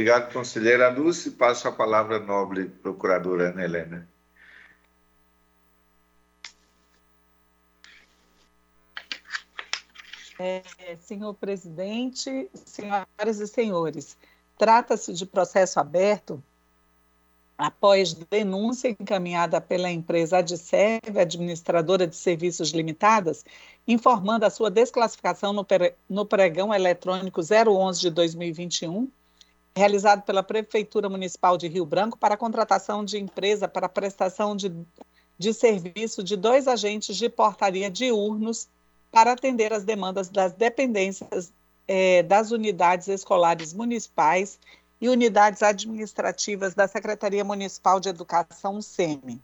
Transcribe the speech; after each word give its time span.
Obrigado, 0.00 0.32
conselheira 0.32 0.88
Lúcia. 0.88 1.30
Passo 1.30 1.68
a 1.68 1.72
palavra 1.72 2.16
à 2.16 2.20
nobre 2.20 2.64
procuradora 2.64 3.50
Ana 3.50 3.62
Helena. 3.62 4.08
É, 10.38 10.62
senhor 11.02 11.34
presidente, 11.34 12.48
senhoras 12.54 13.40
e 13.40 13.46
senhores, 13.46 14.16
trata-se 14.56 15.12
de 15.12 15.26
processo 15.26 15.78
aberto 15.78 16.42
após 17.58 18.14
denúncia 18.14 18.96
encaminhada 18.98 19.60
pela 19.60 19.90
empresa 19.90 20.38
Adserve, 20.38 21.20
administradora 21.20 22.06
de 22.06 22.16
serviços 22.16 22.70
limitadas, 22.70 23.44
informando 23.86 24.46
a 24.46 24.50
sua 24.50 24.70
desclassificação 24.70 25.54
no 26.08 26.24
pregão 26.24 26.72
eletrônico 26.72 27.42
011 27.42 28.00
de 28.00 28.08
2021, 28.08 29.10
realizado 29.80 30.22
pela 30.22 30.42
Prefeitura 30.42 31.08
Municipal 31.08 31.56
de 31.56 31.66
Rio 31.66 31.86
Branco 31.86 32.18
para 32.18 32.34
a 32.34 32.38
contratação 32.38 33.02
de 33.02 33.18
empresa 33.18 33.66
para 33.66 33.88
prestação 33.88 34.54
de, 34.54 34.70
de 35.38 35.54
serviço 35.54 36.22
de 36.22 36.36
dois 36.36 36.68
agentes 36.68 37.16
de 37.16 37.30
portaria 37.30 37.90
diurnos 37.90 38.68
para 39.10 39.32
atender 39.32 39.72
as 39.72 39.82
demandas 39.82 40.28
das 40.28 40.52
dependências 40.52 41.50
eh, 41.88 42.22
das 42.22 42.50
unidades 42.50 43.08
escolares 43.08 43.72
municipais 43.72 44.58
e 45.00 45.08
unidades 45.08 45.62
administrativas 45.62 46.74
da 46.74 46.86
Secretaria 46.86 47.42
Municipal 47.42 47.98
de 47.98 48.10
Educação, 48.10 48.82
SEMI. 48.82 49.40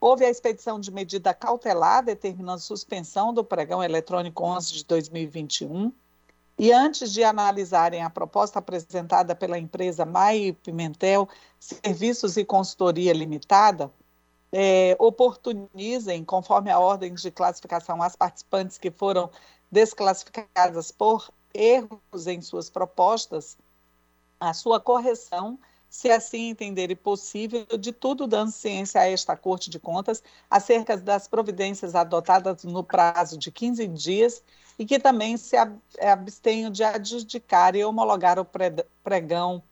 Houve 0.00 0.24
a 0.24 0.30
expedição 0.30 0.80
de 0.80 0.90
medida 0.90 1.34
cautelar 1.34 2.02
determinando 2.02 2.60
suspensão 2.60 3.34
do 3.34 3.44
pregão 3.44 3.84
eletrônico 3.84 4.42
11 4.44 4.72
de 4.72 4.84
2021 4.86 5.92
e 6.58 6.72
antes 6.72 7.12
de 7.12 7.22
analisarem 7.22 8.02
a 8.02 8.10
proposta 8.10 8.58
apresentada 8.58 9.34
pela 9.34 9.58
empresa 9.58 10.04
Mai 10.04 10.56
Pimentel 10.62 11.28
Serviços 11.60 12.36
e 12.36 12.44
Consultoria 12.44 13.12
Limitada, 13.12 13.90
é, 14.50 14.96
oportunizem, 14.98 16.24
conforme 16.24 16.70
a 16.70 16.78
ordem 16.78 17.14
de 17.14 17.30
classificação, 17.30 18.02
as 18.02 18.16
participantes 18.16 18.78
que 18.78 18.90
foram 18.90 19.30
desclassificadas 19.70 20.90
por 20.90 21.30
erros 21.54 22.26
em 22.26 22.40
suas 22.40 22.70
propostas, 22.70 23.56
a 24.40 24.52
sua 24.54 24.80
correção, 24.80 25.58
se 25.88 26.10
assim 26.10 26.50
entenderem 26.50 26.96
possível, 26.96 27.66
de 27.78 27.92
tudo 27.92 28.26
dando 28.26 28.50
ciência 28.50 29.00
a 29.00 29.08
esta 29.08 29.36
Corte 29.36 29.70
de 29.70 29.78
Contas 29.78 30.22
acerca 30.50 30.96
das 30.96 31.26
providências 31.26 31.94
adotadas 31.94 32.64
no 32.64 32.84
prazo 32.84 33.38
de 33.38 33.50
15 33.50 33.86
dias 33.88 34.42
e 34.78 34.84
que 34.84 34.98
também 34.98 35.36
se 35.36 35.56
abstenham 36.00 36.70
de 36.70 36.84
adjudicar 36.84 37.74
e 37.74 37.84
homologar 37.84 38.38
o 38.38 38.46
pregão 39.02 39.62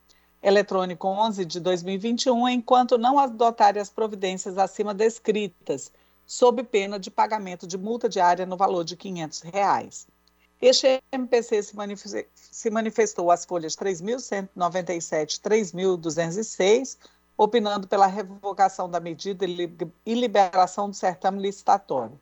eletrônico 0.42 1.06
11 1.08 1.44
de 1.44 1.60
2021, 1.60 2.48
enquanto 2.48 2.98
não 2.98 3.18
adotarem 3.18 3.80
as 3.80 3.90
providências 3.90 4.58
acima 4.58 4.94
descritas, 4.94 5.92
sob 6.24 6.62
pena 6.64 6.98
de 6.98 7.10
pagamento 7.10 7.66
de 7.66 7.78
multa 7.78 8.08
diária 8.08 8.46
no 8.46 8.56
valor 8.56 8.84
de 8.84 8.96
500 8.96 9.40
reais. 9.42 10.06
Este 10.60 11.02
MPC 11.12 11.62
se, 12.34 12.70
manifestou, 12.70 13.30
às 13.30 13.44
folhas 13.44 13.76
3.197 13.76 15.40
3.206, 15.40 16.96
opinando 17.36 17.86
pela 17.86 18.06
revogação 18.06 18.88
da 18.88 18.98
medida 18.98 19.44
e 19.44 20.14
liberação 20.14 20.88
do 20.88 20.96
certame 20.96 21.42
licitatório. 21.42 22.18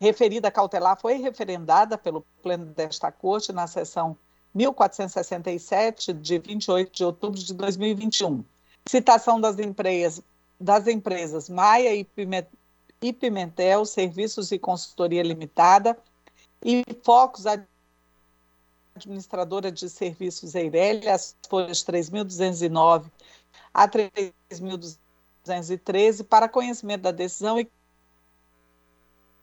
Referida 0.00 0.50
cautelar 0.50 1.00
foi 1.00 1.14
referendada 1.14 1.96
pelo 1.96 2.24
Pleno 2.42 2.66
desta 2.66 3.12
Corte 3.12 3.52
na 3.52 3.66
sessão 3.66 4.16
1467, 4.54 6.12
de 6.12 6.38
28 6.38 6.92
de 6.92 7.04
outubro 7.04 7.38
de 7.38 7.54
2021. 7.54 8.44
Citação 8.86 9.40
das 9.40 9.58
empresas, 9.58 10.24
das 10.58 10.86
empresas 10.88 11.48
Maia 11.48 11.94
e 11.94 13.12
Pimentel, 13.12 13.84
Serviços 13.84 14.50
e 14.50 14.58
Consultoria 14.58 15.22
Limitada, 15.22 15.96
e 16.64 16.84
Focus 17.02 17.44
Administradora 18.96 19.70
de 19.70 19.86
Serviços 19.88 20.54
Eireli, 20.54 21.08
as 21.08 21.36
folhas 21.48 21.84
3.209 21.84 23.10
a 23.72 23.88
3.213, 23.88 26.24
para 26.24 26.48
conhecimento 26.48 27.02
da 27.02 27.12
decisão 27.12 27.60
e 27.60 27.70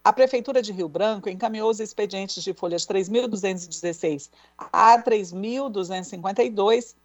a 0.03 0.11
Prefeitura 0.13 0.61
de 0.61 0.71
Rio 0.71 0.87
Branco 0.87 1.27
encaminhou 1.29 1.71
os 1.71 1.79
expedientes 1.79 2.43
de 2.43 2.53
folhas 2.53 2.85
3.216 2.85 4.29
a 4.55 5.01
3.252, 5.01 6.95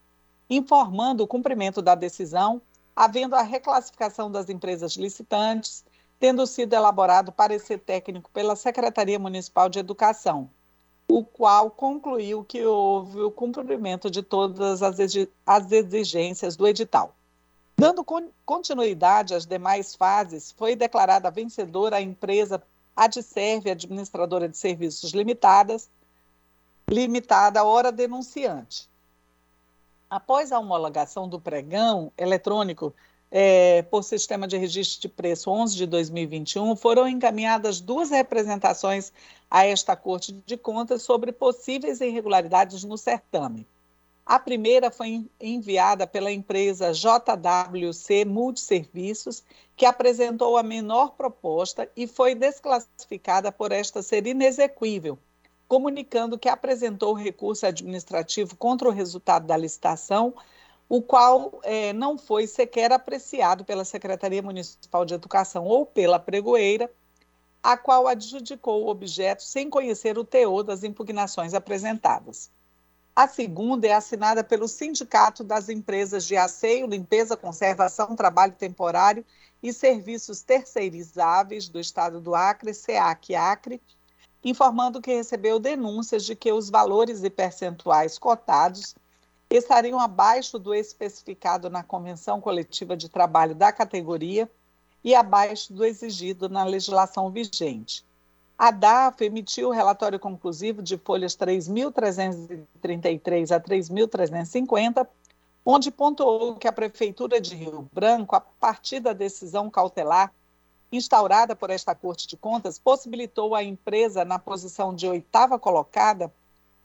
informando 0.50 1.24
o 1.24 1.26
cumprimento 1.26 1.80
da 1.80 1.94
decisão, 1.94 2.60
havendo 2.94 3.34
a 3.34 3.40
reclassificação 3.40 4.30
das 4.30 4.50
empresas 4.50 4.96
licitantes, 4.96 5.82
tendo 6.20 6.46
sido 6.46 6.74
elaborado 6.74 7.32
parecer 7.32 7.78
técnico 7.78 8.30
pela 8.30 8.54
Secretaria 8.54 9.18
Municipal 9.18 9.70
de 9.70 9.78
Educação, 9.78 10.50
o 11.08 11.24
qual 11.24 11.70
concluiu 11.70 12.44
que 12.44 12.62
houve 12.64 13.20
o 13.20 13.30
cumprimento 13.30 14.10
de 14.10 14.22
todas 14.22 14.82
as 14.82 15.72
exigências 15.72 16.56
do 16.56 16.68
edital. 16.68 17.14
Dando 17.76 18.04
continuidade 18.44 19.34
às 19.34 19.46
demais 19.46 19.94
fases, 19.94 20.52
foi 20.52 20.76
declarada 20.76 21.30
vencedora 21.30 21.96
a 21.96 22.02
empresa 22.02 22.62
Adserve, 22.94 23.70
administradora 23.70 24.46
de 24.46 24.58
serviços 24.58 25.12
limitadas, 25.12 25.88
limitada 26.86 27.64
hora 27.64 27.90
denunciante. 27.90 28.90
Após 30.10 30.52
a 30.52 30.58
homologação 30.58 31.26
do 31.26 31.40
pregão 31.40 32.12
eletrônico 32.18 32.92
é, 33.30 33.82
por 33.82 34.02
sistema 34.02 34.46
de 34.48 34.56
registro 34.56 35.02
de 35.02 35.08
preço 35.08 35.50
11 35.50 35.76
de 35.76 35.86
2021, 35.86 36.74
foram 36.76 37.06
encaminhadas 37.06 37.80
duas 37.80 38.10
representações 38.10 39.12
a 39.50 39.64
esta 39.64 39.94
Corte 39.94 40.32
de 40.32 40.56
Contas 40.56 41.02
sobre 41.02 41.30
possíveis 41.30 42.00
irregularidades 42.00 42.82
no 42.82 42.98
certame. 42.98 43.66
A 44.26 44.38
primeira 44.38 44.90
foi 44.90 45.28
enviada 45.40 46.06
pela 46.06 46.30
empresa 46.30 46.92
JWC 46.92 48.24
Multiserviços, 48.24 49.42
que 49.76 49.84
apresentou 49.84 50.56
a 50.56 50.62
menor 50.62 51.14
proposta 51.16 51.90
e 51.96 52.06
foi 52.06 52.34
desclassificada 52.34 53.50
por 53.50 53.72
esta 53.72 54.02
ser 54.02 54.26
inexequível, 54.26 55.18
comunicando 55.66 56.38
que 56.38 56.48
apresentou 56.48 57.12
recurso 57.12 57.66
administrativo 57.66 58.56
contra 58.56 58.88
o 58.88 58.92
resultado 58.92 59.46
da 59.46 59.56
licitação, 59.56 60.34
o 60.90 61.00
qual 61.00 61.60
é, 61.62 61.92
não 61.92 62.18
foi 62.18 62.48
sequer 62.48 62.92
apreciado 62.92 63.64
pela 63.64 63.84
Secretaria 63.84 64.42
Municipal 64.42 65.04
de 65.04 65.14
Educação 65.14 65.64
ou 65.64 65.86
pela 65.86 66.18
pregoeira, 66.18 66.90
a 67.62 67.76
qual 67.76 68.08
adjudicou 68.08 68.82
o 68.82 68.88
objeto 68.88 69.44
sem 69.44 69.70
conhecer 69.70 70.18
o 70.18 70.24
teor 70.24 70.64
das 70.64 70.82
impugnações 70.82 71.54
apresentadas. 71.54 72.50
A 73.14 73.28
segunda 73.28 73.86
é 73.86 73.92
assinada 73.92 74.42
pelo 74.42 74.66
Sindicato 74.66 75.44
das 75.44 75.68
Empresas 75.68 76.26
de 76.26 76.36
Asseio, 76.36 76.88
Limpeza, 76.88 77.36
Conservação, 77.36 78.16
Trabalho 78.16 78.54
Temporário 78.58 79.24
e 79.62 79.72
Serviços 79.72 80.42
Terceirizáveis 80.42 81.68
do 81.68 81.78
Estado 81.78 82.20
do 82.20 82.34
Acre, 82.34 82.74
SEAC 82.74 83.36
Acre, 83.36 83.80
informando 84.42 85.00
que 85.00 85.14
recebeu 85.14 85.60
denúncias 85.60 86.24
de 86.24 86.34
que 86.34 86.52
os 86.52 86.68
valores 86.68 87.22
e 87.22 87.30
percentuais 87.30 88.18
cotados 88.18 88.96
estariam 89.56 89.98
abaixo 89.98 90.58
do 90.58 90.72
especificado 90.72 91.68
na 91.68 91.82
Convenção 91.82 92.40
Coletiva 92.40 92.96
de 92.96 93.08
Trabalho 93.08 93.52
da 93.54 93.72
categoria 93.72 94.48
e 95.02 95.14
abaixo 95.14 95.72
do 95.72 95.84
exigido 95.84 96.48
na 96.48 96.62
legislação 96.62 97.30
vigente. 97.30 98.04
A 98.56 98.70
DAF 98.70 99.24
emitiu 99.24 99.68
o 99.68 99.72
relatório 99.72 100.20
conclusivo 100.20 100.82
de 100.82 100.98
folhas 100.98 101.34
3.333 101.34 103.50
a 103.50 103.60
3.350, 103.60 105.08
onde 105.64 105.90
pontuou 105.90 106.54
que 106.56 106.68
a 106.68 106.72
Prefeitura 106.72 107.40
de 107.40 107.56
Rio 107.56 107.88
Branco, 107.92 108.36
a 108.36 108.40
partir 108.40 109.00
da 109.00 109.12
decisão 109.12 109.68
cautelar 109.70 110.32
instaurada 110.92 111.56
por 111.56 111.70
esta 111.70 111.94
Corte 111.94 112.28
de 112.28 112.36
Contas, 112.36 112.78
possibilitou 112.78 113.54
à 113.54 113.64
empresa, 113.64 114.24
na 114.24 114.38
posição 114.38 114.94
de 114.94 115.08
oitava 115.08 115.58
colocada, 115.58 116.32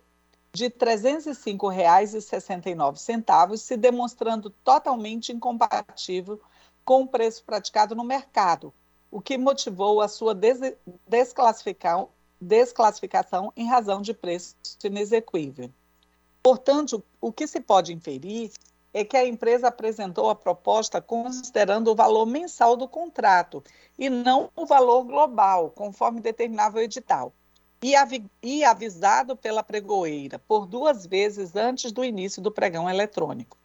de 0.52 0.64
R$ 0.64 0.70
305,69, 0.70 3.56
se 3.56 3.76
demonstrando 3.76 4.50
totalmente 4.50 5.32
incompatível 5.32 6.40
com 6.84 7.02
o 7.02 7.06
preço 7.06 7.44
praticado 7.44 7.94
no 7.94 8.02
mercado, 8.04 8.74
o 9.10 9.20
que 9.20 9.38
motivou 9.38 10.00
a 10.00 10.08
sua 10.08 10.34
desclassificação 11.06 12.08
desclassificação 12.42 13.52
em 13.56 13.66
razão 13.66 14.02
de 14.02 14.12
preço 14.12 14.56
inexequível. 14.82 15.70
Portanto, 16.42 17.02
o 17.20 17.32
que 17.32 17.46
se 17.46 17.60
pode 17.60 17.92
inferir 17.92 18.50
é 18.92 19.04
que 19.04 19.16
a 19.16 19.26
empresa 19.26 19.68
apresentou 19.68 20.28
a 20.28 20.34
proposta 20.34 21.00
considerando 21.00 21.90
o 21.90 21.94
valor 21.94 22.26
mensal 22.26 22.76
do 22.76 22.88
contrato 22.88 23.62
e 23.98 24.10
não 24.10 24.50
o 24.56 24.66
valor 24.66 25.04
global, 25.04 25.70
conforme 25.70 26.20
determinava 26.20 26.78
o 26.78 26.80
edital, 26.80 27.32
e, 27.80 27.94
avi 27.96 28.24
e 28.42 28.64
avisado 28.64 29.36
pela 29.36 29.62
pregoeira 29.62 30.38
por 30.38 30.66
duas 30.66 31.06
vezes 31.06 31.56
antes 31.56 31.90
do 31.90 32.04
início 32.04 32.42
do 32.42 32.52
pregão 32.52 32.90
eletrônico. 32.90 33.56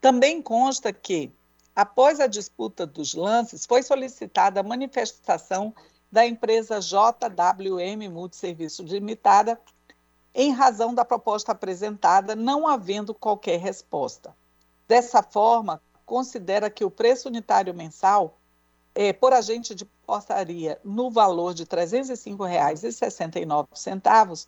Também 0.00 0.40
consta 0.40 0.92
que, 0.92 1.32
após 1.74 2.20
a 2.20 2.26
disputa 2.26 2.86
dos 2.86 3.14
lances, 3.14 3.66
foi 3.66 3.82
solicitada 3.82 4.60
a 4.60 4.62
manifestação 4.62 5.74
da 6.10 6.26
empresa 6.26 6.80
JWM 6.80 8.08
Multiserviços 8.10 8.90
Limitada, 8.90 9.60
em 10.34 10.52
razão 10.52 10.94
da 10.94 11.04
proposta 11.04 11.52
apresentada, 11.52 12.34
não 12.34 12.66
havendo 12.66 13.14
qualquer 13.14 13.60
resposta. 13.60 14.34
Dessa 14.88 15.22
forma, 15.22 15.80
considera 16.04 16.68
que 16.68 16.84
o 16.84 16.90
preço 16.90 17.28
unitário 17.28 17.72
mensal 17.72 18.36
é, 18.94 19.12
por 19.12 19.32
agente 19.32 19.74
de 19.74 19.84
portaria 19.84 20.80
no 20.82 21.10
valor 21.10 21.52
de 21.54 21.62
R$ 21.62 21.68
305,69 21.68 24.46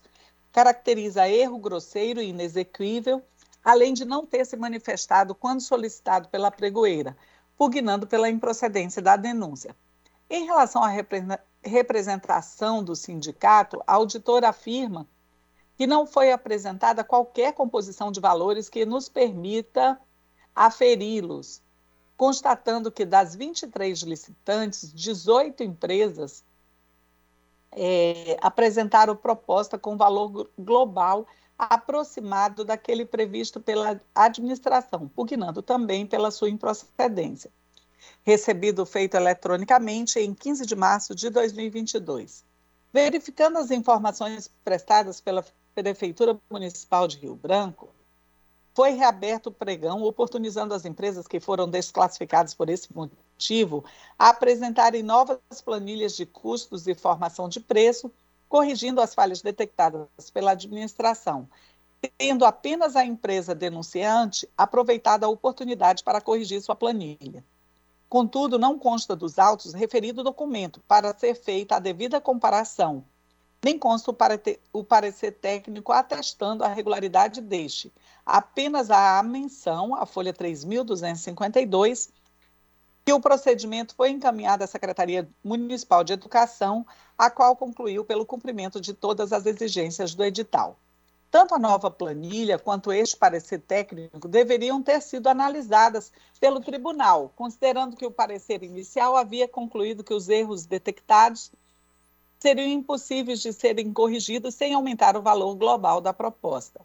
caracteriza 0.50 1.28
erro 1.28 1.58
grosseiro 1.58 2.20
e 2.20 2.28
inexequível, 2.28 3.22
além 3.64 3.94
de 3.94 4.04
não 4.04 4.26
ter 4.26 4.44
se 4.44 4.56
manifestado 4.56 5.32
quando 5.34 5.60
solicitado 5.60 6.28
pela 6.28 6.50
pregoeira, 6.50 7.16
pugnando 7.56 8.06
pela 8.06 8.28
improcedência 8.28 9.00
da 9.00 9.16
denúncia. 9.16 9.74
Em 10.28 10.44
relação 10.44 10.82
à 10.82 10.88
representação 11.62 12.82
do 12.82 12.96
sindicato, 12.96 13.82
a 13.86 13.94
auditora 13.94 14.48
afirma 14.48 15.06
que 15.76 15.86
não 15.86 16.06
foi 16.06 16.32
apresentada 16.32 17.04
qualquer 17.04 17.52
composição 17.54 18.12
de 18.12 18.20
valores 18.20 18.68
que 18.68 18.84
nos 18.84 19.08
permita 19.08 19.98
aferi-los, 20.54 21.62
constatando 22.16 22.92
que 22.92 23.04
das 23.04 23.34
23 23.34 24.00
licitantes, 24.02 24.92
18 24.92 25.62
empresas 25.62 26.44
é, 27.72 28.36
apresentaram 28.42 29.16
proposta 29.16 29.78
com 29.78 29.96
valor 29.96 30.50
global 30.58 31.26
aproximado 31.58 32.64
daquele 32.64 33.06
previsto 33.06 33.60
pela 33.60 34.00
administração, 34.14 35.08
pugnando 35.08 35.62
também 35.62 36.06
pela 36.06 36.30
sua 36.30 36.50
improcedência 36.50 37.50
recebido 38.24 38.84
feito 38.86 39.16
eletronicamente 39.16 40.18
em 40.18 40.34
15 40.34 40.66
de 40.66 40.76
março 40.76 41.14
de 41.14 41.30
2022. 41.30 42.44
Verificando 42.92 43.58
as 43.58 43.70
informações 43.70 44.50
prestadas 44.64 45.20
pela 45.20 45.44
Prefeitura 45.74 46.38
Municipal 46.50 47.08
de 47.08 47.18
Rio 47.18 47.34
Branco, 47.34 47.88
foi 48.74 48.90
reaberto 48.92 49.50
o 49.50 49.52
pregão, 49.52 50.02
oportunizando 50.02 50.74
as 50.74 50.84
empresas 50.84 51.26
que 51.26 51.40
foram 51.40 51.68
desclassificadas 51.68 52.54
por 52.54 52.68
esse 52.68 52.88
motivo 52.94 53.84
a 54.18 54.30
apresentarem 54.30 55.02
novas 55.02 55.38
planilhas 55.64 56.16
de 56.16 56.24
custos 56.24 56.86
e 56.86 56.94
formação 56.94 57.48
de 57.48 57.60
preço, 57.60 58.10
corrigindo 58.48 59.00
as 59.00 59.14
falhas 59.14 59.42
detectadas 59.42 60.08
pela 60.32 60.52
administração, 60.52 61.48
tendo 62.18 62.44
apenas 62.44 62.96
a 62.96 63.04
empresa 63.04 63.54
denunciante 63.54 64.48
aproveitado 64.56 65.24
a 65.24 65.28
oportunidade 65.28 66.02
para 66.02 66.20
corrigir 66.20 66.60
sua 66.60 66.74
planilha. 66.74 67.44
Contudo, 68.12 68.58
não 68.58 68.78
consta 68.78 69.16
dos 69.16 69.38
autos 69.38 69.72
referido 69.72 70.22
documento 70.22 70.82
para 70.86 71.18
ser 71.18 71.34
feita 71.34 71.76
a 71.76 71.78
devida 71.78 72.20
comparação, 72.20 73.06
nem 73.64 73.78
consta 73.78 74.10
o, 74.10 74.84
parecer, 74.84 75.32
técnico 75.40 75.92
atestando 75.92 76.62
a 76.62 76.68
regularidade 76.68 77.40
deste. 77.40 77.90
Apenas 78.26 78.90
a 78.90 79.22
menção, 79.22 79.94
a 79.94 80.04
folha 80.04 80.30
3.252, 80.30 82.10
que 83.02 83.14
o 83.14 83.18
procedimento 83.18 83.94
foi 83.94 84.10
encaminhado 84.10 84.62
à 84.62 84.66
Secretaria 84.66 85.26
Municipal 85.42 86.04
de 86.04 86.12
Educação, 86.12 86.86
a 87.16 87.30
qual 87.30 87.56
concluiu 87.56 88.04
pelo 88.04 88.26
cumprimento 88.26 88.78
de 88.78 88.92
todas 88.92 89.32
as 89.32 89.46
exigências 89.46 90.14
do 90.14 90.22
edital. 90.22 90.76
Tanto 91.32 91.54
a 91.54 91.58
nova 91.58 91.90
planilha 91.90 92.58
quanto 92.58 92.92
este 92.92 93.16
parecer 93.16 93.58
técnico 93.60 94.28
deveriam 94.28 94.82
ter 94.82 95.00
sido 95.00 95.28
analisadas 95.28 96.12
pelo 96.38 96.60
tribunal, 96.60 97.32
considerando 97.34 97.96
que 97.96 98.04
o 98.04 98.10
parecer 98.10 98.62
inicial 98.62 99.16
havia 99.16 99.48
concluído 99.48 100.04
que 100.04 100.12
os 100.12 100.28
erros 100.28 100.66
detectados 100.66 101.50
seriam 102.38 102.68
impossíveis 102.68 103.40
de 103.40 103.50
serem 103.50 103.94
corrigidos 103.94 104.54
sem 104.54 104.74
aumentar 104.74 105.16
o 105.16 105.22
valor 105.22 105.54
global 105.54 106.02
da 106.02 106.12
proposta. 106.12 106.82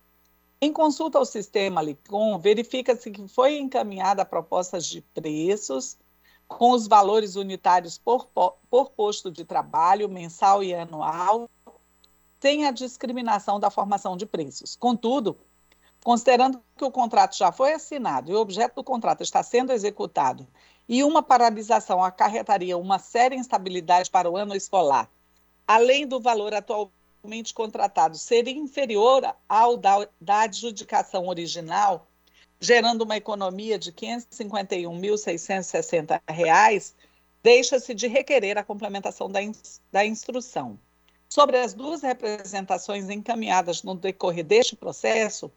Em 0.61 0.71
consulta 0.71 1.17
ao 1.17 1.25
sistema 1.25 1.81
LICOM, 1.81 2.39
verifica-se 2.39 3.11
que 3.11 3.27
foi 3.27 3.57
encaminhada 3.57 4.23
propostas 4.23 4.85
de 4.85 5.01
preços 5.01 5.97
com 6.47 6.71
os 6.71 6.87
valores 6.87 7.35
unitários 7.35 7.97
por, 7.97 8.29
por 8.69 8.91
posto 8.91 9.29
de 9.29 9.43
trabalho 9.43 10.07
mensal 10.07 10.63
e 10.63 10.73
anual 10.73 11.49
sem 12.39 12.65
a 12.65 12.71
discriminação 12.71 13.59
da 13.59 13.69
formação 13.69 14.15
de 14.15 14.25
preços. 14.25 14.75
Contudo, 14.75 15.37
considerando 16.03 16.61
que 16.75 16.85
o 16.85 16.91
contrato 16.91 17.37
já 17.37 17.51
foi 17.51 17.73
assinado 17.73 18.31
e 18.31 18.35
o 18.35 18.39
objeto 18.39 18.75
do 18.75 18.83
contrato 18.83 19.23
está 19.23 19.43
sendo 19.43 19.73
executado 19.73 20.47
e 20.87 21.03
uma 21.03 21.21
paralisação 21.21 22.01
acarretaria 22.03 22.77
uma 22.77 22.99
séria 22.99 23.35
instabilidade 23.35 24.09
para 24.09 24.31
o 24.31 24.37
ano 24.37 24.55
escolar, 24.55 25.09
além 25.67 26.07
do 26.07 26.19
valor 26.19 26.53
atualmente 26.53 27.53
contratado 27.53 28.17
ser 28.17 28.47
inferior 28.47 29.35
ao 29.49 29.75
da, 29.75 30.07
da 30.19 30.39
adjudicação 30.41 31.27
original, 31.27 32.07
gerando 32.59 33.01
uma 33.01 33.17
economia 33.17 33.77
de 33.77 33.89
R$ 33.89 33.95
551.660, 33.95 36.93
deixa-se 37.43 37.93
de 37.93 38.07
requerer 38.07 38.57
a 38.57 38.63
complementação 38.63 39.29
da, 39.29 39.41
in, 39.41 39.51
da 39.91 40.05
instrução. 40.05 40.79
Sobre 41.29 41.57
as 41.57 41.73
duas 41.73 42.01
representações 42.01 43.09
encaminhadas 43.09 43.83
no 43.83 43.95
decorrer 43.95 44.45
deste 44.45 44.75
processo, 44.75 45.51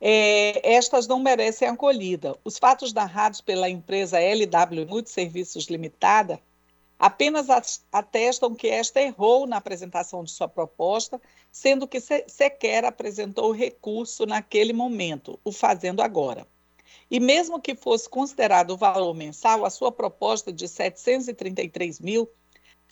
é, 0.00 0.74
estas 0.74 1.06
não 1.06 1.20
merecem 1.20 1.68
acolhida. 1.68 2.36
Os 2.44 2.58
fatos 2.58 2.92
narrados 2.92 3.40
pela 3.40 3.68
empresa 3.68 4.18
LW 4.18 4.86
Multiserviços 4.88 5.66
Limitada 5.66 6.40
apenas 6.98 7.46
atestam 7.92 8.54
que 8.54 8.68
esta 8.68 9.00
errou 9.00 9.46
na 9.46 9.56
apresentação 9.56 10.22
de 10.22 10.30
sua 10.30 10.48
proposta, 10.48 11.20
sendo 11.50 11.86
que 11.86 12.00
sequer 12.00 12.84
apresentou 12.84 13.50
recurso 13.50 14.24
naquele 14.26 14.72
momento, 14.72 15.38
o 15.44 15.50
fazendo 15.50 16.00
agora. 16.00 16.46
E 17.10 17.18
mesmo 17.20 17.60
que 17.60 17.74
fosse 17.74 18.08
considerado 18.08 18.70
o 18.70 18.76
valor 18.76 19.14
mensal, 19.14 19.64
a 19.64 19.70
sua 19.70 19.92
proposta 19.92 20.52
de 20.52 20.64
R$ 20.64 20.68
733 20.68 22.00
mil 22.00 22.28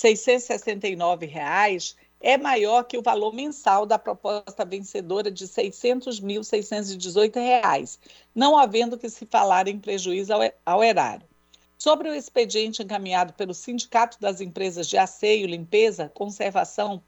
669 0.00 1.26
reais 1.26 1.95
é 2.23 2.38
maior 2.38 2.85
que 2.85 2.97
o 2.97 3.02
valor 3.02 3.35
mensal 3.35 3.85
da 3.85 3.99
proposta 3.99 4.64
vencedora 4.64 5.30
de 5.30 5.47
600.618 5.47 7.35
reais, 7.35 8.00
não 8.35 8.57
havendo 8.59 8.97
que 8.97 9.11
se 9.11 9.26
falar 9.26 9.69
em 9.69 9.78
prejuízo 9.78 10.33
ao, 10.33 10.40
ao 10.64 10.83
erário. 10.83 11.28
Sobre 11.76 12.09
o 12.09 12.14
expediente 12.14 12.83
encaminhado 12.83 13.35
pelo 13.35 13.52
Sindicato 13.52 14.19
das 14.19 14.40
Empresas 14.40 14.87
de 14.87 14.97
Asseio, 14.97 15.47
Limpeza, 15.47 16.11
Conservação, 16.14 17.02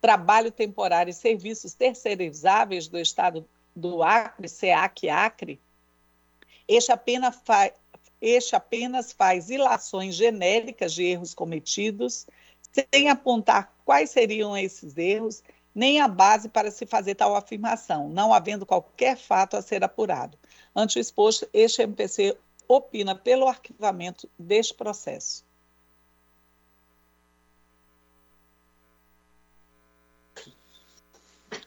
Trabalho 0.00 0.52
Temporário 0.52 1.10
e 1.10 1.14
Serviços 1.14 1.74
Terceirizáveis 1.74 2.86
do 2.86 3.00
Estado 3.00 3.44
do 3.74 4.00
Acre, 4.00 4.48
SEAC 4.48 5.08
Acre, 5.08 5.60
este 6.68 6.92
apenas, 6.92 7.36
fa 7.44 7.72
este 8.22 8.54
apenas 8.54 9.12
faz 9.12 9.50
ilações 9.50 10.14
genéricas 10.14 10.94
de 10.94 11.02
erros 11.02 11.34
cometidos, 11.34 12.24
sem 12.72 13.10
apontar 13.10 13.74
quais 13.84 14.10
seriam 14.10 14.56
esses 14.56 14.96
erros, 14.96 15.42
nem 15.74 16.00
a 16.00 16.06
base 16.06 16.48
para 16.48 16.70
se 16.70 16.86
fazer 16.86 17.16
tal 17.16 17.34
afirmação, 17.34 18.08
não 18.08 18.32
havendo 18.32 18.64
qualquer 18.64 19.16
fato 19.16 19.56
a 19.56 19.62
ser 19.62 19.82
apurado. 19.82 20.38
Ante 20.74 20.98
o 20.98 21.00
exposto, 21.00 21.48
este 21.52 21.82
MPC 21.82 22.36
opina 22.68 23.16
pelo 23.16 23.48
arquivamento 23.48 24.30
deste 24.38 24.72
processo. 24.72 25.44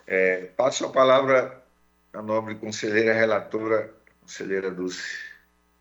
É, 0.08 0.46
passo 0.56 0.86
a 0.86 0.92
palavra 0.92 1.64
à 2.14 2.22
nobre 2.22 2.56
conselheira 2.56 3.14
relatora, 3.14 3.94
conselheira 4.22 4.72
Dulce. 4.72 5.35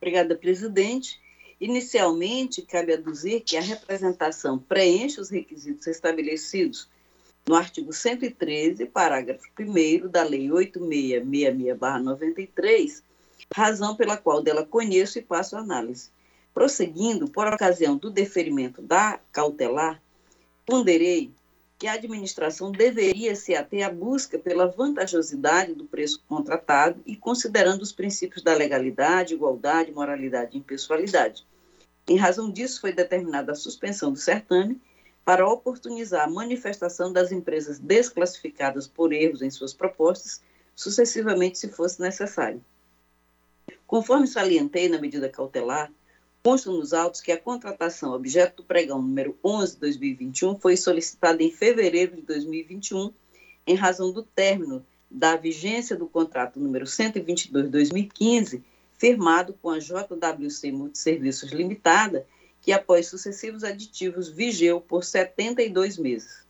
Obrigada, 0.04 0.36
presidente. 0.36 1.18
Inicialmente, 1.58 2.60
cabe 2.60 2.92
aduzir 2.92 3.40
que 3.40 3.56
a 3.56 3.62
representação 3.62 4.58
preenche 4.58 5.18
os 5.18 5.30
requisitos 5.30 5.86
estabelecidos 5.86 6.90
no 7.48 7.54
artigo 7.54 7.90
113, 7.90 8.84
parágrafo 8.84 9.48
1 9.58 10.06
da 10.10 10.22
Lei 10.22 10.48
8666-93, 10.48 13.02
razão 13.50 13.96
pela 13.96 14.18
qual 14.18 14.42
dela 14.42 14.66
conheço 14.66 15.18
e 15.18 15.22
passo 15.22 15.56
análise. 15.56 16.10
Prosseguindo, 16.52 17.30
por 17.30 17.46
ocasião 17.46 17.96
do 17.96 18.10
deferimento 18.10 18.82
da 18.82 19.18
cautelar, 19.32 20.02
ponderei 20.66 21.30
que 21.84 21.88
a 21.88 21.92
administração 21.92 22.72
deveria 22.72 23.36
se 23.36 23.54
ater 23.54 23.86
à 23.86 23.90
busca 23.90 24.38
pela 24.38 24.66
vantajosidade 24.66 25.74
do 25.74 25.84
preço 25.84 26.24
contratado 26.26 27.02
e 27.04 27.14
considerando 27.14 27.82
os 27.82 27.92
princípios 27.92 28.42
da 28.42 28.54
legalidade, 28.54 29.34
igualdade, 29.34 29.92
moralidade 29.92 30.56
e 30.56 30.60
impessoalidade. 30.60 31.46
Em 32.08 32.16
razão 32.16 32.50
disso, 32.50 32.80
foi 32.80 32.94
determinada 32.94 33.52
a 33.52 33.54
suspensão 33.54 34.10
do 34.10 34.18
certame 34.18 34.80
para 35.26 35.46
oportunizar 35.46 36.24
a 36.24 36.30
manifestação 36.30 37.12
das 37.12 37.30
empresas 37.30 37.78
desclassificadas 37.78 38.88
por 38.88 39.12
erros 39.12 39.42
em 39.42 39.50
suas 39.50 39.74
propostas, 39.74 40.42
sucessivamente, 40.74 41.58
se 41.58 41.68
fosse 41.68 42.00
necessário. 42.00 42.64
Conforme 43.86 44.26
salientei 44.26 44.88
na 44.88 44.98
medida 44.98 45.28
cautelar, 45.28 45.92
consta 46.44 46.70
nos 46.70 46.92
autos 46.92 47.22
que 47.22 47.32
a 47.32 47.40
contratação 47.40 48.12
objeto 48.12 48.58
do 48.58 48.66
pregão 48.66 49.00
número 49.00 49.34
11 49.42 49.72
de 49.72 49.80
2021 49.80 50.58
foi 50.58 50.76
solicitada 50.76 51.42
em 51.42 51.50
fevereiro 51.50 52.16
de 52.16 52.20
2021, 52.20 53.10
em 53.66 53.74
razão 53.74 54.12
do 54.12 54.22
término 54.22 54.84
da 55.10 55.36
vigência 55.36 55.96
do 55.96 56.06
contrato 56.06 56.60
número 56.60 56.86
122 56.86 57.64
de 57.64 57.70
2015, 57.70 58.62
firmado 58.98 59.54
com 59.54 59.70
a 59.70 59.78
JWC 59.78 60.70
Multiserviços 60.70 61.50
Limitada, 61.50 62.26
que 62.60 62.72
após 62.72 63.06
sucessivos 63.06 63.64
aditivos 63.64 64.28
vigeu 64.28 64.82
por 64.82 65.02
72 65.02 65.96
meses. 65.96 66.44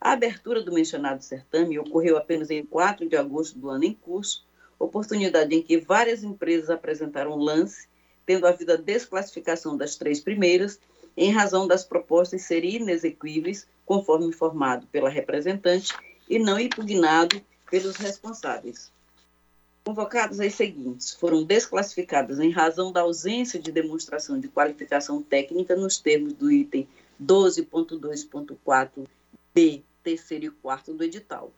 A 0.00 0.12
abertura 0.12 0.64
do 0.64 0.72
mencionado 0.72 1.22
certame 1.22 1.78
ocorreu 1.78 2.16
apenas 2.16 2.50
em 2.50 2.66
4 2.66 3.08
de 3.08 3.16
agosto 3.16 3.56
do 3.56 3.70
ano 3.70 3.84
em 3.84 3.94
curso, 3.94 4.44
oportunidade 4.80 5.54
em 5.54 5.62
que 5.62 5.78
várias 5.78 6.24
empresas 6.24 6.70
apresentaram 6.70 7.36
lance 7.36 7.86
tendo 8.28 8.46
havido 8.46 8.74
a 8.74 8.76
desclassificação 8.76 9.74
das 9.74 9.96
três 9.96 10.20
primeiras, 10.20 10.78
em 11.16 11.32
razão 11.32 11.66
das 11.66 11.82
propostas 11.82 12.42
serem 12.42 12.76
inexequíveis, 12.76 13.66
conforme 13.86 14.26
informado 14.26 14.86
pela 14.88 15.08
representante, 15.08 15.94
e 16.28 16.38
não 16.38 16.60
impugnado 16.60 17.40
pelos 17.70 17.96
responsáveis. 17.96 18.92
Convocadas 19.82 20.38
as 20.40 20.54
seguintes 20.54 21.14
foram 21.14 21.42
desclassificadas 21.42 22.38
em 22.38 22.50
razão 22.50 22.92
da 22.92 23.00
ausência 23.00 23.58
de 23.58 23.72
demonstração 23.72 24.38
de 24.38 24.48
qualificação 24.48 25.22
técnica 25.22 25.74
nos 25.74 25.96
termos 25.96 26.34
do 26.34 26.52
item 26.52 26.86
12.2.4b, 27.24 29.82
terceiro 30.02 30.44
e 30.44 30.50
quarto 30.50 30.92
do 30.92 31.02
edital. 31.02 31.50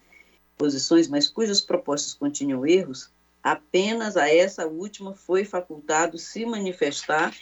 posições, 0.56 1.08
mas 1.08 1.28
cujas 1.28 1.60
propostas 1.60 2.14
continham 2.14 2.66
erros, 2.66 3.10
apenas 3.42 4.16
a 4.16 4.28
essa 4.28 4.66
última 4.66 5.14
foi 5.14 5.44
facultado 5.44 6.16
se 6.16 6.46
manifestar 6.46 7.34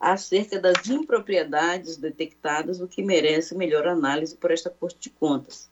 acerca 0.00 0.58
das 0.58 0.86
impropriedades 0.88 1.96
detectadas, 1.96 2.80
o 2.80 2.88
que 2.88 3.02
merece 3.02 3.54
melhor 3.54 3.86
análise 3.86 4.36
por 4.36 4.50
esta 4.50 4.68
Corte 4.68 4.98
de 4.98 5.10
Contas. 5.10 5.70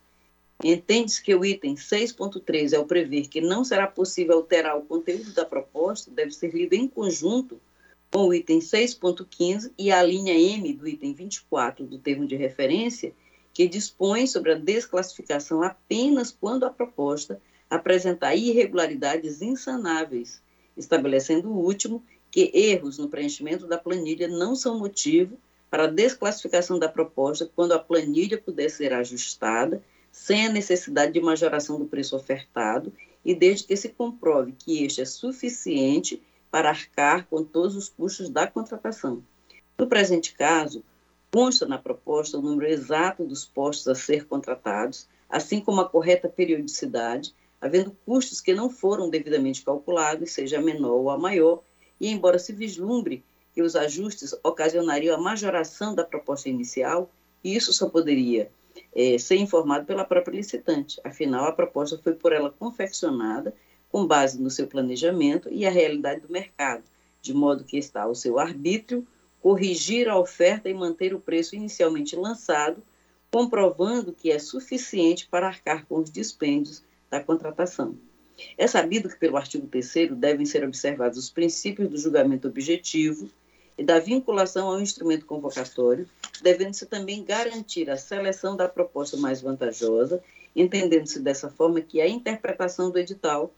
Entende-se 0.62 1.22
que 1.22 1.34
o 1.34 1.44
item 1.44 1.74
6.3, 1.74 2.76
ao 2.76 2.86
prever 2.86 3.28
que 3.28 3.40
não 3.40 3.64
será 3.64 3.86
possível 3.86 4.36
alterar 4.36 4.78
o 4.78 4.82
conteúdo 4.82 5.32
da 5.32 5.44
proposta, 5.44 6.10
deve 6.10 6.30
ser 6.30 6.54
lido 6.54 6.74
em 6.74 6.86
conjunto 6.86 7.60
com 8.14 8.28
o 8.28 8.32
item 8.32 8.60
6.15 8.60 9.72
e 9.76 9.90
a 9.90 10.00
linha 10.00 10.38
M 10.38 10.72
do 10.72 10.86
item 10.86 11.12
24 11.12 11.84
do 11.84 11.98
termo 11.98 12.28
de 12.28 12.36
referência, 12.36 13.12
que 13.52 13.66
dispõe 13.66 14.28
sobre 14.28 14.52
a 14.52 14.54
desclassificação 14.54 15.64
apenas 15.64 16.30
quando 16.30 16.62
a 16.62 16.70
proposta 16.70 17.42
apresentar 17.68 18.36
irregularidades 18.36 19.42
insanáveis, 19.42 20.40
estabelecendo 20.76 21.50
o 21.50 21.58
último 21.58 22.04
que 22.30 22.52
erros 22.54 22.98
no 22.98 23.08
preenchimento 23.08 23.66
da 23.66 23.78
planilha 23.78 24.28
não 24.28 24.54
são 24.54 24.78
motivo 24.78 25.36
para 25.68 25.84
a 25.84 25.88
desclassificação 25.88 26.78
da 26.78 26.88
proposta 26.88 27.50
quando 27.56 27.72
a 27.72 27.80
planilha 27.80 28.38
puder 28.38 28.70
ser 28.70 28.92
ajustada 28.92 29.82
sem 30.12 30.46
a 30.46 30.52
necessidade 30.52 31.12
de 31.12 31.20
majoração 31.20 31.80
do 31.80 31.86
preço 31.86 32.14
ofertado 32.14 32.92
e 33.24 33.34
desde 33.34 33.66
que 33.66 33.76
se 33.76 33.88
comprove 33.88 34.52
que 34.52 34.84
este 34.84 35.00
é 35.00 35.04
suficiente 35.04 36.22
para 36.54 36.68
arcar 36.68 37.26
com 37.26 37.42
todos 37.42 37.74
os 37.74 37.88
custos 37.88 38.30
da 38.30 38.46
contratação. 38.46 39.24
No 39.76 39.88
presente 39.88 40.32
caso, 40.34 40.84
Consta 41.34 41.66
na 41.66 41.78
proposta 41.78 42.38
o 42.38 42.40
número 42.40 42.70
exato 42.70 43.24
dos 43.24 43.44
postos 43.44 43.88
a 43.88 43.94
ser 43.96 44.24
contratados, 44.24 45.08
assim 45.28 45.60
como 45.60 45.80
a 45.80 45.88
correta 45.88 46.28
periodicidade, 46.28 47.34
havendo 47.60 47.90
custos 48.06 48.40
que 48.40 48.54
não 48.54 48.70
foram 48.70 49.10
devidamente 49.10 49.64
calculados, 49.64 50.30
seja 50.30 50.60
a 50.60 50.62
menor 50.62 50.92
ou 50.92 51.10
a 51.10 51.18
maior, 51.18 51.60
e 52.00 52.08
embora 52.08 52.38
se 52.38 52.52
vislumbre 52.52 53.24
que 53.52 53.60
os 53.60 53.74
ajustes 53.74 54.32
ocasionariam 54.44 55.16
a 55.16 55.20
majoração 55.20 55.92
da 55.92 56.04
proposta 56.04 56.48
inicial, 56.48 57.10
isso 57.42 57.72
só 57.72 57.88
poderia 57.88 58.48
é, 58.94 59.18
ser 59.18 59.34
informado 59.34 59.86
pela 59.86 60.04
própria 60.04 60.36
licitante. 60.36 61.00
Afinal, 61.02 61.46
a 61.46 61.52
proposta 61.52 61.98
foi 61.98 62.12
por 62.12 62.32
ela 62.32 62.48
confeccionada 62.48 63.52
com 63.94 64.08
base 64.08 64.42
no 64.42 64.50
seu 64.50 64.66
planejamento 64.66 65.48
e 65.52 65.64
a 65.64 65.70
realidade 65.70 66.22
do 66.22 66.32
mercado, 66.32 66.82
de 67.22 67.32
modo 67.32 67.62
que 67.62 67.78
está 67.78 68.02
ao 68.02 68.14
seu 68.16 68.40
arbítrio 68.40 69.06
corrigir 69.40 70.08
a 70.08 70.18
oferta 70.18 70.68
e 70.68 70.74
manter 70.74 71.14
o 71.14 71.20
preço 71.20 71.54
inicialmente 71.54 72.16
lançado, 72.16 72.82
comprovando 73.30 74.12
que 74.12 74.32
é 74.32 74.38
suficiente 74.40 75.28
para 75.28 75.46
arcar 75.46 75.86
com 75.86 76.00
os 76.00 76.10
dispêndios 76.10 76.82
da 77.08 77.22
contratação. 77.22 77.96
É 78.58 78.66
sabido 78.66 79.08
que, 79.08 79.16
pelo 79.16 79.36
artigo 79.36 79.68
3, 79.68 80.10
devem 80.16 80.44
ser 80.44 80.64
observados 80.64 81.16
os 81.16 81.30
princípios 81.30 81.88
do 81.88 81.96
julgamento 81.96 82.48
objetivo 82.48 83.30
e 83.78 83.84
da 83.84 84.00
vinculação 84.00 84.66
ao 84.66 84.80
instrumento 84.80 85.24
convocatório, 85.24 86.08
devendo-se 86.42 86.86
também 86.86 87.22
garantir 87.22 87.88
a 87.88 87.96
seleção 87.96 88.56
da 88.56 88.68
proposta 88.68 89.16
mais 89.16 89.40
vantajosa, 89.40 90.20
entendendo-se 90.56 91.20
dessa 91.20 91.48
forma 91.48 91.80
que 91.80 92.00
a 92.00 92.08
interpretação 92.08 92.90
do 92.90 92.98
edital 92.98 93.54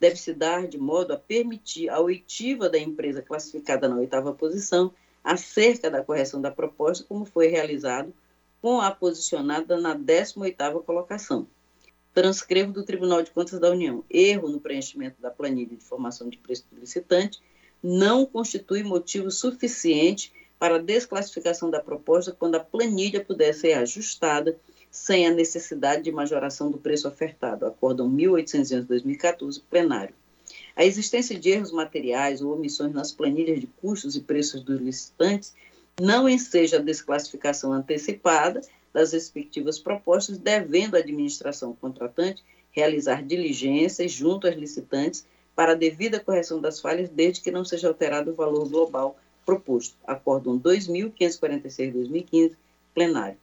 deve 0.00 0.16
se 0.16 0.32
dar 0.32 0.66
de 0.66 0.78
modo 0.78 1.12
a 1.12 1.18
permitir 1.18 1.90
a 1.90 2.00
oitiva 2.00 2.70
da 2.70 2.78
empresa 2.78 3.20
classificada 3.20 3.86
na 3.86 3.96
oitava 3.96 4.32
posição 4.32 4.92
acerca 5.22 5.90
da 5.90 6.02
correção 6.02 6.40
da 6.40 6.50
proposta, 6.50 7.04
como 7.06 7.26
foi 7.26 7.48
realizado 7.48 8.12
com 8.62 8.80
a 8.80 8.90
posicionada 8.90 9.78
na 9.78 9.94
18ª 9.94 10.82
colocação. 10.82 11.46
Transcrevo 12.14 12.72
do 12.72 12.82
Tribunal 12.82 13.22
de 13.22 13.30
Contas 13.30 13.60
da 13.60 13.70
União. 13.70 14.02
Erro 14.10 14.48
no 14.48 14.60
preenchimento 14.60 15.20
da 15.20 15.30
planilha 15.30 15.76
de 15.76 15.84
formação 15.84 16.28
de 16.28 16.38
preço 16.38 16.64
do 16.72 16.80
licitante 16.80 17.40
não 17.82 18.26
constitui 18.26 18.82
motivo 18.82 19.30
suficiente 19.30 20.32
para 20.58 20.76
a 20.76 20.78
desclassificação 20.78 21.70
da 21.70 21.80
proposta 21.80 22.32
quando 22.32 22.56
a 22.56 22.60
planilha 22.60 23.24
puder 23.24 23.54
ser 23.54 23.74
ajustada 23.74 24.58
sem 24.90 25.26
a 25.26 25.30
necessidade 25.30 26.02
de 26.02 26.10
majoração 26.10 26.70
do 26.70 26.78
preço 26.78 27.06
ofertado. 27.06 27.64
Acórdão 27.66 28.10
1811-2014, 28.10 29.62
plenário. 29.70 30.14
A 30.74 30.84
existência 30.84 31.38
de 31.38 31.50
erros 31.50 31.70
materiais 31.70 32.42
ou 32.42 32.54
omissões 32.54 32.92
nas 32.92 33.12
planilhas 33.12 33.60
de 33.60 33.66
custos 33.66 34.16
e 34.16 34.20
preços 34.20 34.62
dos 34.62 34.80
licitantes 34.80 35.54
não 36.00 36.28
enseja 36.28 36.78
a 36.78 36.82
desclassificação 36.82 37.72
antecipada 37.72 38.60
das 38.92 39.12
respectivas 39.12 39.78
propostas, 39.78 40.38
devendo 40.38 40.96
a 40.96 40.98
administração 40.98 41.76
contratante 41.80 42.42
realizar 42.72 43.22
diligências 43.22 44.10
junto 44.12 44.46
às 44.46 44.56
licitantes 44.56 45.24
para 45.54 45.72
a 45.72 45.76
devida 45.76 46.18
correção 46.18 46.60
das 46.60 46.80
falhas, 46.80 47.08
desde 47.08 47.40
que 47.40 47.50
não 47.50 47.64
seja 47.64 47.88
alterado 47.88 48.30
o 48.30 48.34
valor 48.34 48.68
global 48.68 49.18
proposto. 49.44 49.96
Acórdão 50.06 50.58
2.546-2015, 50.58 52.56
plenário. 52.94 53.36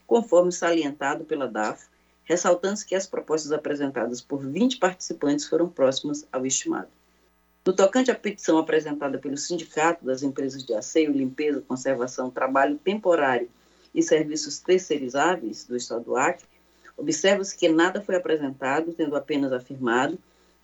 conforme 0.05 0.51
salientado 0.51 1.23
pela 1.23 1.47
DAF, 1.47 1.87
ressaltando-se 2.29 2.85
que 2.85 2.93
as 2.93 3.07
propostas 3.07 3.51
apresentadas 3.51 4.21
por 4.21 4.45
20 4.45 4.77
participantes 4.77 5.47
foram 5.47 5.67
próximas 5.67 6.27
ao 6.31 6.45
estimado. 6.45 6.87
No 7.65 7.73
tocante 7.73 8.11
à 8.11 8.15
petição 8.15 8.59
apresentada 8.59 9.17
pelo 9.17 9.35
Sindicato 9.35 10.05
das 10.05 10.21
Empresas 10.21 10.63
de 10.63 10.75
Asseio, 10.75 11.11
Limpeza, 11.11 11.63
Conservação, 11.67 12.29
Trabalho 12.29 12.77
Temporário 12.77 13.49
e 13.95 14.03
Serviços 14.03 14.59
Terceirizáveis 14.59 15.65
do 15.65 15.75
Estado 15.75 16.03
do 16.03 16.15
Acre, 16.15 16.45
observa-se 16.95 17.57
que 17.57 17.67
nada 17.67 17.99
foi 17.99 18.15
apresentado, 18.15 18.93
tendo 18.93 19.15
apenas 19.15 19.51
afirmado 19.51 20.19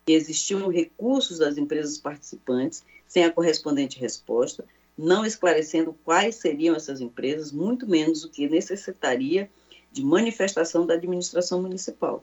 que 0.06 0.14
existiam 0.14 0.70
recursos 0.70 1.40
das 1.40 1.58
empresas 1.58 1.98
participantes 1.98 2.84
sem 3.08 3.26
a 3.26 3.32
correspondente 3.32 4.00
resposta, 4.00 4.64
não 4.96 5.26
esclarecendo 5.26 5.98
quais 6.06 6.36
seriam 6.36 6.76
essas 6.76 7.02
empresas, 7.02 7.52
muito 7.52 7.88
menos 7.88 8.24
o 8.24 8.30
que 8.30 8.48
necessitaria 8.48 9.50
de 9.96 10.04
manifestação 10.04 10.86
da 10.86 10.96
administração 10.96 11.62
municipal. 11.62 12.22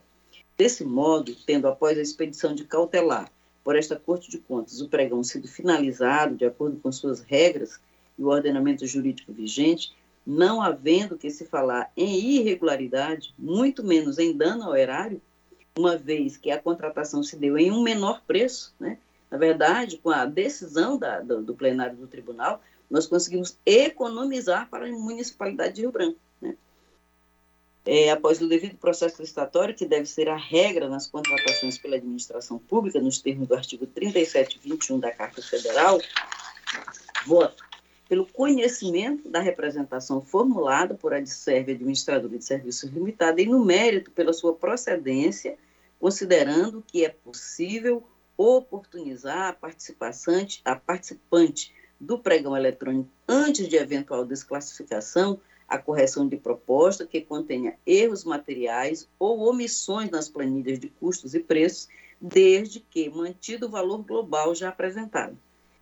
Desse 0.58 0.84
modo, 0.84 1.34
tendo 1.46 1.66
após 1.66 1.96
a 1.96 2.02
expedição 2.02 2.54
de 2.54 2.64
cautelar 2.64 3.32
por 3.64 3.76
esta 3.76 3.96
Corte 3.96 4.30
de 4.30 4.36
Contas 4.36 4.82
o 4.82 4.88
pregão 4.88 5.24
sido 5.24 5.48
finalizado 5.48 6.36
de 6.36 6.44
acordo 6.44 6.78
com 6.82 6.92
suas 6.92 7.22
regras 7.22 7.80
e 8.18 8.22
o 8.22 8.28
ordenamento 8.28 8.86
jurídico 8.86 9.32
vigente, 9.32 9.90
não 10.26 10.60
havendo 10.60 11.16
que 11.16 11.30
se 11.30 11.46
falar 11.46 11.90
em 11.96 12.36
irregularidade, 12.36 13.32
muito 13.38 13.82
menos 13.82 14.18
em 14.18 14.36
dano 14.36 14.64
ao 14.64 14.76
erário, 14.76 15.22
uma 15.74 15.96
vez 15.96 16.36
que 16.36 16.50
a 16.50 16.60
contratação 16.60 17.22
se 17.22 17.36
deu 17.36 17.56
em 17.56 17.72
um 17.72 17.82
menor 17.82 18.20
preço, 18.26 18.74
né? 18.78 18.98
Na 19.30 19.38
verdade, 19.38 19.96
com 19.96 20.10
a 20.10 20.26
decisão 20.26 20.98
da, 20.98 21.20
do, 21.20 21.42
do 21.42 21.54
plenário 21.54 21.96
do 21.96 22.06
tribunal, 22.06 22.62
nós 22.90 23.06
conseguimos 23.06 23.56
economizar 23.64 24.68
para 24.68 24.86
a 24.86 24.92
municipalidade 24.92 25.76
de 25.76 25.80
Rio 25.80 25.90
Branco 25.90 26.18
é, 27.84 28.10
após 28.10 28.40
o 28.40 28.48
devido 28.48 28.76
processo 28.76 29.20
licitatório, 29.20 29.74
que 29.74 29.84
deve 29.84 30.06
ser 30.06 30.28
a 30.28 30.36
regra 30.36 30.88
nas 30.88 31.06
contratações 31.06 31.78
pela 31.78 31.96
administração 31.96 32.58
pública, 32.58 33.00
nos 33.00 33.20
termos 33.20 33.48
do 33.48 33.54
artigo 33.54 33.86
37 33.86 34.56
e 34.62 34.68
21 34.68 35.00
da 35.00 35.10
Carta 35.10 35.42
Federal, 35.42 36.00
voto 37.26 37.64
pelo 38.08 38.26
conhecimento 38.26 39.28
da 39.28 39.40
representação 39.40 40.20
formulada 40.20 40.94
por 40.94 41.14
Adserve 41.14 41.72
Administradora 41.72 42.36
de 42.36 42.44
Serviços 42.44 42.90
Limitada 42.90 43.40
e 43.40 43.46
no 43.46 43.64
mérito 43.64 44.10
pela 44.10 44.32
sua 44.32 44.54
procedência, 44.54 45.56
considerando 45.98 46.84
que 46.86 47.04
é 47.04 47.08
possível 47.08 48.04
oportunizar 48.36 49.48
a 49.48 49.52
participante, 49.52 50.60
a 50.64 50.76
participante 50.76 51.72
do 51.98 52.18
pregão 52.18 52.56
eletrônico 52.56 53.08
antes 53.26 53.68
de 53.68 53.76
eventual 53.76 54.24
desclassificação 54.24 55.40
a 55.72 55.78
correção 55.78 56.28
de 56.28 56.36
proposta 56.36 57.06
que 57.06 57.22
contenha 57.22 57.78
erros 57.86 58.24
materiais 58.24 59.08
ou 59.18 59.48
omissões 59.48 60.10
nas 60.10 60.28
planilhas 60.28 60.78
de 60.78 60.90
custos 60.90 61.34
e 61.34 61.40
preços, 61.40 61.88
desde 62.20 62.78
que 62.78 63.08
mantido 63.08 63.66
o 63.66 63.70
valor 63.70 64.04
global 64.04 64.54
já 64.54 64.68
apresentado. 64.68 65.34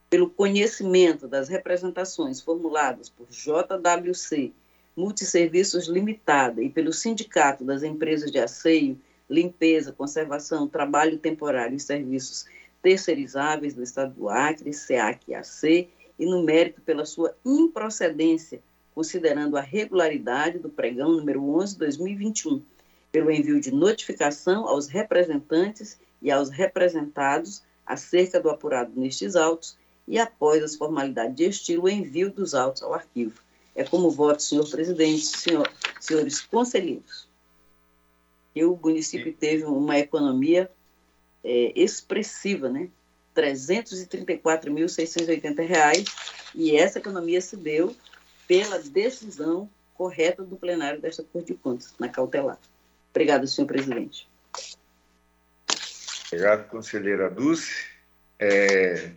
Pelo 0.09 0.31
conhecimento 0.31 1.27
das 1.27 1.49
representações 1.49 2.41
formuladas 2.41 3.09
por 3.09 3.27
JWC, 3.31 4.53
Multisserviços 4.97 5.89
Limitada, 5.89 6.63
e 6.63 6.71
pelo 6.71 6.93
Sindicato 6.93 7.65
das 7.65 7.83
Empresas 7.83 8.31
de 8.31 8.39
Asseio, 8.39 8.97
Limpeza, 9.29 9.93
Conservação, 9.93 10.69
Trabalho 10.69 11.19
Temporário 11.19 11.77
e 11.77 11.81
Serviços 11.81 12.47
terceirizáveis 12.81 13.75
do 13.75 13.83
Estado 13.83 14.15
do 14.15 14.29
Acre, 14.29 14.73
SEAC 14.73 15.33
e 15.33 15.35
AC, 15.35 15.89
e 16.17 16.27
no 16.27 16.45
mérito 16.45 16.81
pela 16.81 17.05
sua 17.05 17.35
improcedência, 17.45 18.63
considerando 18.95 19.57
a 19.57 19.61
regularidade 19.61 20.59
do 20.59 20.69
pregão 20.69 21.13
número 21.13 21.41
11/2021, 21.41 22.61
pelo 23.11 23.31
envio 23.31 23.61
de 23.61 23.71
notificação 23.71 24.67
aos 24.67 24.87
representantes 24.87 25.99
e 26.23 26.31
aos 26.31 26.51
representados 26.51 27.63
acerca 27.87 28.41
do 28.41 28.51
apurado 28.51 28.93
nestes 28.95 29.37
autos 29.37 29.77
e 30.07 30.19
após 30.19 30.63
as 30.63 30.77
formalidades 30.77 31.37
de 31.37 31.45
estilo, 31.45 31.85
o 31.85 31.89
envio 31.89 32.31
dos 32.31 32.55
autos 32.55 32.83
ao 32.83 32.93
arquivo. 32.95 33.41
É 33.75 33.85
como 33.85 34.11
voto, 34.11 34.43
senhor 34.43 34.69
presidente, 34.69 35.25
senhor, 35.25 35.67
senhores 36.01 36.41
conselheiros. 36.41 37.29
E 38.55 38.65
o 38.65 38.79
município 38.83 39.33
teve 39.33 39.65
uma 39.65 39.99
economia 39.99 40.71
é, 41.45 41.73
expressiva, 41.75 42.69
né? 42.69 42.89
R$ 43.35 43.53
334.680, 43.53 46.05
e 46.55 46.77
essa 46.77 46.99
economia 46.99 47.41
se 47.41 47.57
deu 47.57 47.97
pela 48.51 48.81
decisão 48.81 49.71
correta 49.95 50.43
do 50.43 50.57
plenário 50.57 51.01
desta 51.01 51.23
Corte 51.23 51.53
de 51.53 51.55
Contas, 51.55 51.95
na 52.01 52.09
cautelar. 52.09 52.59
Obrigada, 53.11 53.47
senhor 53.47 53.69
presidente. 53.69 54.29
Obrigado, 56.27 56.69
conselheira 56.69 57.31
Dulce. 57.31 57.87
É, 58.41 59.13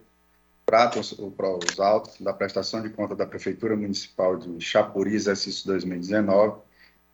tratam 0.67 1.01
os 1.01 1.79
autos 1.79 2.21
da 2.21 2.33
prestação 2.33 2.83
de 2.83 2.91
conta 2.91 3.15
da 3.15 3.25
Prefeitura 3.25 3.77
Municipal 3.77 4.37
de 4.37 4.61
Chapuri, 4.61 5.15
exercício 5.15 5.65
2019, 5.69 6.63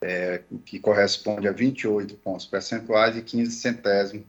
é, 0.00 0.42
que 0.64 0.78
corresponde 0.78 1.48
a 1.48 1.52
28 1.52 2.14
pontos 2.16 2.46
percentuais 2.46 3.16
e 3.16 3.22
15 3.22 3.52
centésimos 3.52 4.26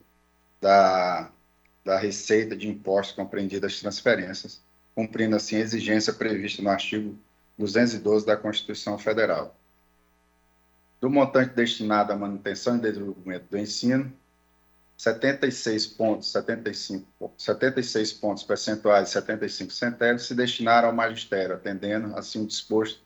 da, 0.62 1.30
da 1.84 1.98
receita 1.98 2.56
de 2.56 2.68
impostos 2.68 3.16
compreendida 3.16 3.68
as 3.68 3.80
transferências, 3.80 4.62
cumprindo 4.96 5.36
assim 5.36 5.58
a 5.58 5.60
exigência 5.60 6.14
prevista 6.14 6.62
no 6.62 6.70
artigo 6.70 7.18
212 7.58 8.26
da 8.26 8.38
Constituição 8.38 8.98
Federal. 8.98 9.56
Do 11.02 11.10
montante 11.10 11.54
destinado 11.54 12.14
à 12.14 12.16
manutenção 12.16 12.78
e 12.78 12.80
desenvolvimento 12.80 13.46
do 13.50 13.58
ensino, 13.58 14.12
76 14.98 15.88
pontos, 15.88 16.32
75, 16.32 17.34
76 17.38 18.14
pontos 18.14 18.44
percentuais 18.44 19.10
e 19.10 19.12
75 19.12 19.72
centésimos 19.72 20.28
se 20.28 20.36
destinaram 20.36 20.88
ao 20.88 20.96
magistério, 20.96 21.56
atendendo 21.56 22.16
assim 22.16 22.46
disposto 22.46 23.02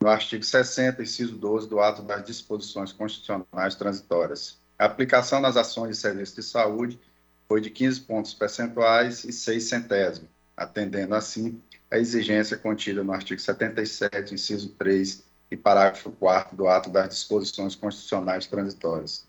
no 0.00 0.08
artigo 0.08 0.42
60, 0.42 1.02
inciso 1.02 1.36
12 1.36 1.68
do 1.68 1.78
ato 1.78 2.02
das 2.02 2.24
disposições 2.24 2.92
constitucionais 2.92 3.74
transitórias. 3.74 4.58
A 4.78 4.86
aplicação 4.86 5.40
nas 5.40 5.56
ações 5.56 5.90
de 5.90 5.96
serviço 5.96 6.36
de 6.36 6.42
saúde 6.42 6.98
foi 7.46 7.60
de 7.60 7.70
15 7.70 8.00
pontos 8.02 8.34
percentuais 8.34 9.24
e 9.24 9.32
6 9.32 9.64
centésimos, 9.64 10.30
atendendo 10.56 11.14
assim 11.14 11.60
a 11.90 11.98
exigência 11.98 12.56
contida 12.56 13.04
no 13.04 13.12
artigo 13.12 13.40
77, 13.40 14.34
inciso 14.34 14.70
3 14.70 15.22
e 15.50 15.56
parágrafo 15.56 16.10
4 16.12 16.56
do 16.56 16.66
ato 16.66 16.88
das 16.90 17.10
disposições 17.10 17.74
constitucionais 17.74 18.46
transitórias. 18.46 19.28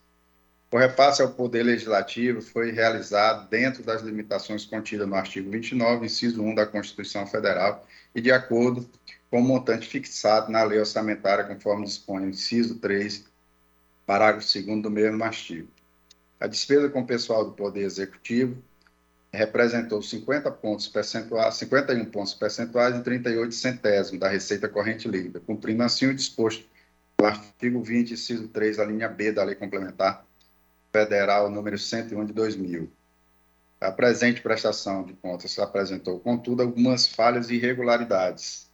O 0.74 0.78
repasse 0.78 1.22
ao 1.22 1.34
Poder 1.34 1.64
Legislativo 1.64 2.42
foi 2.42 2.72
realizado 2.72 3.50
dentro 3.50 3.84
das 3.84 4.02
limitações 4.02 4.64
contidas 4.64 5.06
no 5.06 5.16
artigo 5.16 5.52
29, 5.52 6.06
inciso 6.06 6.42
1 6.42 6.56
da 6.56 6.66
Constituição 6.66 7.28
Federal, 7.28 7.86
e 8.16 8.22
de 8.22 8.32
acordo 8.32 8.90
com 9.30 9.42
o 9.42 9.44
montante 9.44 9.86
fixado 9.86 10.50
na 10.50 10.64
lei 10.64 10.80
orçamentária, 10.80 11.44
conforme 11.44 11.84
dispõe 11.84 12.24
o 12.24 12.30
inciso 12.30 12.80
3, 12.80 13.26
parágrafo 14.06 14.48
2 14.48 14.82
do 14.82 14.90
mesmo 14.90 15.22
artigo. 15.26 15.68
A 16.40 16.48
despesa 16.48 16.88
com 16.88 17.02
o 17.02 17.06
pessoal 17.06 17.44
do 17.44 17.52
Poder 17.52 17.82
Executivo 17.82 18.64
representou 19.34 20.02
50 20.02 20.50
pontos 20.52 20.88
percentuais, 20.88 21.56
51 21.56 22.06
pontos 22.06 22.34
percentuais 22.34 22.96
e 22.96 23.04
38 23.04 23.54
centésimos 23.54 24.22
da 24.22 24.30
receita 24.30 24.70
corrente 24.70 25.06
líquida, 25.10 25.42
cumprindo 25.42 25.84
assim 25.84 26.06
o 26.06 26.16
disposto 26.16 26.66
no 27.20 27.28
artigo 27.28 27.84
20, 27.84 28.14
inciso 28.14 28.48
3, 28.48 28.80
a 28.80 28.86
linha 28.86 29.10
B 29.10 29.34
da 29.34 29.44
Lei 29.44 29.56
Complementar 29.56 30.31
Federal 30.92 31.50
número 31.50 31.78
101 31.78 32.26
de 32.26 32.34
2000. 32.34 32.92
A 33.80 33.92
presente 33.92 34.42
prestação 34.42 35.04
de 35.04 35.14
contas 35.14 35.58
apresentou, 35.58 36.20
contudo, 36.20 36.62
algumas 36.62 37.08
falhas 37.08 37.50
e 37.50 37.56
irregularidades. 37.56 38.70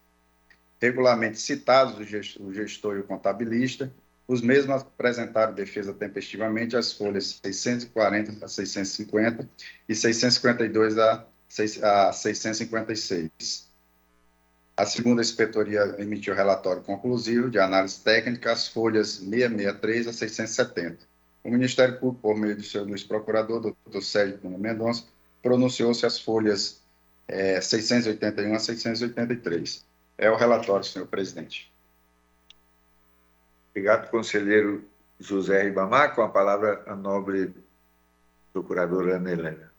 Regularmente 0.81 1.39
citados 1.39 1.95
o 2.39 2.53
gestor, 2.53 2.97
e 2.97 2.99
o 2.99 3.03
contabilista, 3.03 3.93
os 4.27 4.41
mesmos 4.41 4.81
apresentaram 4.81 5.53
defesa 5.53 5.93
tempestivamente 5.93 6.75
as 6.75 6.91
folhas 6.91 7.39
640 7.41 8.43
a 8.43 8.49
650 8.49 9.47
e 9.87 9.95
652 9.95 10.97
a 10.97 11.25
656. 11.47 13.67
A 14.75 14.85
segunda 14.85 15.21
inspetoria 15.21 15.95
emitiu 15.97 16.35
relatório 16.35 16.83
conclusivo 16.83 17.49
de 17.49 17.59
análise 17.59 18.01
técnica, 18.01 18.51
as 18.51 18.67
folhas 18.67 19.19
663 19.19 20.07
a 20.07 20.13
670 20.13 21.16
o 21.43 21.49
Ministério 21.49 21.99
Público, 21.99 22.21
por 22.21 22.35
meio 22.35 22.55
do 22.55 22.63
seu 22.63 22.83
Luiz 22.83 23.03
Procurador, 23.03 23.61
doutor 23.61 24.01
Sérgio 24.01 24.37
Cunha 24.39 24.57
Mendonça, 24.57 25.05
pronunciou-se 25.41 26.05
as 26.05 26.19
folhas 26.19 26.81
é, 27.27 27.61
681 27.61 28.55
a 28.55 28.59
683. 28.59 29.85
É 30.17 30.29
o 30.29 30.35
relatório, 30.35 30.83
senhor 30.83 31.07
presidente. 31.07 31.71
Obrigado, 33.71 34.09
conselheiro 34.09 34.83
José 35.19 35.63
Ribamar. 35.63 36.15
Com 36.15 36.21
a 36.21 36.29
palavra, 36.29 36.83
a 36.87 36.95
nobre 36.95 37.53
procuradora 38.51 39.17
Ana 39.17 39.31
Helena. 39.31 39.71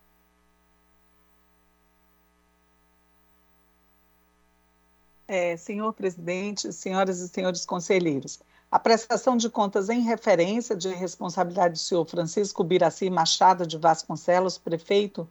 É, 5.26 5.56
senhor 5.58 5.92
presidente, 5.92 6.72
senhoras 6.72 7.20
e 7.20 7.28
senhores 7.28 7.66
conselheiros, 7.66 8.40
A 8.70 8.78
prestação 8.78 9.34
de 9.34 9.48
contas 9.48 9.88
em 9.88 10.00
referência 10.00 10.76
de 10.76 10.90
responsabilidade 10.90 11.74
do 11.74 11.78
senhor 11.78 12.04
Francisco 12.04 12.62
Biraci 12.62 13.08
Machado 13.08 13.66
de 13.66 13.78
Vasconcelos, 13.78 14.58
prefeito 14.58 15.26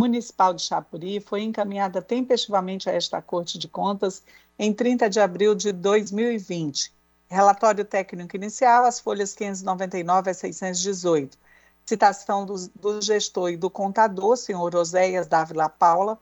municipal 0.00 0.54
de 0.54 0.62
Chapuri, 0.62 1.20
foi 1.20 1.42
encaminhada 1.42 2.00
tempestivamente 2.00 2.88
a 2.88 2.92
esta 2.94 3.20
Corte 3.20 3.58
de 3.58 3.68
Contas 3.68 4.22
em 4.58 4.72
30 4.72 5.10
de 5.10 5.20
abril 5.20 5.54
de 5.54 5.70
2020. 5.70 6.90
Relatório 7.28 7.84
técnico 7.84 8.34
inicial, 8.36 8.86
as 8.86 8.98
folhas 8.98 9.34
599 9.34 10.30
a 10.30 10.34
618. 10.34 11.36
Citação 11.84 12.46
do, 12.46 12.54
do 12.74 13.02
gestor 13.02 13.50
e 13.50 13.56
do 13.58 13.68
contador, 13.68 14.34
senhor 14.38 14.74
Oséias 14.74 15.26
Dávila 15.26 15.68
Paula, 15.68 16.18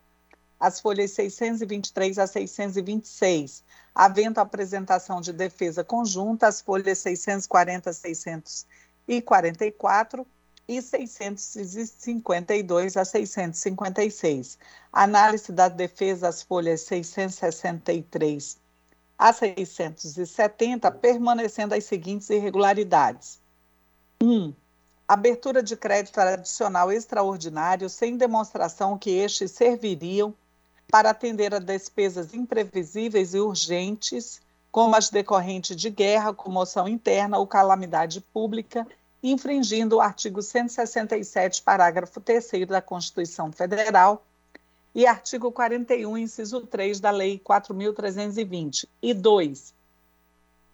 as 0.59 0.81
folhas 0.81 1.12
623 1.12 2.19
a 2.19 2.27
626 2.27 3.62
havendo 3.97 4.38
apresentação 4.38 5.21
de 5.23 5.33
defesa 5.33 5.83
conjunta, 5.83 6.47
as 6.47 6.61
folhas 6.61 6.99
640 6.99 7.88
a 7.88 7.92
644 7.95 10.27
e 10.69 10.83
652 10.83 12.97
a 12.99 13.05
656. 13.07 14.59
Análise 14.92 15.51
da 15.51 15.69
defesa, 15.69 16.29
as 16.29 16.42
folhas 16.42 16.83
663 16.83 18.59
a 19.19 19.33
670, 19.33 20.90
permanecendo 20.90 21.75
as 21.75 21.85
seguintes 21.85 22.29
irregularidades. 22.29 23.40
1. 24.21 24.31
Um, 24.31 24.55
abertura 25.09 25.62
de 25.62 25.75
crédito 25.75 26.19
adicional 26.19 26.92
extraordinário 26.92 27.88
sem 27.88 28.19
demonstração 28.19 28.99
que 28.99 29.09
estes 29.11 29.53
serviriam 29.53 30.35
para 30.88 31.11
atender 31.11 31.55
a 31.55 31.59
despesas 31.59 32.33
imprevisíveis 32.35 33.35
e 33.35 33.40
urgentes, 33.40 34.40
como 34.70 34.94
as 34.94 35.11
decorrentes 35.11 35.77
de 35.77 35.90
guerra, 35.90 36.33
comoção 36.33 36.87
interna 36.87 37.38
ou 37.38 37.46
calamidade 37.46 38.20
pública, 38.20 38.87
infringindo 39.22 39.96
o 39.96 40.01
artigo 40.01 40.42
167, 40.42 41.62
parágrafo 41.62 42.20
3 42.20 42.66
da 42.68 42.81
Constituição 42.81 43.51
Federal 43.51 44.25
e 44.94 45.07
artigo 45.07 45.51
41, 45.51 46.16
inciso 46.16 46.61
3 46.62 47.01
da 47.01 47.11
Lei 47.11 47.38
4.320. 47.38 48.87
E 49.03 49.12
2. 49.12 49.75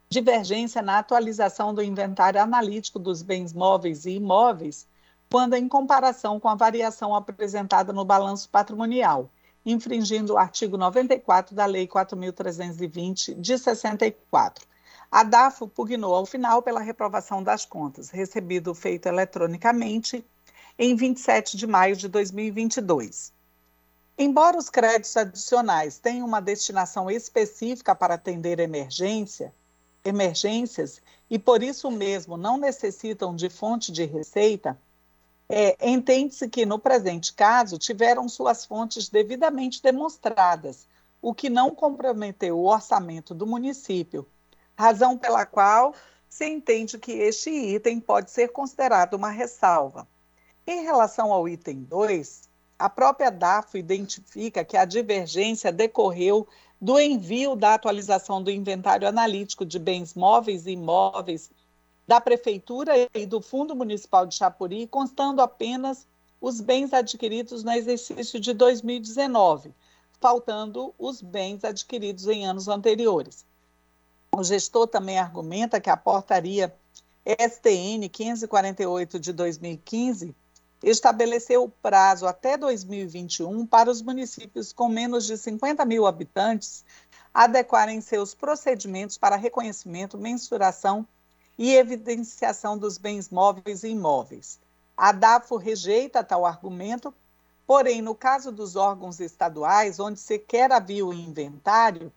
Divergência 0.08 0.82
na 0.82 0.98
atualização 0.98 1.74
do 1.74 1.82
inventário 1.82 2.40
analítico 2.40 2.98
dos 2.98 3.22
bens 3.22 3.52
móveis 3.52 4.04
e 4.04 4.10
imóveis, 4.10 4.86
quando 5.30 5.54
em 5.54 5.66
comparação 5.66 6.38
com 6.38 6.48
a 6.48 6.54
variação 6.54 7.14
apresentada 7.14 7.92
no 7.92 8.04
balanço 8.04 8.48
patrimonial 8.50 9.30
infringindo 9.64 10.34
o 10.34 10.38
artigo 10.38 10.76
94 10.76 11.54
da 11.54 11.66
Lei 11.66 11.86
4.320, 11.86 13.34
de 13.40 13.58
64. 13.58 14.66
A 15.10 15.22
DAFO 15.22 15.68
pugnou 15.68 16.14
ao 16.14 16.24
final 16.24 16.62
pela 16.62 16.80
reprovação 16.80 17.42
das 17.42 17.64
contas, 17.64 18.10
recebido 18.10 18.74
feito 18.74 19.06
eletronicamente 19.06 20.24
em 20.78 20.96
27 20.96 21.56
de 21.56 21.66
maio 21.66 21.94
de 21.94 22.08
2022. 22.08 23.32
Embora 24.16 24.58
os 24.58 24.70
créditos 24.70 25.16
adicionais 25.16 25.98
tenham 25.98 26.26
uma 26.26 26.40
destinação 26.40 27.10
específica 27.10 27.94
para 27.94 28.14
atender 28.14 28.58
emergência, 28.58 29.54
emergências 30.04 31.00
e 31.30 31.38
por 31.38 31.62
isso 31.62 31.90
mesmo 31.90 32.36
não 32.36 32.56
necessitam 32.56 33.34
de 33.34 33.48
fonte 33.48 33.92
de 33.92 34.04
receita, 34.04 34.78
é, 35.54 35.76
Entende-se 35.86 36.48
que, 36.48 36.64
no 36.64 36.78
presente 36.78 37.34
caso, 37.34 37.76
tiveram 37.76 38.26
suas 38.26 38.64
fontes 38.64 39.10
devidamente 39.10 39.82
demonstradas, 39.82 40.88
o 41.20 41.34
que 41.34 41.50
não 41.50 41.74
comprometeu 41.74 42.58
o 42.58 42.64
orçamento 42.64 43.34
do 43.34 43.46
município, 43.46 44.26
razão 44.74 45.18
pela 45.18 45.44
qual 45.44 45.94
se 46.26 46.48
entende 46.48 46.98
que 46.98 47.12
este 47.12 47.50
item 47.50 48.00
pode 48.00 48.30
ser 48.30 48.48
considerado 48.48 49.12
uma 49.12 49.28
ressalva. 49.28 50.08
Em 50.66 50.84
relação 50.84 51.30
ao 51.30 51.46
item 51.46 51.82
2, 51.82 52.48
a 52.78 52.88
própria 52.88 53.30
DAFO 53.30 53.76
identifica 53.76 54.64
que 54.64 54.78
a 54.78 54.86
divergência 54.86 55.70
decorreu 55.70 56.48
do 56.80 56.98
envio 56.98 57.54
da 57.54 57.74
atualização 57.74 58.42
do 58.42 58.50
inventário 58.50 59.06
analítico 59.06 59.66
de 59.66 59.78
bens 59.78 60.14
móveis 60.14 60.66
e 60.66 60.70
imóveis 60.70 61.50
da 62.06 62.20
Prefeitura 62.20 62.92
e 63.14 63.26
do 63.26 63.40
Fundo 63.40 63.74
Municipal 63.74 64.26
de 64.26 64.34
Chapuri, 64.34 64.86
constando 64.86 65.40
apenas 65.40 66.06
os 66.40 66.60
bens 66.60 66.92
adquiridos 66.92 67.62
no 67.62 67.70
exercício 67.72 68.40
de 68.40 68.52
2019, 68.52 69.72
faltando 70.20 70.92
os 70.98 71.22
bens 71.22 71.62
adquiridos 71.64 72.26
em 72.26 72.46
anos 72.46 72.68
anteriores. 72.68 73.46
O 74.34 74.42
gestor 74.42 74.88
também 74.88 75.18
argumenta 75.18 75.80
que 75.80 75.90
a 75.90 75.96
portaria 75.96 76.74
STN 77.24 78.08
548 78.08 79.20
de 79.20 79.32
2015 79.32 80.34
estabeleceu 80.82 81.62
o 81.64 81.68
prazo 81.68 82.26
até 82.26 82.56
2021 82.56 83.64
para 83.66 83.88
os 83.90 84.02
municípios 84.02 84.72
com 84.72 84.88
menos 84.88 85.26
de 85.26 85.38
50 85.38 85.84
mil 85.84 86.06
habitantes 86.06 86.84
adequarem 87.32 88.00
seus 88.00 88.34
procedimentos 88.34 89.16
para 89.16 89.36
reconhecimento, 89.36 90.18
mensuração 90.18 91.06
e 91.06 91.21
evidenciação 91.70 92.76
dos 92.76 92.98
bens 92.98 93.28
móveis 93.28 93.82
e 93.84 93.88
imóveis. 93.88 94.58
A 94.96 95.12
DAFO 95.12 95.56
rejeita 95.56 96.24
tal 96.24 96.44
argumento, 96.44 97.14
porém, 97.66 98.02
no 98.02 98.14
caso 98.14 98.50
dos 98.50 98.76
órgãos 98.76 99.20
estaduais, 99.20 100.00
onde 100.00 100.18
sequer 100.18 100.72
havia 100.72 101.04
o 101.06 101.12
inventário, 101.12 102.12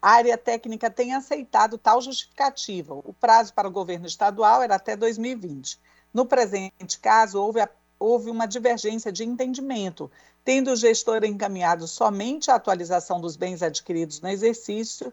a 0.00 0.10
área 0.10 0.38
técnica 0.38 0.90
tem 0.90 1.14
aceitado 1.14 1.78
tal 1.78 2.00
justificativa. 2.00 2.94
O 2.94 3.12
prazo 3.12 3.52
para 3.52 3.68
o 3.68 3.72
governo 3.72 4.06
estadual 4.06 4.62
era 4.62 4.76
até 4.76 4.96
2020. 4.96 5.80
No 6.12 6.24
presente 6.24 6.98
caso, 7.00 7.40
houve, 7.40 7.60
a, 7.60 7.68
houve 7.98 8.30
uma 8.30 8.46
divergência 8.46 9.10
de 9.10 9.24
entendimento, 9.24 10.10
tendo 10.44 10.70
o 10.70 10.76
gestor 10.76 11.24
encaminhado 11.24 11.88
somente 11.88 12.50
a 12.50 12.54
atualização 12.54 13.20
dos 13.20 13.36
bens 13.36 13.62
adquiridos 13.62 14.20
no 14.20 14.28
exercício, 14.28 15.12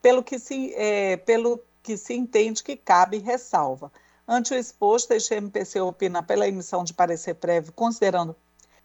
pelo 0.00 0.22
que 0.22 0.38
se, 0.38 0.72
é, 0.74 1.16
pelo 1.18 1.60
que 1.84 1.98
se 1.98 2.14
entende 2.14 2.62
que 2.62 2.76
cabe 2.76 3.18
ressalva. 3.18 3.92
Ante 4.26 4.54
o 4.54 4.56
exposto, 4.56 5.12
este 5.12 5.34
MPC 5.34 5.82
opina 5.82 6.22
pela 6.22 6.48
emissão 6.48 6.82
de 6.82 6.94
parecer 6.94 7.34
prévio, 7.34 7.72
considerando 7.72 8.34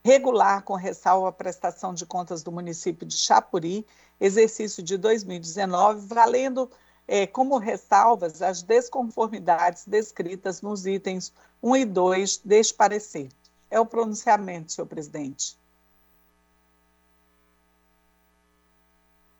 regular 0.03 0.63
com 0.63 0.75
ressalva 0.75 1.29
a 1.29 1.31
prestação 1.31 1.93
de 1.93 2.05
contas 2.05 2.43
do 2.43 2.51
município 2.51 3.07
de 3.07 3.15
Chapuri, 3.15 3.87
exercício 4.19 4.83
de 4.83 4.97
2019, 4.97 6.05
valendo 6.07 6.69
é, 7.07 7.25
como 7.25 7.57
ressalvas 7.57 8.41
as 8.41 8.61
desconformidades 8.61 9.85
descritas 9.87 10.61
nos 10.61 10.85
itens 10.85 11.33
1 11.63 11.77
e 11.77 11.85
2 11.85 12.41
deste 12.43 12.73
parecer. 12.73 13.29
É 13.71 13.79
o 13.79 13.85
pronunciamento, 13.85 14.73
senhor 14.73 14.87
presidente. 14.87 15.57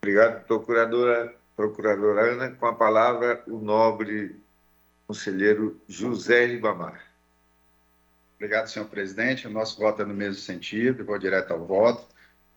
Obrigado, 0.02 0.46
procuradora 0.46 1.36
procuradora 1.60 2.22
Ana, 2.22 2.52
com 2.52 2.68
a 2.68 2.74
palavra 2.74 3.44
o 3.46 3.58
nobre 3.58 4.42
conselheiro 5.06 5.78
José 5.90 6.46
Ribamar. 6.46 7.04
Obrigado, 8.38 8.68
senhor 8.68 8.88
presidente. 8.88 9.46
O 9.46 9.50
nosso 9.50 9.78
voto 9.78 10.02
é 10.02 10.06
no 10.06 10.14
mesmo 10.14 10.42
sentido, 10.42 11.04
vou 11.04 11.20
direto 11.20 11.52
ao 11.52 11.66
voto. 11.66 12.08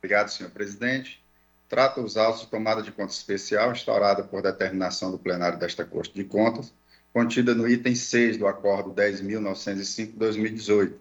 Obrigado, 0.00 0.30
senhor 0.30 0.50
presidente. 0.50 1.22
Trata 1.68 2.00
os 2.00 2.16
autos 2.16 2.40
de 2.40 2.46
tomada 2.48 2.82
de 2.82 2.90
conta 2.90 3.12
especial 3.12 3.70
instaurada 3.70 4.24
por 4.24 4.40
determinação 4.42 5.10
do 5.10 5.18
plenário 5.18 5.58
desta 5.58 5.84
Corte 5.84 6.14
de 6.14 6.24
Contas, 6.24 6.72
contida 7.12 7.54
no 7.54 7.68
item 7.68 7.94
6 7.94 8.38
do 8.38 8.46
Acordo 8.46 8.94
10.905-2018, 8.94 10.94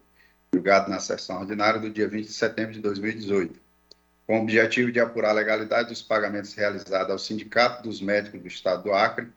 julgado 0.54 0.90
na 0.90 1.00
sessão 1.00 1.40
ordinária 1.40 1.80
do 1.80 1.90
dia 1.90 2.10
20 2.10 2.28
de 2.28 2.34
setembro 2.34 2.74
de 2.74 2.82
2018, 2.82 3.58
com 4.28 4.38
o 4.38 4.42
objetivo 4.44 4.92
de 4.92 5.00
apurar 5.00 5.30
a 5.30 5.34
legalidade 5.34 5.88
dos 5.90 6.02
pagamentos 6.02 6.54
realizados 6.54 7.12
ao 7.12 7.18
Sindicato 7.18 7.84
dos 7.84 8.02
Médicos 8.02 8.42
do 8.42 8.48
Estado 8.48 8.84
do 8.84 8.94
Acre, 8.94 9.30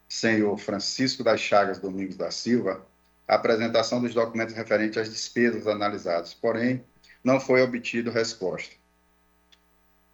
senhor 0.08 0.56
Francisco 0.58 1.24
das 1.24 1.40
Chagas 1.40 1.80
Domingos 1.80 2.16
da 2.16 2.30
Silva, 2.30 2.86
a 3.26 3.34
apresentação 3.34 4.00
dos 4.00 4.14
documentos 4.14 4.54
referentes 4.54 4.96
às 4.96 5.10
despesas 5.10 5.66
analisadas, 5.66 6.32
porém, 6.32 6.84
não 7.24 7.40
foi 7.40 7.60
obtido 7.60 8.12
resposta. 8.12 8.76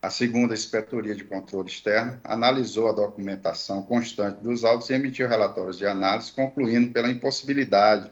A 0.00 0.08
segunda 0.08 0.54
Inspetoria 0.54 1.14
de 1.14 1.22
Controle 1.22 1.68
Externo 1.68 2.18
analisou 2.24 2.88
a 2.88 2.92
documentação 2.92 3.82
constante 3.82 4.42
dos 4.42 4.64
autos 4.64 4.88
e 4.88 4.94
emitiu 4.94 5.28
relatórios 5.28 5.76
de 5.76 5.86
análise, 5.86 6.32
concluindo 6.32 6.90
pela 6.92 7.10
impossibilidade 7.10 8.10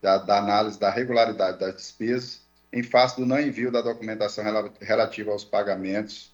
da, 0.00 0.18
da 0.18 0.38
análise 0.38 0.78
da 0.78 0.90
regularidade 0.90 1.58
das 1.58 1.74
despesas 1.76 2.40
em 2.72 2.82
face 2.82 3.16
do 3.16 3.26
não 3.26 3.40
envio 3.40 3.72
da 3.72 3.82
documentação 3.82 4.44
relativa 4.80 5.32
aos 5.32 5.44
pagamentos 5.44 6.32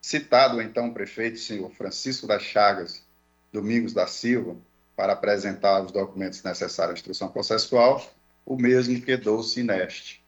Citado 0.02 0.62
então 0.62 0.88
o 0.88 0.94
prefeito, 0.94 1.38
senhor 1.38 1.70
Francisco 1.72 2.26
das 2.26 2.42
Chagas 2.42 3.04
Domingos 3.52 3.94
da 3.94 4.08
Silva, 4.08 4.56
para 4.96 5.14
apresentar 5.14 5.84
os 5.84 5.92
documentos 5.92 6.44
necessários 6.44 6.96
à 6.96 7.00
instrução 7.00 7.30
processual, 7.30 8.02
o 8.50 8.58
mesmo 8.58 9.00
quedou-se 9.00 9.60
ineste. 9.60 10.26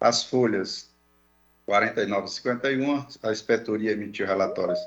As 0.00 0.22
folhas 0.22 0.88
49 1.66 2.26
e 2.26 2.30
51, 2.30 3.06
a 3.24 3.32
inspetoria 3.32 3.90
emitiu 3.90 4.24
relatórios 4.24 4.78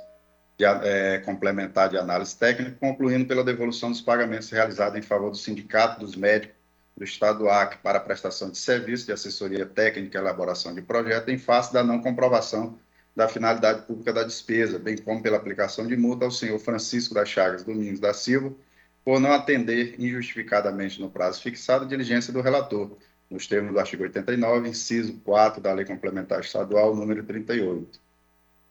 de, 0.57 0.63
é, 0.63 1.19
complementar 1.19 1.89
de 1.89 1.97
análise 1.97 2.35
técnica, 2.37 2.77
concluindo 2.79 3.25
pela 3.25 3.43
devolução 3.43 3.91
dos 3.91 3.99
pagamentos 3.99 4.49
realizados 4.49 4.97
em 4.97 5.01
favor 5.01 5.29
do 5.29 5.37
Sindicato 5.37 5.99
dos 5.99 6.15
Médicos 6.15 6.55
do 6.95 7.03
Estado 7.03 7.39
do 7.39 7.49
Acre 7.49 7.79
para 7.83 7.97
a 7.97 8.01
prestação 8.01 8.49
de 8.49 8.57
serviço 8.57 9.07
de 9.07 9.11
assessoria 9.11 9.65
técnica 9.65 10.17
e 10.17 10.21
elaboração 10.21 10.73
de 10.73 10.81
projeto, 10.81 11.29
em 11.29 11.37
face 11.37 11.73
da 11.73 11.83
não 11.83 12.01
comprovação 12.01 12.79
da 13.13 13.27
finalidade 13.27 13.81
pública 13.81 14.13
da 14.13 14.23
despesa, 14.23 14.79
bem 14.79 14.97
como 14.97 15.21
pela 15.21 15.37
aplicação 15.37 15.85
de 15.85 15.97
multa 15.97 16.25
ao 16.25 16.31
senhor 16.31 16.57
Francisco 16.59 17.13
das 17.13 17.27
Chagas 17.27 17.63
Domingos 17.63 17.99
da 17.99 18.13
Silva, 18.13 18.53
por 19.03 19.19
não 19.19 19.31
atender 19.33 19.95
injustificadamente 19.99 20.99
no 20.99 21.09
prazo 21.09 21.41
fixado 21.41 21.85
a 21.85 21.87
diligência 21.87 22.31
do 22.31 22.41
relator, 22.41 22.97
nos 23.29 23.47
termos 23.47 23.73
do 23.73 23.79
artigo 23.79 24.03
89, 24.03 24.69
inciso 24.69 25.13
4 25.25 25.61
da 25.61 25.73
Lei 25.73 25.85
Complementar 25.85 26.41
Estadual 26.41 26.95
número 26.95 27.23
38. 27.23 27.99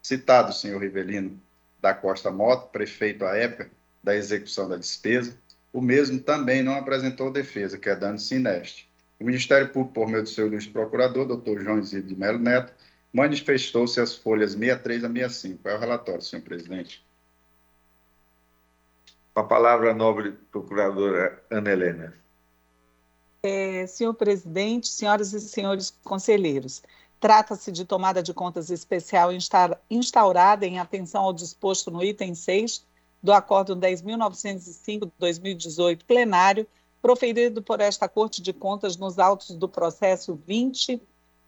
Citado 0.03 0.51
o 0.51 0.55
senhor 0.55 0.81
Rivelino 0.81 1.41
da 1.81 1.93
Costa 1.93 2.31
Mota, 2.31 2.69
prefeito 2.69 3.25
à 3.25 3.37
época 3.37 3.71
da 4.03 4.15
execução 4.15 4.69
da 4.69 4.77
despesa, 4.77 5.37
o 5.73 5.81
mesmo 5.81 6.21
também 6.21 6.63
não 6.63 6.75
apresentou 6.75 7.31
defesa, 7.31 7.79
quedando-se 7.79 8.35
ineste. 8.35 8.89
O 9.19 9.25
Ministério 9.25 9.69
Público, 9.69 9.95
por 9.95 10.09
meio 10.09 10.23
do 10.23 10.29
seu 10.29 10.47
ilustre 10.47 10.73
procurador, 10.73 11.27
doutor 11.27 11.61
João 11.61 11.79
Isidro 11.79 12.09
de 12.09 12.17
Melo 12.17 12.39
Neto, 12.39 12.73
manifestou-se 13.13 14.01
as 14.01 14.15
folhas 14.15 14.53
63 14.53 15.05
a 15.05 15.09
65. 15.09 15.69
É 15.69 15.75
o 15.75 15.79
relatório, 15.79 16.23
senhor 16.23 16.43
presidente. 16.43 17.05
A 19.35 19.43
palavra, 19.43 19.95
nobre 19.95 20.33
procuradora 20.51 21.43
Ana 21.51 21.71
Helena. 21.71 22.15
É, 23.43 23.87
senhor 23.87 24.15
presidente, 24.15 24.89
senhoras 24.89 25.33
e 25.33 25.41
senhores 25.41 25.91
conselheiros, 26.05 26.83
Trata-se 27.23 27.71
de 27.71 27.85
tomada 27.85 28.21
de 28.21 28.35
contas 28.35 28.69
especial 28.69 29.31
instaurada 29.89 30.67
em 30.67 30.81
atenção 30.81 31.23
ao 31.23 31.33
disposto 31.33 31.89
no 31.89 32.03
item 32.03 32.35
6 32.35 32.85
do 33.23 33.33
Acordo 33.33 33.77
10.905-2018 33.77 36.01
plenário, 36.05 36.67
proferido 37.01 37.63
por 37.63 37.81
esta 37.81 38.09
Corte 38.09 38.43
de 38.43 38.53
Contas 38.53 38.97
nos 38.97 39.21
autos 39.21 39.55
do 39.55 39.69
processo 39.69 40.37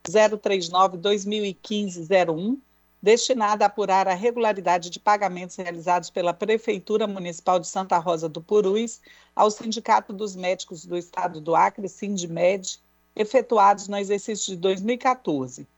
20.039-2015-01, 0.07 2.57
destinada 3.05 3.67
a 3.67 3.69
apurar 3.69 4.09
a 4.09 4.15
regularidade 4.15 4.89
de 4.89 4.99
pagamentos 4.99 5.57
realizados 5.57 6.09
pela 6.09 6.33
Prefeitura 6.33 7.07
Municipal 7.07 7.61
de 7.61 7.67
Santa 7.67 7.99
Rosa 7.99 8.31
do 8.31 8.41
Purus 8.41 9.03
ao 9.37 9.51
Sindicato 9.51 10.11
dos 10.11 10.35
Médicos 10.35 10.87
do 10.87 10.97
Estado 10.97 11.39
do 11.39 11.55
Acre, 11.55 11.87
Sindmed, 11.87 12.81
efetuados 13.15 13.89
no 13.89 13.99
exercício 13.99 14.55
de 14.55 14.57
2014. 14.57 15.69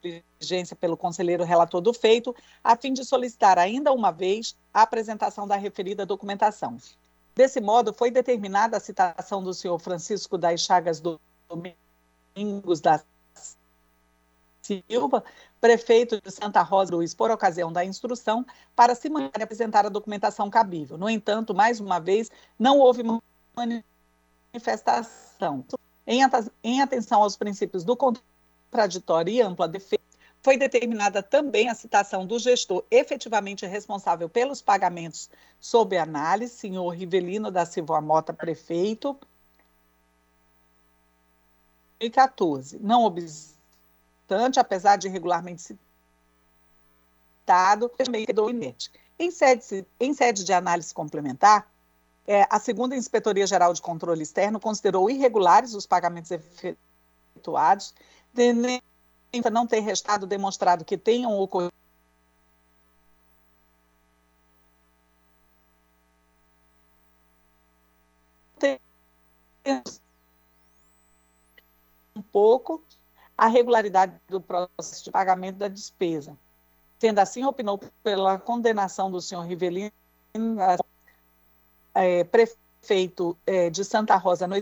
diligência 0.00 0.74
pelo 0.76 0.96
conselheiro 0.96 1.44
relator 1.44 1.82
do 1.82 1.92
feito, 1.92 2.34
a 2.62 2.76
fim 2.76 2.94
de 2.94 3.04
solicitar 3.04 3.58
ainda 3.58 3.92
uma 3.92 4.10
vez 4.10 4.56
a 4.72 4.80
apresentação 4.82 5.46
da 5.46 5.56
referida 5.56 6.06
documentação. 6.06 6.78
Desse 7.34 7.60
modo, 7.60 7.92
foi 7.92 8.10
determinada 8.10 8.76
a 8.76 8.80
citação 8.80 9.42
do 9.42 9.52
senhor 9.52 9.78
Francisco 9.78 10.38
das 10.38 10.60
Chagas 10.60 11.00
Domingos 11.00 12.80
da 12.80 13.02
Silva, 14.62 15.24
prefeito 15.60 16.20
de 16.20 16.30
Santa 16.30 16.62
Rosa 16.62 16.94
Luiz, 16.94 17.12
por 17.12 17.30
ocasião 17.30 17.72
da 17.72 17.84
instrução, 17.84 18.46
para 18.74 18.94
se 18.94 19.08
apresentar 19.42 19.84
a 19.84 19.88
documentação 19.90 20.48
cabível. 20.48 20.96
No 20.96 21.10
entanto, 21.10 21.52
mais 21.54 21.80
uma 21.80 21.98
vez, 21.98 22.30
não 22.58 22.78
houve 22.78 23.02
manifestação. 24.52 25.64
Em 26.06 26.80
atenção 26.80 27.22
aos 27.22 27.36
princípios 27.36 27.82
do 27.84 27.96
contraditório 27.96 29.32
e 29.32 29.42
ampla 29.42 29.66
defesa, 29.66 30.03
foi 30.44 30.58
determinada 30.58 31.22
também 31.22 31.70
a 31.70 31.74
citação 31.74 32.26
do 32.26 32.38
gestor 32.38 32.84
efetivamente 32.90 33.64
responsável 33.64 34.28
pelos 34.28 34.60
pagamentos 34.60 35.30
sob 35.58 35.96
análise, 35.96 36.52
senhor 36.54 36.90
Rivelino 36.90 37.50
da 37.50 37.64
Silva 37.64 37.98
Mota, 38.02 38.30
prefeito, 38.34 39.18
2014. 41.98 42.78
Não 42.78 43.04
obstante, 43.04 44.60
apesar 44.60 44.96
de 44.96 45.08
regularmente 45.08 45.78
citado, 47.40 47.88
também 47.88 48.26
do 48.26 48.50
INET. 48.50 48.92
Em 49.18 49.30
sede, 49.30 49.86
em 49.98 50.12
sede 50.12 50.44
de 50.44 50.52
análise 50.52 50.92
complementar, 50.92 51.72
é, 52.26 52.46
a 52.50 52.58
segunda 52.58 52.94
Inspetoria 52.94 53.46
Geral 53.46 53.72
de 53.72 53.80
Controle 53.80 54.22
Externo 54.22 54.60
considerou 54.60 55.08
irregulares 55.08 55.72
os 55.72 55.86
pagamentos 55.86 56.30
efetuados, 56.30 57.94
não 59.50 59.66
ter 59.66 59.80
restado 59.80 60.26
demonstrado 60.26 60.84
que 60.84 60.96
tenham 60.96 61.38
ocorrido 61.38 61.72
um 72.16 72.22
pouco 72.22 72.82
a 73.36 73.46
regularidade 73.46 74.14
do 74.28 74.40
processo 74.40 75.04
de 75.04 75.10
pagamento 75.10 75.56
da 75.56 75.68
despesa. 75.68 76.36
Sendo 76.98 77.18
assim, 77.18 77.44
opinou 77.44 77.80
pela 78.02 78.38
condenação 78.38 79.10
do 79.10 79.20
senhor 79.20 79.42
Rivelino, 79.42 79.92
é, 81.94 82.24
prefeito 82.24 83.36
é, 83.46 83.68
de 83.70 83.84
Santa 83.84 84.16
Rosa, 84.16 84.46
no 84.46 84.56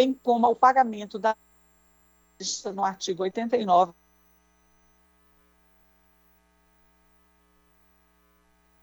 bem 0.00 0.14
como 0.14 0.46
ao 0.46 0.56
pagamento 0.56 1.18
da 1.18 1.36
no 2.74 2.82
artigo 2.82 3.22
89 3.22 3.92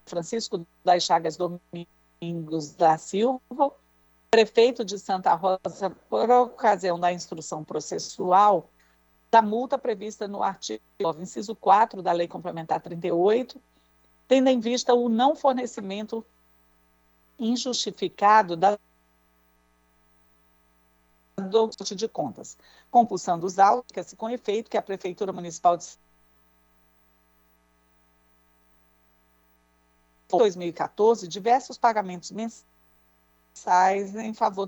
Francisco 0.05 0.65
das 0.86 1.03
Chagas 1.03 1.36
Domingos 1.36 2.76
da 2.76 2.99
Silva, 2.99 3.74
prefeito 4.30 4.86
de 4.86 4.99
Santa 4.99 5.34
Rosa, 5.34 5.89
por 6.07 6.30
ocasião 6.30 6.99
da 6.99 7.11
instrução 7.11 7.63
processual 7.63 8.70
da 9.32 9.41
multa 9.41 9.78
prevista 9.78 10.28
no 10.28 10.43
artigo 10.43 10.84
9, 10.99 11.24
inciso 11.24 11.55
4 11.55 12.01
da 12.03 12.11
Lei 12.11 12.28
Complementar 12.28 12.80
38, 12.80 13.59
tendo 14.28 14.49
em 14.49 14.59
vista 14.59 14.93
o 14.93 15.09
não 15.09 15.36
fornecimento 15.36 16.24
injustificado 17.39 18.55
da 18.55 18.78
do 21.38 21.69
de 21.95 22.07
contas, 22.07 22.57
compulsão 22.89 23.38
dos 23.38 23.59
autos, 23.59 24.13
com 24.15 24.27
efeito 24.27 24.71
que 24.71 24.77
a 24.77 24.81
Prefeitura 24.81 25.31
Municipal 25.31 25.77
de 25.77 25.85
2014, 30.27 31.27
diversos 31.27 31.77
pagamentos 31.77 32.31
mensais 32.31 32.65
em 34.15 34.33
favor 34.33 34.67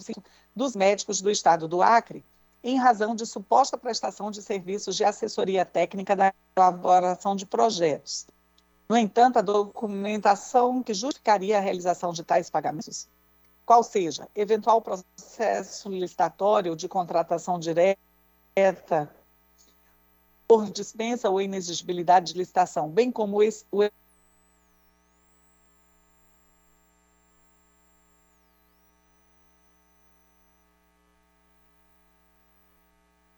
dos 0.55 0.76
médicos 0.76 1.22
do 1.22 1.32
Estado 1.32 1.67
do 1.67 1.82
Acre, 1.82 2.24
em 2.63 2.78
razão 2.78 3.15
de 3.15 3.26
suposta 3.26 3.76
prestação 3.76 4.30
de 4.30 4.43
serviços 4.43 4.95
de 4.95 5.03
assessoria 5.03 5.65
técnica 5.65 6.15
da 6.15 6.32
elaboração 6.55 7.36
de 7.36 7.47
projetos. 7.47 8.28
No 8.88 8.95
entanto, 8.95 9.39
a 9.39 9.41
documentação 9.41 10.84
que 10.84 10.93
justificaria 10.93 11.57
a 11.57 11.61
realização 11.61 12.13
de 12.13 12.24
tais 12.24 12.49
pagamentos 12.49 13.07
qual 13.70 13.84
seja 13.84 14.28
eventual 14.34 14.82
processo 14.82 15.89
licitatório 15.89 16.76
de 16.76 16.88
contratação 16.88 17.59
direta 17.59 19.07
por 20.47 20.72
dispensa 20.72 21.30
ou 21.30 21.39
inexigibilidade 21.39 22.34
de 22.34 22.39
licitação, 22.39 22.89
bem 22.89 23.11
como 23.11 23.38
o 23.38 23.89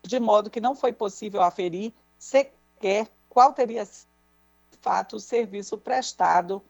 de 0.01 0.17
modo 0.17 0.49
que 0.49 0.61
não 0.61 0.73
foi 0.73 0.93
possível 0.93 1.41
aferir 1.41 1.93
sequer 2.17 3.11
qual 3.27 3.51
teria 3.51 3.83
sido 3.83 4.07
fato 4.79 5.17
o 5.17 5.19
serviço 5.19 5.77
prestado 5.77 6.63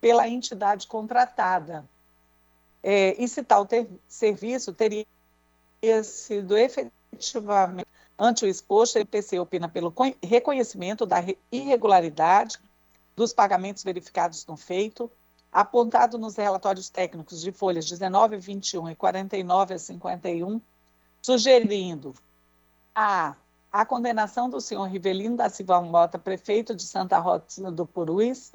pela 0.00 0.28
entidade 0.28 0.88
contratada 0.88 1.88
é, 2.82 3.22
e 3.22 3.28
se 3.28 3.42
tal 3.42 3.66
ter, 3.66 3.88
serviço 4.08 4.72
teria 4.72 5.06
sido 6.02 6.56
efetivamente 6.56 7.88
ante 8.20 8.44
o 8.44 8.48
exposto, 8.48 8.98
a 8.98 9.00
IPC 9.00 9.38
opina 9.38 9.66
pelo 9.66 9.94
reconhecimento 10.22 11.06
da 11.06 11.24
irregularidade 11.50 12.58
dos 13.16 13.32
pagamentos 13.32 13.82
verificados 13.82 14.44
no 14.44 14.58
feito, 14.58 15.10
apontado 15.50 16.18
nos 16.18 16.36
relatórios 16.36 16.90
técnicos 16.90 17.40
de 17.40 17.50
folhas 17.50 17.88
19, 17.88 18.36
21 18.36 18.90
e 18.90 18.94
49 18.94 19.72
a 19.72 19.78
51, 19.78 20.60
sugerindo 21.22 22.14
a, 22.94 23.34
a 23.72 23.86
condenação 23.86 24.50
do 24.50 24.60
senhor 24.60 24.84
Rivelino 24.84 25.38
da 25.38 25.48
Silva 25.48 25.80
Mota, 25.80 26.18
prefeito 26.18 26.74
de 26.74 26.82
Santa 26.82 27.18
Rosa 27.18 27.70
do 27.70 27.86
Purus, 27.86 28.52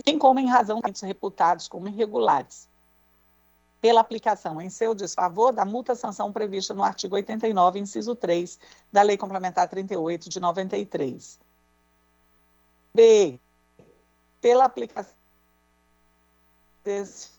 bem 0.04 0.18
como 0.18 0.38
em 0.38 0.46
razão 0.46 0.78
de 0.80 1.06
reputados 1.06 1.68
como 1.68 1.88
irregulares, 1.88 2.68
pela 3.80 4.00
aplicação 4.00 4.60
em 4.60 4.68
seu 4.68 4.94
desfavor 4.94 5.54
da 5.54 5.64
multa 5.64 5.94
sanção 5.94 6.30
prevista 6.32 6.74
no 6.74 6.82
artigo 6.82 7.14
89, 7.14 7.78
inciso 7.78 8.14
3 8.14 8.58
da 8.92 9.00
Lei 9.02 9.16
Complementar 9.16 9.66
38 9.68 10.28
de 10.28 10.38
93. 10.40 11.38
B 12.94 13.40
pela 14.44 14.66
aplicação 14.66 15.14
desse 16.84 17.30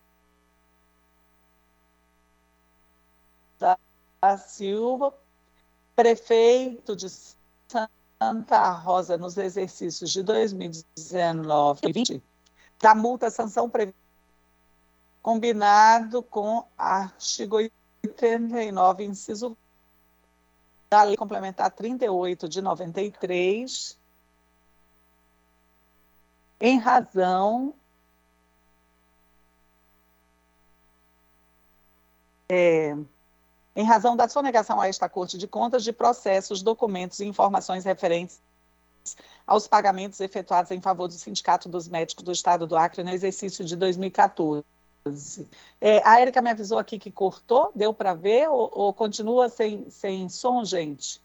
da 3.59 3.77
Silva, 4.39 5.13
prefeito 5.95 6.95
de 6.95 7.07
Santa 7.07 8.71
Rosa 8.71 9.19
nos 9.19 9.37
exercícios 9.37 10.09
de 10.09 10.23
2019 10.23 11.81
e 11.83 11.93
2020, 11.93 12.23
da 12.81 12.95
multa 12.95 13.29
sanção 13.29 13.69
prevista 13.69 13.99
combinado 15.21 16.23
com 16.23 16.65
artigo 16.75 17.57
89, 18.03 19.03
inciso 19.03 19.55
da 20.89 21.03
Lei 21.03 21.15
Complementar 21.15 21.69
38 21.69 22.49
de 22.49 22.63
93, 22.63 23.95
em 26.59 26.77
razão 26.79 27.73
é, 32.49 32.95
em 33.75 33.83
razão 33.83 34.15
da 34.15 34.27
sonegação 34.27 34.79
a 34.79 34.87
esta 34.87 35.09
Corte 35.09 35.37
de 35.37 35.47
Contas 35.47 35.83
de 35.83 35.91
processos, 35.91 36.61
documentos 36.61 37.19
e 37.19 37.25
informações 37.25 37.83
referentes 37.83 38.39
aos 39.45 39.67
pagamentos 39.67 40.19
efetuados 40.19 40.71
em 40.71 40.81
favor 40.81 41.07
do 41.07 41.13
Sindicato 41.13 41.69
dos 41.69 41.87
Médicos 41.87 42.23
do 42.23 42.31
Estado 42.31 42.65
do 42.65 42.75
Acre 42.75 43.03
no 43.03 43.11
exercício 43.11 43.63
de 43.63 43.75
2014. 43.75 44.63
É, 45.79 46.01
a 46.03 46.19
Érica 46.19 46.41
me 46.41 46.49
avisou 46.49 46.79
aqui 46.79 46.97
que 46.97 47.11
cortou, 47.11 47.71
deu 47.75 47.93
para 47.93 48.15
ver 48.15 48.49
ou, 48.49 48.71
ou, 48.73 48.93
continua 48.93 49.49
sem, 49.49 49.87
sem 49.89 50.27
som, 50.29 50.65
gente? 50.65 51.21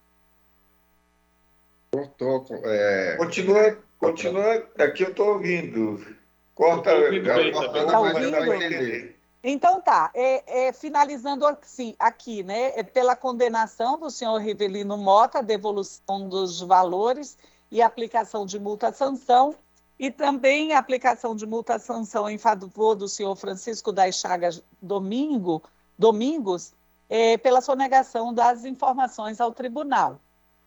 Cortou. 1.91 2.47
É... 2.64 3.16
Continua 3.16 3.78
Continua, 4.01 4.67
aqui 4.79 5.03
eu 5.03 5.11
estou 5.11 5.35
ouvindo. 5.35 6.17
Corta, 6.55 6.91
tá 6.91 8.01
ouvindo? 8.01 9.15
Então 9.45 9.81
tá, 9.81 10.11
é, 10.15 10.69
é, 10.69 10.73
finalizando 10.73 11.47
assim, 11.47 11.95
aqui, 11.99 12.43
né, 12.43 12.79
é 12.79 12.83
pela 12.83 13.15
condenação 13.17 13.99
do 13.99 14.11
senhor 14.11 14.39
Rivelino 14.39 14.97
Mota, 14.99 15.43
devolução 15.43 16.29
dos 16.29 16.61
valores 16.61 17.39
e 17.71 17.81
aplicação 17.81 18.45
de 18.45 18.59
multa-sanção, 18.59 19.55
e 19.99 20.11
também 20.11 20.73
a 20.73 20.79
aplicação 20.79 21.37
de 21.37 21.47
multa-sanção 21.47 22.29
em 22.29 22.39
favor 22.39 22.95
do 22.95 23.07
senhor 23.09 23.37
Francisco 23.37 23.93
das 23.93 24.17
Chagas 24.17 24.63
Domingo, 24.81 25.63
Domingos 25.99 26.73
é, 27.09 27.37
pela 27.37 27.61
sonegação 27.61 28.33
das 28.33 28.65
informações 28.65 29.41
ao 29.41 29.53
tribunal. 29.53 30.21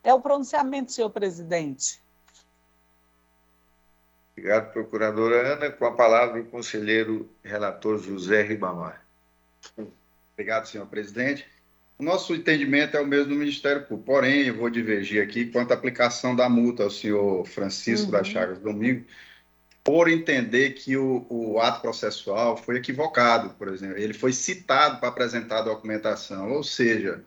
É 0.04 0.14
o 0.14 0.20
pronunciamento, 0.20 0.92
senhor 0.92 1.10
presidente. 1.10 2.03
Obrigado, 4.36 4.74
procuradora 4.74 5.54
Ana. 5.54 5.70
Com 5.70 5.86
a 5.86 5.92
palavra, 5.92 6.42
o 6.42 6.46
conselheiro 6.46 7.30
relator 7.44 7.98
José 8.00 8.42
Ribamar. 8.42 9.06
Obrigado, 10.34 10.68
senhor 10.68 10.88
presidente. 10.88 11.46
O 11.98 12.04
nosso 12.04 12.34
entendimento 12.34 12.98
é 12.98 13.00
o 13.00 13.06
mesmo 13.06 13.30
do 13.30 13.36
Ministério 13.36 13.84
Público, 13.84 14.12
porém, 14.12 14.48
eu 14.48 14.56
vou 14.56 14.70
divergir 14.70 15.24
aqui 15.24 15.46
quanto 15.46 15.72
à 15.72 15.76
aplicação 15.76 16.36
da 16.36 16.50
multa 16.50 16.84
ao 16.84 16.90
senhor 16.90 17.46
Francisco 17.46 18.08
uhum. 18.08 18.12
das 18.12 18.28
Chagas 18.28 18.60
Domingo, 18.60 19.06
por 19.84 20.10
entender 20.10 20.72
que 20.72 20.98
o, 20.98 21.26
o, 21.30 21.60
ato 21.60 21.82
processual 21.82 22.58
foi 22.58 22.78
equivocado, 22.78 23.52
por 23.52 23.68
exemplo. 23.68 23.98
Ele 23.98 24.14
foi 24.14 24.34
citado 24.34 25.00
para 25.00 25.10
apresentar 25.10 25.60
a 25.60 25.64
documentação, 25.64 26.52
ou 26.52 26.64
seja, 26.64 27.24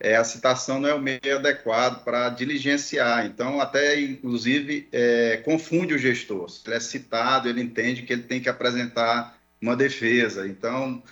é, 0.00 0.16
a 0.16 0.24
citação 0.24 0.80
não 0.80 0.88
é 0.88 0.94
o 0.94 1.00
meio 1.00 1.36
adequado 1.36 2.02
para 2.02 2.30
diligenciar. 2.30 3.26
Então, 3.26 3.60
até, 3.60 4.00
inclusive, 4.00 4.88
é, 4.90 5.36
confunde 5.44 5.92
o 5.92 5.98
gestor. 5.98 6.48
Se 6.48 6.62
ele 6.66 6.76
é 6.76 6.80
citado, 6.80 7.48
ele 7.48 7.60
entende 7.60 8.02
que 8.02 8.12
ele 8.12 8.22
tem 8.22 8.40
que 8.40 8.48
apresentar 8.48 9.38
uma 9.60 9.76
defesa. 9.76 10.48
Então, 10.48 11.02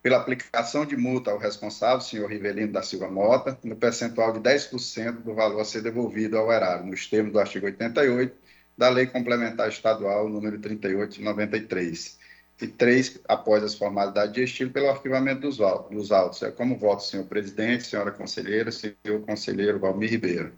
pela 0.03 0.19
aplicação 0.19 0.87
de 0.87 0.97
multa 0.97 1.31
ao 1.31 1.39
responsável, 1.39 2.01
senhor 2.01 2.31
Rivelino 2.31 2.73
da 2.73 2.83
Silva 2.83 3.11
Mota, 3.11 3.59
no 3.65 3.75
percentual 3.75 4.33
de 4.33 4.41
10% 4.41 5.23
do 5.23 5.35
valor 5.35 5.61
a 5.61 5.65
ser 5.65 5.83
devolvido 5.83 6.39
ao 6.39 6.53
erário, 6.53 6.87
nos 6.87 7.07
termos 7.07 7.33
do 7.33 7.41
artigo 7.41 7.67
88 7.67 8.37
da 8.77 8.89
Lei 8.89 9.07
Complementar 9.07 9.69
Estadual 9.69 10.29
número 10.29 10.59
38 10.59 11.15
de 11.15 11.23
93 11.23 12.19
e 12.61 12.67
três, 12.67 13.21
após 13.29 13.63
as 13.63 13.75
formalidades 13.75 14.33
de 14.33 14.43
estilo, 14.45 14.71
pelo 14.71 14.89
arquivamento 14.89 15.43
dos, 15.43 15.59
dos 15.91 16.13
autos. 16.13 16.43
É 16.43 16.51
como 16.51 16.77
voto, 16.77 17.03
senhor 17.03 17.27
presidente, 17.27 17.85
senhora 17.85 18.11
conselheira, 18.11 18.71
senhor 18.73 19.21
conselheiro 19.27 19.79
Valmir 19.79 20.11
Ribeiro. 20.11 20.53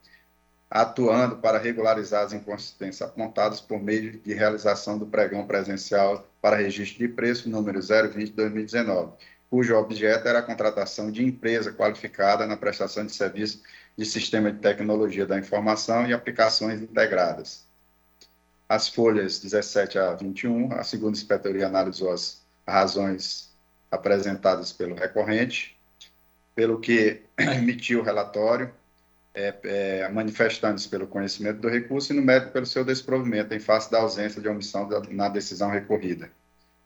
atuando 0.70 1.38
para 1.38 1.58
regularizar 1.58 2.24
as 2.24 2.34
inconsistências 2.34 3.02
apontadas 3.02 3.62
por 3.62 3.82
meio 3.82 4.20
de 4.20 4.34
realização 4.34 4.98
do 4.98 5.06
pregão 5.06 5.46
presencial 5.46 6.28
para 6.42 6.58
registro 6.58 7.00
de 7.00 7.08
preço 7.08 7.50
número 7.50 7.80
020-2019, 7.80 9.14
cujo 9.50 9.76
objeto 9.76 10.28
era 10.28 10.40
a 10.40 10.44
contratação 10.44 11.12
de 11.12 11.24
empresa 11.24 11.72
qualificada 11.72 12.46
na 12.46 12.58
prestação 12.58 13.06
de 13.06 13.14
serviço 13.14 13.62
de 13.98 14.06
sistema 14.06 14.52
de 14.52 14.60
tecnologia 14.60 15.26
da 15.26 15.40
informação 15.40 16.06
e 16.06 16.14
aplicações 16.14 16.82
integradas. 16.82 17.66
As 18.68 18.90
folhas 18.90 19.40
17 19.40 19.98
a 20.00 20.14
21, 20.14 20.74
a 20.74 20.84
segunda 20.84 21.16
inspetoria 21.16 21.68
analisou 21.68 22.12
as 22.12 22.42
razões 22.68 23.56
apresentadas 23.92 24.74
pelo 24.74 24.96
recorrente, 24.96 25.78
pelo 26.56 26.80
que 26.80 27.22
emitiu 27.38 28.00
o 28.00 28.04
relatório, 28.04 28.74
é, 29.36 29.54
é, 29.64 30.10
manifestando-se 30.10 30.88
pelo 30.88 31.06
conhecimento 31.06 31.60
do 31.60 31.68
recurso 31.68 32.14
e 32.14 32.16
no 32.16 32.22
mérito 32.22 32.52
pelo 32.52 32.66
seu 32.66 32.86
desprovimento 32.86 33.54
em 33.54 33.60
face 33.60 33.92
da 33.92 34.00
ausência 34.00 34.42
de 34.42 34.48
omissão 34.48 34.88
da, 34.88 35.02
na 35.10 35.28
decisão 35.28 35.70
recorrida. 35.70 36.32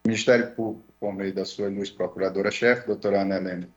O 0.04 0.08
Ministério 0.08 0.52
Público, 0.52 0.92
por 1.00 1.14
meio 1.14 1.34
da 1.34 1.46
sua 1.46 1.70
ilustre 1.70 1.96
procuradora-chefe, 1.96 2.88
doutora 2.88 3.22
Ana 3.22 3.38
Helena 3.38 3.70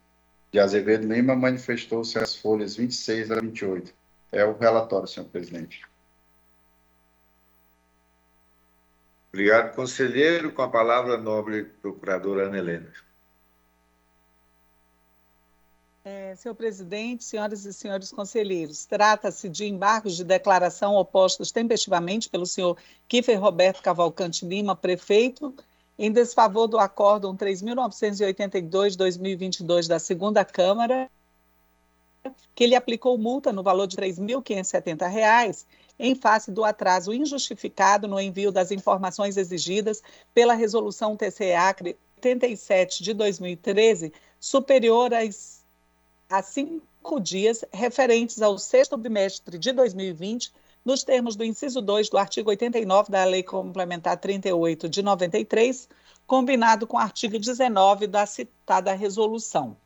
de 0.50 0.58
Azevedo 0.58 1.10
Lima, 1.10 1.34
manifestou-se 1.34 2.18
as 2.18 2.36
folhas 2.36 2.76
26 2.76 3.30
a 3.30 3.40
28. 3.40 3.92
É 4.30 4.44
o 4.44 4.56
relatório, 4.56 5.08
senhor 5.08 5.26
presidente. 5.26 5.82
Obrigado, 9.32 9.74
conselheiro. 9.74 10.52
Com 10.52 10.60
a 10.60 10.68
palavra, 10.68 11.16
nobre 11.16 11.64
procuradora 11.80 12.48
Ana 12.48 12.58
Helena. 12.58 12.92
É, 16.04 16.34
senhor 16.34 16.56
presidente, 16.56 17.22
senhoras 17.22 17.64
e 17.64 17.72
senhores 17.72 18.10
conselheiros, 18.10 18.84
trata-se 18.84 19.48
de 19.48 19.66
embargos 19.66 20.16
de 20.16 20.24
declaração 20.24 20.96
opostos 20.96 21.52
tempestivamente 21.52 22.28
pelo 22.28 22.44
senhor 22.44 22.76
Kiefer 23.06 23.40
Roberto 23.40 23.80
Cavalcante 23.80 24.44
Lima, 24.44 24.74
prefeito, 24.74 25.54
em 25.96 26.10
desfavor 26.10 26.66
do 26.66 26.76
Acórdão 26.76 27.36
3.982-2022 27.36 29.86
da 29.86 30.00
Segunda 30.00 30.44
Câmara, 30.44 31.08
que 32.52 32.64
ele 32.64 32.74
aplicou 32.74 33.16
multa 33.16 33.52
no 33.52 33.62
valor 33.62 33.86
de 33.86 33.94
R$ 33.94 34.08
3.570 34.08 35.64
em 36.00 36.16
face 36.16 36.50
do 36.50 36.64
atraso 36.64 37.14
injustificado 37.14 38.08
no 38.08 38.18
envio 38.18 38.50
das 38.50 38.72
informações 38.72 39.36
exigidas 39.36 40.02
pela 40.34 40.54
Resolução 40.54 41.16
TCE-ACRE 41.16 41.96
87 42.16 43.04
de 43.04 43.14
2013, 43.14 44.12
superior 44.40 45.14
às 45.14 45.61
a 46.32 46.42
cinco 46.42 47.20
dias 47.20 47.62
referentes 47.70 48.40
ao 48.40 48.56
sexto 48.56 48.96
bimestre 48.96 49.58
de 49.58 49.70
2020, 49.70 50.50
nos 50.82 51.04
termos 51.04 51.36
do 51.36 51.44
inciso 51.44 51.82
2 51.82 52.08
do 52.08 52.16
artigo 52.16 52.48
89 52.48 53.12
da 53.12 53.22
Lei 53.24 53.42
Complementar 53.42 54.16
38 54.16 54.88
de 54.88 55.02
93, 55.02 55.90
combinado 56.26 56.86
com 56.86 56.96
o 56.96 57.00
artigo 57.00 57.38
19 57.38 58.06
da 58.06 58.24
citada 58.24 58.94
resolução. 58.94 59.76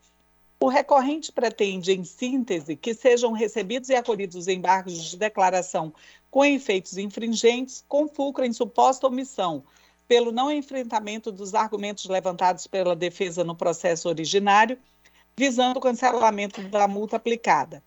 O 0.61 0.69
recorrente 0.69 1.33
pretende, 1.33 1.91
em 1.91 2.05
síntese, 2.05 2.77
que 2.77 2.95
sejam 2.95 3.33
recebidos 3.33 3.89
e 3.89 3.97
acolhidos 3.97 4.37
os 4.37 4.47
embargos 4.47 5.03
de 5.03 5.17
declaração 5.17 5.93
com 6.31 6.45
efeitos 6.45 6.97
infringentes, 6.97 7.85
com 7.89 8.07
fulcro 8.07 8.45
em 8.45 8.53
suposta 8.53 9.09
omissão, 9.09 9.65
pelo 10.07 10.31
não 10.31 10.53
enfrentamento 10.53 11.33
dos 11.33 11.57
argumentos 11.57 12.05
levantados 12.05 12.69
pela 12.69 12.95
defesa 12.95 13.43
no 13.43 13.57
processo 13.57 14.09
originário 14.09 14.79
visando 15.39 15.79
o 15.79 15.83
cancelamento 15.83 16.63
da 16.69 16.89
multa 16.89 17.17
aplicada. 17.17 17.83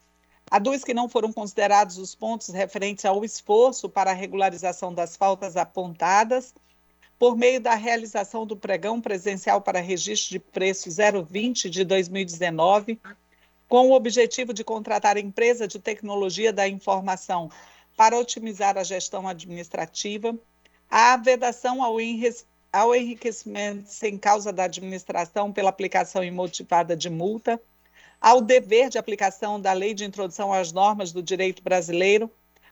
Aduz 0.51 0.83
que 0.83 0.93
não 0.93 1.09
foram 1.09 1.33
considerados 1.33 1.97
os 1.97 2.13
pontos 2.13 2.49
referentes 2.49 3.05
ao 3.05 3.25
esforço 3.25 3.89
para 3.89 4.11
a 4.11 4.13
regularização 4.13 4.93
das 4.93 5.15
faltas 5.15 5.57
apontadas 5.57 6.53
por 7.17 7.35
meio 7.35 7.59
da 7.59 7.75
realização 7.75 8.45
do 8.45 8.55
pregão 8.55 9.01
presencial 9.01 9.61
para 9.61 9.79
registro 9.79 10.31
de 10.31 10.39
preço 10.39 10.89
020 10.89 11.69
de 11.69 11.83
2019, 11.83 12.99
com 13.67 13.89
o 13.89 13.93
objetivo 13.93 14.53
de 14.53 14.63
contratar 14.63 15.17
empresa 15.17 15.67
de 15.67 15.79
tecnologia 15.79 16.53
da 16.53 16.67
informação 16.67 17.51
para 17.97 18.17
otimizar 18.17 18.77
a 18.77 18.83
gestão 18.83 19.27
administrativa, 19.27 20.33
a 20.89 21.17
vedação 21.17 21.83
ao 21.83 21.99
ao 22.71 22.95
enriquecimento 22.95 23.89
sem 23.89 24.17
causa 24.17 24.53
da 24.53 24.65
administração 24.65 25.51
pela 25.51 25.69
aplicação 25.69 26.23
imotivada 26.23 26.95
de 26.95 27.09
multa, 27.09 27.59
ao 28.21 28.41
dever 28.41 28.89
de 28.89 28.97
aplicação 28.97 29.59
da 29.59 29.73
lei 29.73 29.93
de 29.93 30.05
introdução 30.05 30.53
às 30.53 30.71
normas 30.71 31.11
do 31.11 31.23
direito 31.23 31.63
brasileiro, 31.63 32.29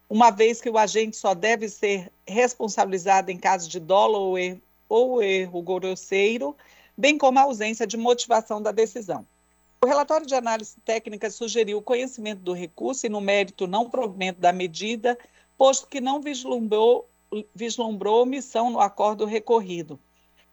uma 0.10 0.30
vez 0.30 0.62
que 0.62 0.70
o 0.70 0.78
agente 0.78 1.18
só 1.18 1.34
deve 1.34 1.68
ser 1.68 2.12
responsabilizado 2.26 3.32
em 3.32 3.38
caso 3.38 3.70
de 3.70 3.80
dolo 3.80 4.18
ou 4.18 4.38
erro, 4.38 4.62
ou 4.88 5.24
erro 5.24 5.62
grosseiro, 5.62 6.56
bem 6.98 7.18
como 7.18 7.39
a 7.39 7.43
ausência 7.43 7.86
de 7.86 7.98
motivação 7.98 8.62
da 8.62 8.72
decisão. 8.72 9.26
O 9.82 9.86
relatório 9.86 10.26
de 10.26 10.34
análise 10.34 10.76
técnica 10.84 11.30
sugeriu 11.30 11.78
o 11.78 11.82
conhecimento 11.82 12.41
do 12.41 12.54
recurso 12.54 13.06
e, 13.06 13.10
no 13.10 13.22
mérito, 13.22 13.68
não 13.68 13.89
provimento 13.89 14.39
da 14.39 14.52
medida, 14.52 15.18
posto 15.58 15.88
que 15.88 16.02
não 16.02 16.22
vislumbrou 16.22 17.08
vislumbrou 17.53 18.23
omissão 18.23 18.69
no 18.69 18.80
acordo 18.80 19.25
recorrido, 19.25 19.99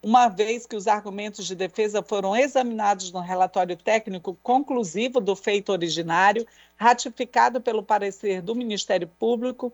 uma 0.04 0.28
vez 0.28 0.66
que 0.66 0.76
os 0.76 0.86
argumentos 0.86 1.46
de 1.46 1.54
defesa 1.54 2.02
foram 2.02 2.36
examinados 2.36 3.10
no 3.10 3.20
relatório 3.20 3.74
técnico 3.74 4.36
conclusivo 4.42 5.18
do 5.18 5.34
feito 5.34 5.72
originário, 5.72 6.46
ratificado 6.76 7.60
pelo 7.60 7.82
parecer 7.82 8.42
do 8.42 8.54
Ministério 8.54 9.08
Público, 9.08 9.72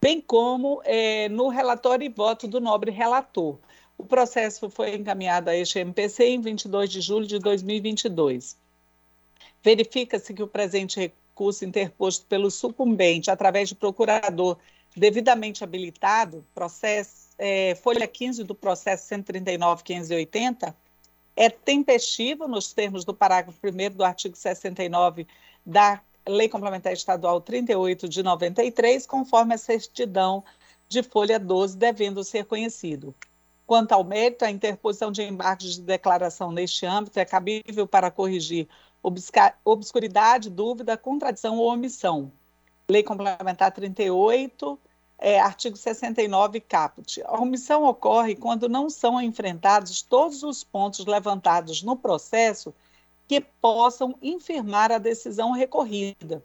bem 0.00 0.20
como 0.20 0.80
é, 0.84 1.28
no 1.28 1.48
relatório 1.48 2.04
e 2.04 2.08
voto 2.08 2.48
do 2.48 2.60
nobre 2.60 2.90
relator. 2.90 3.56
O 3.96 4.04
processo 4.04 4.68
foi 4.68 4.96
encaminhado 4.96 5.48
a 5.48 5.56
este 5.56 5.78
MPC 5.78 6.24
em 6.24 6.40
22 6.40 6.90
de 6.90 7.00
julho 7.00 7.26
de 7.26 7.38
2022. 7.38 8.56
Verifica-se 9.62 10.34
que 10.34 10.42
o 10.42 10.48
presente 10.48 10.98
recurso 10.98 11.64
interposto 11.64 12.26
pelo 12.26 12.50
sucumbente, 12.50 13.30
através 13.30 13.68
de 13.68 13.76
procurador 13.76 14.56
devidamente 14.96 15.62
habilitado, 15.62 16.44
processo, 16.54 17.28
é, 17.38 17.74
folha 17.76 18.06
15 18.06 18.44
do 18.44 18.54
processo 18.54 19.14
139.580, 19.14 20.74
é 21.36 21.48
tempestivo 21.48 22.48
nos 22.48 22.72
termos 22.72 23.04
do 23.04 23.14
parágrafo 23.14 23.58
1 23.64 23.96
do 23.96 24.04
artigo 24.04 24.36
69 24.36 25.26
da 25.64 26.00
Lei 26.26 26.48
Complementar 26.48 26.92
Estadual 26.92 27.40
38 27.40 28.08
de 28.08 28.22
93, 28.22 29.06
conforme 29.06 29.54
a 29.54 29.58
certidão 29.58 30.42
de 30.88 31.02
folha 31.02 31.38
12, 31.38 31.76
devendo 31.76 32.24
ser 32.24 32.44
conhecido. 32.44 33.14
Quanto 33.66 33.92
ao 33.92 34.02
mérito, 34.02 34.44
a 34.44 34.50
interposição 34.50 35.12
de 35.12 35.22
embargos 35.22 35.76
de 35.76 35.82
declaração 35.82 36.50
neste 36.50 36.86
âmbito 36.86 37.20
é 37.20 37.24
cabível 37.24 37.86
para 37.86 38.10
corrigir 38.10 38.66
obscuridade, 39.64 40.50
dúvida, 40.50 40.96
contradição 40.96 41.58
ou 41.58 41.72
omissão, 41.72 42.32
Lei 42.90 43.02
Complementar 43.02 43.70
38, 43.70 44.78
é, 45.18 45.38
artigo 45.38 45.76
69, 45.76 46.58
caput. 46.58 47.22
A 47.26 47.38
omissão 47.38 47.84
ocorre 47.84 48.34
quando 48.34 48.66
não 48.66 48.88
são 48.88 49.20
enfrentados 49.20 50.00
todos 50.00 50.42
os 50.42 50.64
pontos 50.64 51.04
levantados 51.04 51.82
no 51.82 51.94
processo 51.94 52.72
que 53.26 53.42
possam 53.42 54.14
infirmar 54.22 54.90
a 54.90 54.96
decisão 54.96 55.52
recorrida. 55.52 56.42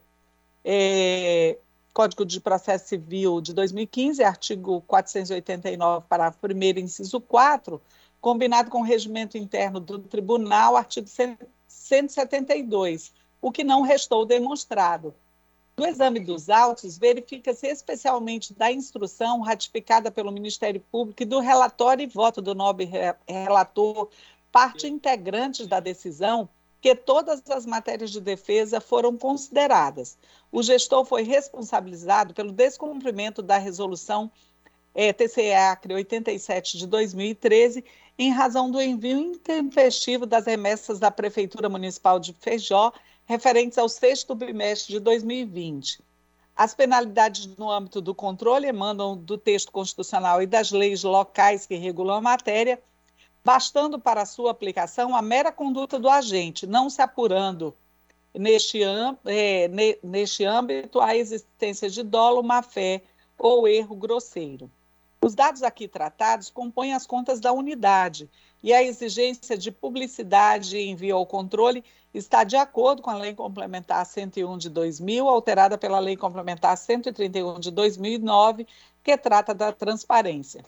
É, 0.66 1.58
Código 1.94 2.26
de 2.26 2.42
Processo 2.42 2.90
Civil 2.90 3.40
de 3.40 3.54
2015, 3.54 4.22
artigo 4.22 4.82
489, 4.86 6.06
parágrafo 6.10 6.46
1 6.46 6.80
inciso 6.80 7.22
4, 7.22 7.82
combinado 8.20 8.70
com 8.70 8.82
o 8.82 8.84
regimento 8.84 9.38
interno 9.38 9.80
do 9.80 9.98
tribunal, 10.00 10.76
artigo 10.76 11.08
172, 11.68 13.14
o 13.42 13.50
que 13.50 13.64
não 13.64 13.82
restou 13.82 14.26
demonstrado. 14.26 15.14
No 15.76 15.88
exame 15.88 16.20
dos 16.20 16.50
autos, 16.50 17.00
verifica-se 17.00 17.68
especialmente 17.68 18.54
da 18.54 18.72
instrução 18.72 19.42
ratificada 19.42 20.12
pelo 20.12 20.32
Ministério 20.32 20.80
Público 20.92 21.24
e 21.24 21.26
do 21.26 21.40
relatório 21.40 22.04
e 22.04 22.08
voto 22.08 22.42
do 22.42 22.54
nobre 22.54 22.88
relator, 23.28 24.10
parte 24.52 24.86
integrante 24.86 25.66
da 25.66 25.80
decisão, 25.80 26.48
que 26.80 26.94
todas 26.94 27.42
as 27.50 27.66
matérias 27.66 28.12
de 28.12 28.22
defesa 28.22 28.80
foram 28.80 29.18
consideradas. 29.18 30.16
O 30.52 30.62
gestor 30.62 31.06
foi 31.06 31.24
responsabilizado 31.24 32.36
pelo 32.36 32.52
descumprimento 32.52 33.42
da 33.42 33.58
resolução 33.58 34.30
é, 34.94 35.12
TCE-ACRE 35.12 35.96
87 35.96 36.78
de 36.78 36.86
2013, 36.86 37.84
em 38.20 38.30
razão 38.30 38.70
do 38.70 38.80
envio 38.80 39.18
intempestivo 39.18 40.28
das 40.28 40.46
remessas 40.46 41.00
da 41.00 41.10
Prefeitura 41.10 41.68
Municipal 41.68 42.20
de 42.20 42.32
Feijó 42.34 42.94
referentes 43.26 43.78
ao 43.78 43.88
sexto 43.88 44.36
bimestre 44.36 44.94
de 44.94 45.00
2020. 45.00 46.02
As 46.56 46.74
penalidades 46.74 47.48
no 47.58 47.72
âmbito 47.72 48.00
do 48.00 48.14
controle 48.14 48.68
emanam 48.68 49.18
do 49.18 49.38
texto 49.38 49.72
constitucional 49.72 50.42
e 50.42 50.46
das 50.46 50.72
leis 50.72 51.04
locais 51.04 51.66
que 51.66 51.76
regulam 51.76 52.16
a 52.16 52.22
matéria, 52.22 52.82
bastando 53.44 54.00
para 54.00 54.26
sua 54.26 54.52
aplicação 54.52 55.16
a 55.16 55.22
mera 55.22 55.52
conduta 55.52 56.00
do 56.00 56.10
agente, 56.10 56.68
não 56.68 56.90
se 56.90 57.02
apurando 57.02 57.76
neste, 58.34 58.82
é, 59.26 59.68
neste 60.04 60.46
âmbito 60.46 61.02
a 61.02 61.16
existência 61.16 61.90
de 61.90 62.04
dolo, 62.04 62.44
má-fé 62.44 63.02
ou 63.38 63.68
erro 63.68 63.96
grosseiro. 63.96 64.70
Os 65.22 65.34
dados 65.34 65.64
aqui 65.64 65.88
tratados 65.88 66.50
compõem 66.50 66.94
as 66.94 67.08
contas 67.08 67.40
da 67.40 67.52
unidade 67.52 68.30
e 68.64 68.74
a 68.74 68.82
exigência 68.82 69.58
de 69.58 69.70
publicidade 69.70 70.78
e 70.78 70.90
envio 70.90 71.18
ao 71.18 71.26
controle 71.26 71.84
está 72.14 72.46
de 72.46 72.56
acordo 72.56 73.02
com 73.02 73.10
a 73.10 73.16
Lei 73.16 73.36
Complementar 73.36 74.06
101 74.06 74.58
de 74.58 74.70
2000, 74.70 75.28
alterada 75.28 75.78
pela 75.78 76.00
Lei 76.00 76.16
Complementar 76.16 76.78
131 76.78 77.60
de 77.60 77.70
2009, 77.72 78.66
que 79.04 79.18
trata 79.18 79.54
da 79.54 79.74
transparência. 79.74 80.64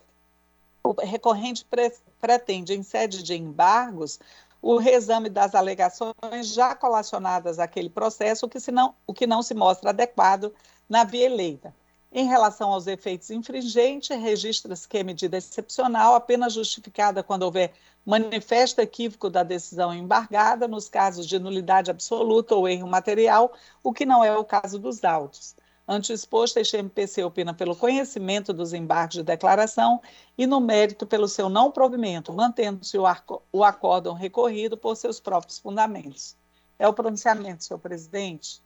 O 0.84 0.92
recorrente 0.92 1.64
pre 1.64 1.92
pretende, 2.20 2.74
em 2.74 2.84
sede 2.84 3.24
de 3.24 3.36
embargos, 3.36 4.20
o 4.62 4.78
reexame 4.78 5.30
das 5.30 5.56
alegações 5.56 6.48
já 6.54 6.76
colacionadas 6.76 7.60
àquele 7.60 7.90
processo, 7.90 8.46
o 8.46 8.50
que, 8.50 8.60
se 8.60 8.72
não, 8.72 8.96
o 9.06 9.14
que 9.14 9.28
não 9.28 9.42
se 9.42 9.54
mostra 9.54 9.92
adequado 9.92 10.52
na 10.90 11.04
via 11.04 11.26
eleita. 11.26 11.74
Em 12.12 12.26
relação 12.26 12.72
aos 12.72 12.88
efeitos 12.88 13.30
infringentes, 13.30 14.10
registra-se 14.10 14.88
que 14.88 14.98
é 14.98 15.04
medida 15.04 15.38
excepcional, 15.38 16.16
apenas 16.16 16.54
justificada 16.54 17.22
quando 17.22 17.44
houver 17.44 17.74
manifesto 18.06 18.80
equívoco 18.80 19.30
da 19.30 19.44
decisão 19.44 19.94
embargada, 19.94 20.68
nos 20.68 20.88
casos 20.88 21.26
de 21.26 21.40
nulidade 21.40 21.92
absoluta 21.92 22.56
ou 22.56 22.70
erro 22.70 22.88
material, 22.88 23.52
o 23.84 23.92
que 23.92 24.06
não 24.06 24.24
é 24.24 24.36
o 24.38 24.46
caso 24.46 24.80
dos 24.80 25.04
autos. 25.04 25.56
Ante 25.88 26.12
o 26.12 26.16
exposto, 26.16 26.58
este 26.58 26.78
MPC 26.78 27.24
opina 27.24 27.54
pelo 27.54 27.76
conhecimento 27.76 28.52
dos 28.52 28.74
embargos 28.74 29.16
de 29.16 29.24
declaração 29.24 30.02
e 30.36 30.48
no 30.48 30.60
mérito 30.60 31.06
pelo 31.06 31.28
seu 31.28 31.48
não 31.48 31.72
provimento, 31.72 32.34
mantendo-se 32.34 32.98
o, 32.98 33.04
o 33.52 33.64
acórdão 33.64 34.16
recorrido 34.16 34.76
por 34.76 34.96
seus 34.96 35.20
próprios 35.20 35.60
fundamentos. 35.60 36.36
É 36.80 36.88
o 36.88 36.94
pronunciamento, 36.94 37.64
senhor 37.64 37.80
presidente. 37.80 38.64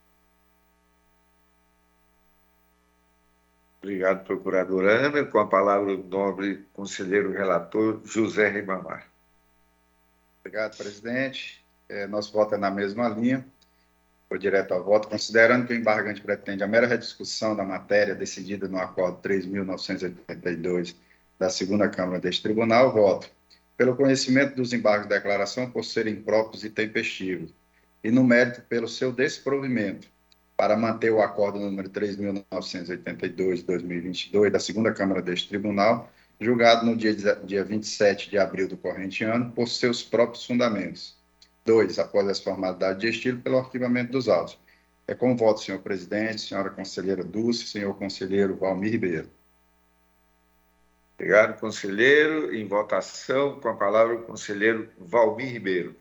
Obrigado, 3.82 4.26
procurador 4.26 4.86
Ana. 4.86 5.24
Com 5.26 5.40
a 5.40 5.48
palavra 5.48 5.94
o 5.94 6.04
nobre 6.04 6.66
conselheiro 6.74 7.32
relator 7.32 8.02
José 8.06 8.50
Ribamar. 8.50 9.08
Obrigado, 10.40 10.78
presidente. 10.78 11.66
É, 11.88 12.06
nosso 12.08 12.32
voto 12.32 12.56
é 12.56 12.58
na 12.58 12.70
mesma 12.70 13.08
linha. 13.10 13.46
Vou 14.30 14.38
direto 14.38 14.74
ao 14.74 14.84
voto. 14.84 15.08
Considerando 15.08 15.66
que 15.66 15.74
o 15.74 15.76
embargante 15.76 16.22
pretende 16.22 16.64
a 16.64 16.68
mera 16.68 16.88
rediscussão 16.88 17.56
da 17.56 17.64
matéria 17.64 18.14
decidida 18.14 18.68
no 18.68 18.78
Acordo 18.78 19.20
3.982 19.22 20.96
da 21.40 21.50
segunda 21.50 21.90
Câmara 21.90 22.20
deste 22.20 22.44
Tribunal, 22.44 22.92
voto 22.92 23.30
pelo 23.80 23.96
conhecimento 23.96 24.58
dos 24.58 24.74
embargos 24.74 25.08
de 25.08 25.14
declaração 25.16 25.72
por 25.72 25.86
serem 25.86 26.18
próprios 26.18 26.66
e 26.66 26.70
tempestivos, 26.70 27.54
e 28.04 28.12
no 28.12 28.26
mérito 28.26 28.62
pelo 28.64 28.90
seu 28.90 29.10
desprovimento, 29.10 30.06
para 30.60 30.76
manter 30.76 31.10
o 31.10 31.22
acordo 31.22 31.58
número 31.58 31.90
3.982-2022 31.90 34.50
da 34.50 34.60
segunda 34.60 34.94
Câmara 34.94 35.22
deste 35.22 35.48
Tribunal, 35.48 36.12
julgado 36.38 36.86
no 36.86 36.98
dia, 36.98 37.16
dia 37.46 37.64
27 37.64 38.30
de 38.30 38.38
abril 38.38 38.68
do 38.68 38.76
corrente 38.76 39.24
ano, 39.24 39.54
por 39.54 39.70
seus 39.70 40.04
próprios 40.04 40.46
fundamentos. 40.46 41.16
Dois, 41.66 41.98
após 41.98 42.28
as 42.28 42.42
formalidades 42.42 43.00
de 43.00 43.08
estilo, 43.08 43.40
pelo 43.40 43.58
arquivamento 43.58 44.12
dos 44.12 44.28
autos. 44.28 44.60
É 45.08 45.16
com 45.16 45.34
voto, 45.34 45.62
senhor 45.62 45.80
presidente, 45.80 46.42
senhora 46.42 46.70
conselheira 46.70 47.24
Dulce, 47.24 47.66
senhor 47.66 47.94
conselheiro 47.94 48.58
Valmir 48.58 48.92
Ribeiro. 48.92 49.30
Obrigado, 51.16 51.58
conselheiro. 51.58 52.54
Em 52.54 52.68
votação, 52.68 53.62
com 53.62 53.70
a 53.70 53.76
palavra 53.76 54.16
o 54.16 54.24
conselheiro 54.24 54.90
Valmir 55.00 55.54
Ribeiro. 55.54 55.96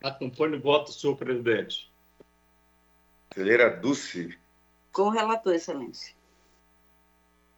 Acompanhe 0.00 0.54
o 0.54 0.60
voto, 0.60 0.92
senhor 0.92 1.16
presidente. 1.16 1.87
Conselheira 3.30 3.70
Dulce. 3.70 4.38
Com 4.92 5.02
o 5.02 5.10
relator, 5.10 5.54
excelência. 5.54 6.14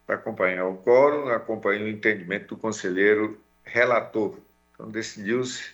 Para 0.07 0.16
acompanhar 0.16 0.66
o 0.66 0.77
quórum, 0.79 1.29
acompanha 1.29 1.85
o 1.85 1.89
entendimento 1.89 2.55
do 2.55 2.61
conselheiro 2.61 3.41
relator. 3.64 4.37
Então, 4.75 4.91
decidiu-se 4.91 5.73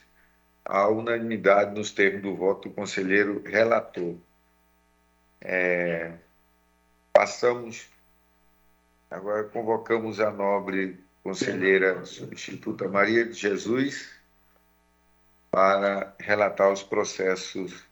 a 0.65 0.89
unanimidade 0.89 1.75
nos 1.75 1.93
termos 1.93 2.23
do 2.23 2.35
voto 2.35 2.69
do 2.69 2.75
conselheiro 2.75 3.43
relator. 3.45 4.17
É, 5.41 6.13
passamos, 7.13 7.89
agora 9.11 9.45
convocamos 9.45 10.21
a 10.21 10.31
nobre 10.31 11.01
conselheira 11.23 12.05
substituta 12.05 12.89
Maria 12.89 13.25
de 13.25 13.33
Jesus 13.33 14.11
para 15.51 16.15
relatar 16.19 16.71
os 16.71 16.83
processos 16.83 17.86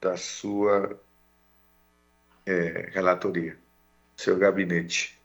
da 0.00 0.16
sua 0.16 1.00
é, 2.44 2.90
relatoria, 2.92 3.56
seu 4.16 4.36
gabinete. 4.36 5.18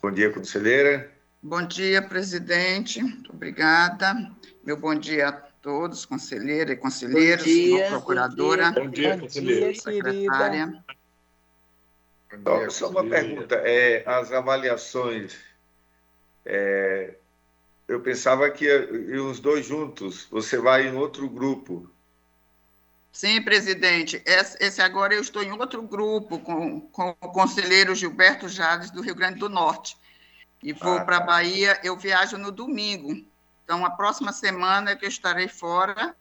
Bom 0.00 0.10
dia, 0.10 0.32
conselheira. 0.32 1.12
Bom 1.42 1.66
dia, 1.66 2.02
presidente. 2.02 3.02
Muito 3.02 3.32
obrigada. 3.32 4.14
Meu 4.64 4.76
bom 4.76 4.94
dia 4.94 5.28
a 5.28 5.32
todos, 5.32 6.04
conselheira 6.04 6.72
e 6.72 6.76
conselheiros, 6.76 7.44
dia, 7.44 7.88
procuradora. 7.88 8.72
Bom 8.72 8.88
dia, 8.88 9.18
conselheira. 9.18 9.74
Secretária. 9.74 10.84
Então, 12.32 12.70
só 12.70 12.88
uma 12.88 13.04
pergunta. 13.04 13.56
É, 13.56 14.02
as 14.06 14.32
avaliações, 14.32 15.36
é, 16.44 17.14
eu 17.86 18.00
pensava 18.00 18.50
que 18.50 18.68
os 18.70 19.38
dois 19.38 19.66
juntos, 19.66 20.26
você 20.30 20.58
vai 20.58 20.88
em 20.88 20.96
outro 20.96 21.28
grupo. 21.28 21.88
Sim, 23.12 23.42
presidente. 23.42 24.22
Esse 24.24 24.80
agora 24.80 25.14
eu 25.14 25.20
estou 25.20 25.42
em 25.42 25.52
outro 25.52 25.82
grupo 25.82 26.38
com, 26.38 26.80
com 26.80 27.10
o 27.20 27.28
conselheiro 27.28 27.94
Gilberto 27.94 28.48
Jales, 28.48 28.90
do 28.90 29.02
Rio 29.02 29.14
Grande 29.14 29.38
do 29.38 29.50
Norte. 29.50 29.98
E 30.62 30.72
vou 30.72 30.96
ah, 30.96 31.04
para 31.04 31.18
a 31.18 31.20
tá. 31.20 31.26
Bahia, 31.26 31.78
eu 31.84 31.94
viajo 31.96 32.38
no 32.38 32.50
domingo. 32.50 33.22
Então, 33.64 33.84
a 33.84 33.90
próxima 33.90 34.32
semana 34.32 34.92
é 34.92 34.96
que 34.96 35.04
eu 35.04 35.08
estarei 35.08 35.46
fora, 35.46 36.16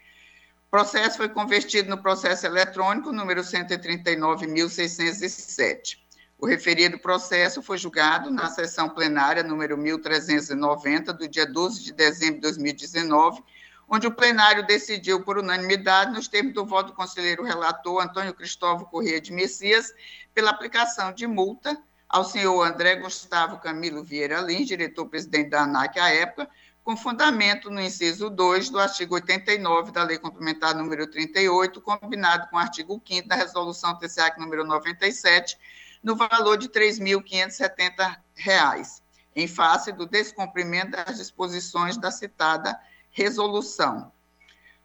O 0.68 0.70
processo 0.70 1.16
foi 1.16 1.28
convertido 1.28 1.90
no 1.90 2.00
processo 2.00 2.46
eletrônico 2.46 3.10
número 3.12 3.40
139.607. 3.42 5.98
O 6.38 6.46
referido 6.46 7.00
processo 7.00 7.60
foi 7.62 7.76
julgado 7.76 8.30
na 8.30 8.48
sessão 8.48 8.88
plenária 8.88 9.42
número 9.42 9.76
1390 9.76 11.12
do 11.12 11.28
dia 11.28 11.46
12 11.46 11.82
de 11.82 11.92
dezembro 11.92 12.36
de 12.36 12.42
2019, 12.42 13.42
onde 13.88 14.06
o 14.06 14.14
plenário 14.14 14.64
decidiu 14.64 15.24
por 15.24 15.38
unanimidade, 15.38 16.12
nos 16.12 16.28
termos 16.28 16.54
do 16.54 16.64
voto 16.64 16.86
do 16.88 16.94
conselheiro 16.94 17.42
relator 17.42 18.02
Antônio 18.02 18.32
Cristóvão 18.32 18.86
Corrêa 18.86 19.20
de 19.20 19.32
Messias, 19.32 19.92
pela 20.32 20.50
aplicação 20.50 21.12
de 21.12 21.26
multa 21.26 21.76
ao 22.12 22.24
senhor 22.24 22.62
André 22.62 22.96
Gustavo 22.96 23.58
Camilo 23.58 24.04
Vieira 24.04 24.42
Lins, 24.42 24.68
diretor-presidente 24.68 25.48
da 25.48 25.62
ANAC 25.62 25.98
à 25.98 26.10
época, 26.10 26.46
com 26.84 26.94
fundamento 26.94 27.70
no 27.70 27.80
inciso 27.80 28.28
2 28.28 28.68
do 28.68 28.78
artigo 28.78 29.14
89 29.14 29.92
da 29.92 30.02
Lei 30.02 30.18
Complementar 30.18 30.74
número 30.74 31.06
38, 31.06 31.80
combinado 31.80 32.48
com 32.48 32.56
o 32.56 32.58
artigo 32.58 33.00
5 33.02 33.26
da 33.26 33.34
Resolução 33.34 33.98
TCAC 33.98 34.38
número 34.38 34.62
97, 34.62 35.56
no 36.02 36.14
valor 36.14 36.58
de 36.58 36.66
R$ 36.66 36.90
3.570, 36.90 39.00
em 39.34 39.48
face 39.48 39.90
do 39.90 40.04
descumprimento 40.04 40.90
das 40.90 41.16
disposições 41.16 41.96
da 41.96 42.10
citada 42.10 42.78
resolução. 43.10 44.12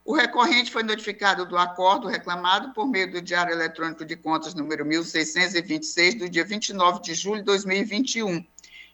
O 0.07 0.13
recorrente 0.13 0.71
foi 0.71 0.83
notificado 0.83 1.45
do 1.45 1.57
acordo 1.57 2.07
reclamado 2.07 2.71
por 2.71 2.87
meio 2.87 3.11
do 3.11 3.21
Diário 3.21 3.51
Eletrônico 3.51 4.05
de 4.05 4.15
Contas 4.15 4.53
número 4.53 4.85
1626, 4.85 6.15
do 6.15 6.29
dia 6.29 6.45
29 6.45 7.01
de 7.01 7.13
julho 7.13 7.39
de 7.39 7.43
2021. 7.43 8.41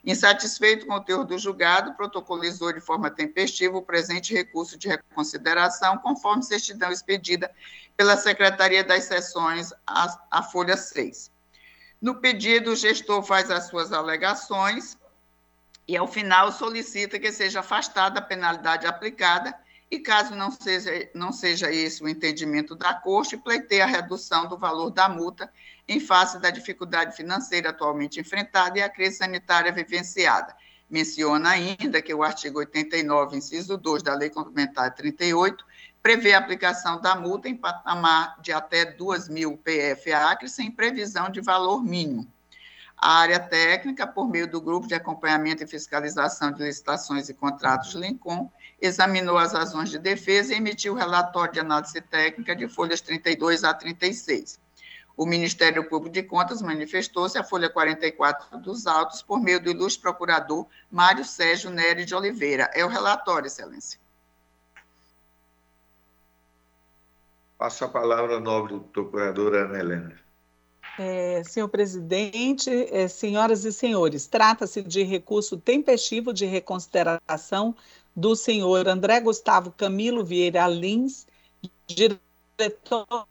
Insatisfeito 0.04 0.88
com 0.88 0.96
o 0.96 1.00
teor 1.00 1.24
do 1.24 1.38
julgado, 1.38 1.94
protocolizou 1.94 2.74
de 2.74 2.82
forma 2.82 3.12
tempestiva 3.12 3.78
o 3.78 3.84
presente 3.84 4.34
recurso 4.34 4.76
de 4.76 4.88
reconsideração, 4.88 6.00
conforme 6.00 6.42
certidão 6.42 6.92
expedida 6.92 7.52
pela 7.96 8.18
Secretaria 8.18 8.84
das 8.84 9.04
Seções, 9.04 9.72
a 9.86 10.42
folha 10.42 10.76
6. 10.76 11.30
No 12.02 12.16
pedido, 12.16 12.72
o 12.72 12.76
gestor 12.76 13.22
faz 13.22 13.52
as 13.52 13.68
suas 13.68 13.94
alegações 13.94 14.98
e, 15.88 15.96
ao 15.96 16.08
final, 16.08 16.52
solicita 16.52 17.20
que 17.20 17.32
seja 17.32 17.60
afastada 17.60 18.18
a 18.18 18.24
penalidade 18.24 18.88
aplicada 18.88 19.54
e, 19.94 20.00
caso 20.00 20.34
não 20.36 20.50
seja, 20.50 21.08
não 21.14 21.32
seja 21.32 21.72
esse 21.72 22.04
o 22.04 22.10
entendimento 22.10 22.74
da 22.76 22.96
Corte, 22.96 23.38
pleiteia 23.38 23.84
a 23.84 23.88
redução 23.88 24.48
do 24.48 24.58
valor 24.58 24.90
da 24.90 25.08
multa 25.08 25.54
em 25.88 26.00
face 26.00 26.40
da 26.40 26.50
dificuldade 26.50 27.16
financeira 27.16 27.70
atualmente 27.70 28.20
enfrentada 28.20 28.80
e 28.80 28.82
a 28.82 28.90
crise 28.90 29.18
sanitária 29.18 29.72
vivenciada. 29.72 30.56
Menciona 30.90 31.52
ainda 31.52 32.02
que 32.02 32.12
o 32.12 32.24
artigo 32.24 32.58
89, 32.58 33.38
inciso 33.38 33.78
2 33.78 34.02
da 34.02 34.16
Lei 34.16 34.32
Complementar 34.32 34.96
38, 34.96 35.64
prevê 36.02 36.34
a 36.34 36.40
aplicação 36.40 37.00
da 37.00 37.16
multa 37.16 37.48
em 37.48 37.56
patamar 37.56 38.42
de 38.42 38.52
até 38.52 38.86
2 38.86 39.30
mil 39.30 39.58
PF-Acre, 39.58 40.50
sem 40.50 40.72
previsão 40.72 41.30
de 41.30 41.40
valor 41.40 41.84
mínimo. 41.84 42.28
A 43.06 43.16
área 43.16 43.38
técnica, 43.38 44.08
por 44.08 44.30
meio 44.30 44.50
do 44.50 44.62
Grupo 44.62 44.88
de 44.88 44.96
Acompanhamento 44.96 45.62
e 45.62 45.68
Fiscalização 45.68 46.54
de 46.54 46.64
Licitações 46.64 47.28
e 47.28 47.34
Contratos 47.34 47.96
Lincoln, 47.96 48.50
examinou 48.82 49.38
as 49.38 49.52
razões 49.52 49.90
de 49.90 50.00
defesa 50.00 50.54
e 50.54 50.56
emitiu 50.56 50.94
o 50.94 50.96
relatório 50.96 51.52
de 51.52 51.60
análise 51.60 52.00
técnica 52.00 52.56
de 52.56 52.66
folhas 52.70 53.02
32 53.02 53.66
a 53.66 53.74
36. 53.74 54.58
O 55.18 55.26
Ministério 55.26 55.90
Público 55.90 56.14
de 56.14 56.24
Contas 56.24 56.62
manifestou-se 56.62 57.38
a 57.38 57.44
folha 57.44 57.70
44 57.70 58.58
dos 58.60 58.88
autos 58.88 59.22
por 59.22 59.38
meio 59.42 59.62
do 59.62 59.70
ilustre 59.70 60.02
procurador 60.02 60.66
Mário 60.90 61.26
Sérgio 61.26 61.70
Nery 61.70 62.06
de 62.06 62.16
Oliveira. 62.16 62.72
É 62.74 62.86
o 62.86 62.88
relatório, 62.88 63.48
excelência. 63.48 64.00
Passo 67.58 67.84
a 67.84 67.90
palavra 67.90 68.38
à 68.38 68.40
nobre 68.40 68.80
procuradora 68.94 69.66
Ana 69.66 69.78
Helena. 69.78 70.23
É, 70.98 71.44
senhor 71.44 71.68
presidente, 71.70 72.70
é, 72.70 73.08
senhoras 73.08 73.66
e 73.66 73.74
senhores, 73.74 74.28
trata-se 74.28 74.84
de 74.84 75.02
recurso 75.02 75.58
tempestivo 75.58 76.32
de 76.32 76.46
reconsideração 76.46 77.76
do 78.16 78.36
senhor 78.36 78.88
André 78.88 79.20
Gustavo 79.20 79.72
Camilo 79.72 80.24
Vieira 80.24 80.68
Lins, 80.68 81.26
diretor 81.88 83.28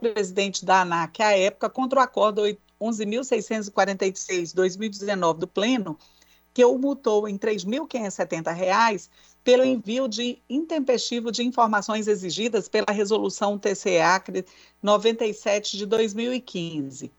presidente 0.00 0.64
da 0.64 0.80
ANAC 0.82 1.22
à 1.22 1.36
época 1.36 1.70
contra 1.70 2.00
o 2.00 2.02
acordo 2.02 2.42
11.646-2019 2.80 5.38
do 5.38 5.46
Pleno, 5.46 5.96
que 6.52 6.64
o 6.64 6.76
multou 6.78 7.28
em 7.28 7.34
R$ 7.34 7.38
3.570 7.38 9.08
pelo 9.48 9.64
envio 9.64 10.06
de 10.06 10.42
intempestivo 10.46 11.32
de 11.32 11.42
informações 11.42 12.06
exigidas 12.06 12.68
pela 12.68 12.92
resolução 12.92 13.58
TCE-ACRE 13.58 14.44
97 14.82 15.78
de 15.78 15.86
2015. 15.86 17.10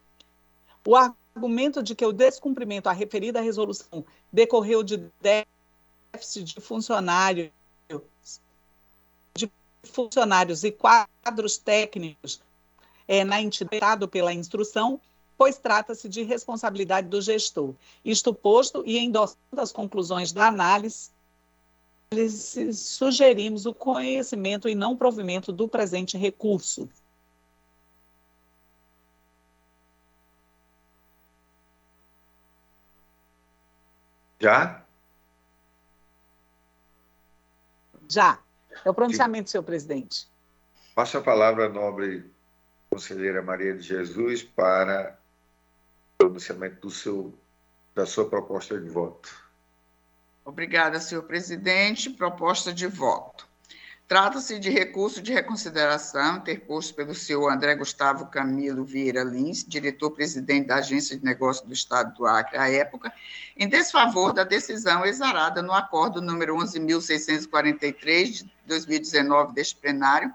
O 0.85 0.95
argumento 0.95 1.81
de 1.81 1.95
que 1.95 2.05
o 2.05 2.13
descumprimento 2.13 2.87
à 2.87 2.91
referida 2.91 3.41
resolução 3.41 4.05
decorreu 4.31 4.83
de 4.83 5.09
déficit 5.19 6.53
de 6.53 6.61
funcionários, 6.61 7.49
de 9.33 9.51
funcionários 9.85 10.63
e 10.63 10.71
quadros 10.71 11.57
técnicos 11.57 12.39
é, 13.07 13.23
na 13.23 13.41
entidade 13.41 14.05
pela 14.05 14.31
instrução, 14.31 15.01
pois 15.35 15.57
trata-se 15.57 16.07
de 16.07 16.21
responsabilidade 16.21 17.07
do 17.07 17.19
gestor. 17.23 17.73
Isto 18.05 18.35
posto 18.35 18.83
e 18.85 18.99
endossando 18.99 19.59
as 19.59 19.71
conclusões 19.71 20.31
da 20.31 20.45
análise, 20.45 21.09
sugerimos 22.73 23.67
o 23.67 23.73
conhecimento 23.73 24.67
e 24.67 24.73
não 24.73 24.97
provimento 24.97 25.51
do 25.51 25.67
presente 25.67 26.17
recurso. 26.17 26.89
Já? 34.39 34.83
Já. 38.07 38.39
É 38.83 38.89
o 38.89 38.93
pronunciamento, 38.93 39.49
senhor 39.49 39.63
presidente. 39.63 40.27
Passo 40.95 41.17
a 41.17 41.21
palavra 41.21 41.67
à 41.67 41.69
nobre 41.69 42.25
conselheira 42.89 43.43
Maria 43.43 43.75
de 43.75 43.83
Jesus 43.83 44.41
para 44.41 45.15
o 46.15 46.17
pronunciamento 46.17 46.81
do 46.81 46.89
seu, 46.89 47.37
da 47.93 48.05
sua 48.07 48.27
proposta 48.27 48.79
de 48.79 48.89
voto. 48.89 49.48
Obrigada, 50.43 50.99
senhor 50.99 51.23
presidente. 51.23 52.09
Proposta 52.09 52.73
de 52.73 52.87
voto. 52.87 53.49
Trata-se 54.09 54.57
de 54.57 54.71
recurso 54.71 55.21
de 55.21 55.31
reconsideração 55.31 56.37
interposto 56.37 56.95
pelo 56.95 57.13
senhor 57.13 57.47
André 57.47 57.75
Gustavo 57.75 58.25
Camilo 58.25 58.83
Vieira 58.83 59.23
Lins, 59.23 59.63
diretor-presidente 59.63 60.65
da 60.65 60.77
Agência 60.77 61.15
de 61.15 61.23
Negócios 61.23 61.67
do 61.67 61.73
Estado 61.73 62.15
do 62.15 62.25
Acre 62.25 62.57
à 62.57 62.67
época, 62.67 63.13
em 63.55 63.69
desfavor 63.69 64.33
da 64.33 64.43
decisão 64.43 65.05
exarada 65.05 65.61
no 65.61 65.71
acordo 65.71 66.23
número 66.23 66.55
11.643 66.55 68.25
de 68.31 68.51
2019 68.65 69.53
deste 69.53 69.75
plenário, 69.75 70.33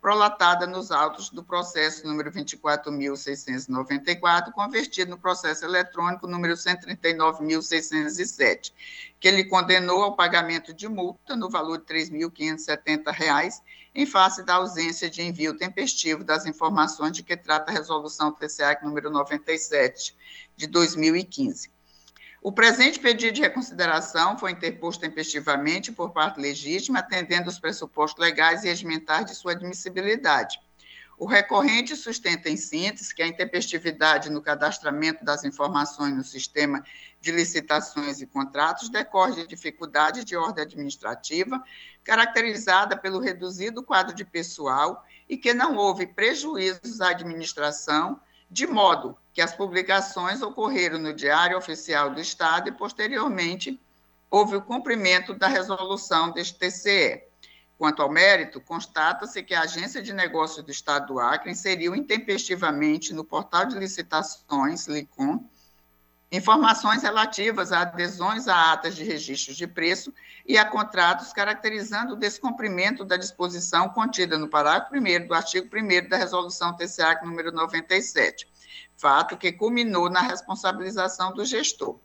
prolatada 0.00 0.66
nos 0.66 0.90
autos 0.90 1.28
do 1.28 1.44
processo 1.44 2.06
número 2.06 2.32
24.694, 2.32 4.50
convertido 4.52 5.10
no 5.10 5.18
processo 5.18 5.62
eletrônico 5.64 6.26
número 6.26 6.54
139.607, 6.54 8.72
que 9.18 9.28
ele 9.28 9.44
condenou 9.44 10.02
ao 10.02 10.16
pagamento 10.16 10.72
de 10.72 10.88
multa 10.88 11.36
no 11.36 11.50
valor 11.50 11.84
de 11.84 11.92
R$ 11.92 12.06
3.570, 12.06 13.60
em 13.94 14.06
face 14.06 14.42
da 14.42 14.54
ausência 14.54 15.10
de 15.10 15.20
envio 15.22 15.54
tempestivo 15.56 16.24
das 16.24 16.46
informações 16.46 17.12
de 17.12 17.22
que 17.22 17.36
trata 17.36 17.70
a 17.70 17.74
resolução 17.74 18.32
TCA 18.32 18.78
número 18.82 19.10
97 19.10 20.16
de 20.56 20.66
2015. 20.66 21.70
O 22.42 22.50
presente 22.50 22.98
pedido 22.98 23.34
de 23.34 23.42
reconsideração 23.42 24.38
foi 24.38 24.52
interposto 24.52 25.02
tempestivamente 25.02 25.92
por 25.92 26.10
parte 26.10 26.40
legítima, 26.40 27.00
atendendo 27.00 27.50
os 27.50 27.58
pressupostos 27.58 28.18
legais 28.18 28.64
e 28.64 28.68
regimentais 28.68 29.26
de 29.26 29.34
sua 29.34 29.52
admissibilidade. 29.52 30.58
O 31.18 31.26
recorrente 31.26 31.94
sustenta 31.94 32.48
em 32.48 32.56
síntese 32.56 33.14
que 33.14 33.22
a 33.22 33.26
intempestividade 33.26 34.30
no 34.30 34.40
cadastramento 34.40 35.22
das 35.22 35.44
informações 35.44 36.16
no 36.16 36.24
sistema 36.24 36.82
de 37.20 37.30
licitações 37.30 38.22
e 38.22 38.26
contratos 38.26 38.88
decorre 38.88 39.34
de 39.34 39.46
dificuldade 39.46 40.24
de 40.24 40.34
ordem 40.34 40.64
administrativa, 40.64 41.62
caracterizada 42.02 42.96
pelo 42.96 43.20
reduzido 43.20 43.82
quadro 43.82 44.14
de 44.14 44.24
pessoal 44.24 45.04
e 45.28 45.36
que 45.36 45.52
não 45.52 45.76
houve 45.76 46.06
prejuízos 46.06 47.02
à 47.02 47.10
administração 47.10 48.18
de 48.50 48.66
modo 48.66 49.16
que 49.32 49.40
as 49.40 49.54
publicações 49.54 50.42
ocorreram 50.42 50.98
no 50.98 51.14
Diário 51.14 51.56
Oficial 51.56 52.10
do 52.10 52.20
Estado 52.20 52.68
e, 52.68 52.72
posteriormente, 52.72 53.80
houve 54.28 54.56
o 54.56 54.62
cumprimento 54.62 55.32
da 55.32 55.46
resolução 55.46 56.32
deste 56.32 56.58
TCE. 56.58 57.22
Quanto 57.78 58.02
ao 58.02 58.10
mérito, 58.10 58.60
constata-se 58.60 59.42
que 59.42 59.54
a 59.54 59.62
Agência 59.62 60.02
de 60.02 60.12
Negócios 60.12 60.64
do 60.64 60.70
Estado 60.70 61.06
do 61.06 61.20
Acre 61.20 61.50
inseriu 61.50 61.94
intempestivamente 61.94 63.14
no 63.14 63.24
portal 63.24 63.64
de 63.64 63.78
licitações, 63.78 64.86
LICOM, 64.86 65.48
informações 66.32 67.02
relativas 67.02 67.72
a 67.72 67.80
adesões 67.80 68.46
a 68.46 68.72
atas 68.72 68.94
de 68.94 69.02
registros 69.02 69.56
de 69.56 69.66
preço 69.66 70.12
e 70.46 70.56
a 70.56 70.64
contratos, 70.64 71.32
caracterizando 71.32 72.14
o 72.14 72.16
descumprimento 72.16 73.04
da 73.04 73.16
disposição 73.16 73.88
contida 73.88 74.38
no 74.38 74.48
parágrafo 74.48 74.94
1 74.94 75.26
do 75.26 75.34
artigo 75.34 75.68
1 75.74 76.08
da 76.08 76.16
Resolução 76.16 76.76
TCA 76.76 77.20
número 77.24 77.50
97, 77.50 78.46
fato 78.96 79.36
que 79.36 79.50
culminou 79.50 80.08
na 80.08 80.20
responsabilização 80.20 81.32
do 81.32 81.44
gestor. 81.44 81.98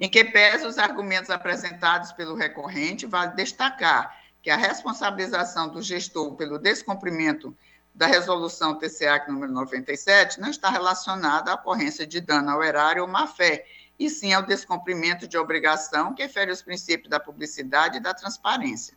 Em 0.00 0.08
que 0.08 0.24
pese 0.24 0.64
os 0.64 0.78
argumentos 0.78 1.30
apresentados 1.30 2.12
pelo 2.12 2.36
recorrente, 2.36 3.04
vale 3.04 3.34
destacar 3.34 4.16
que 4.40 4.50
a 4.50 4.56
responsabilização 4.56 5.68
do 5.68 5.82
gestor 5.82 6.36
pelo 6.36 6.58
descumprimento 6.58 7.56
da 7.98 8.06
resolução 8.06 8.78
TCA 8.78 9.24
número 9.26 9.50
97 9.50 10.40
não 10.40 10.50
está 10.50 10.70
relacionada 10.70 11.50
à 11.50 11.54
ocorrência 11.54 12.06
de 12.06 12.20
dano 12.20 12.48
ao 12.48 12.62
erário 12.62 13.02
ou 13.02 13.08
má-fé, 13.08 13.66
e 13.98 14.08
sim 14.08 14.32
ao 14.32 14.44
descumprimento 14.44 15.26
de 15.26 15.36
obrigação 15.36 16.14
que 16.14 16.28
fere 16.28 16.52
os 16.52 16.62
princípios 16.62 17.10
da 17.10 17.18
publicidade 17.18 17.96
e 17.96 18.00
da 18.00 18.14
transparência. 18.14 18.96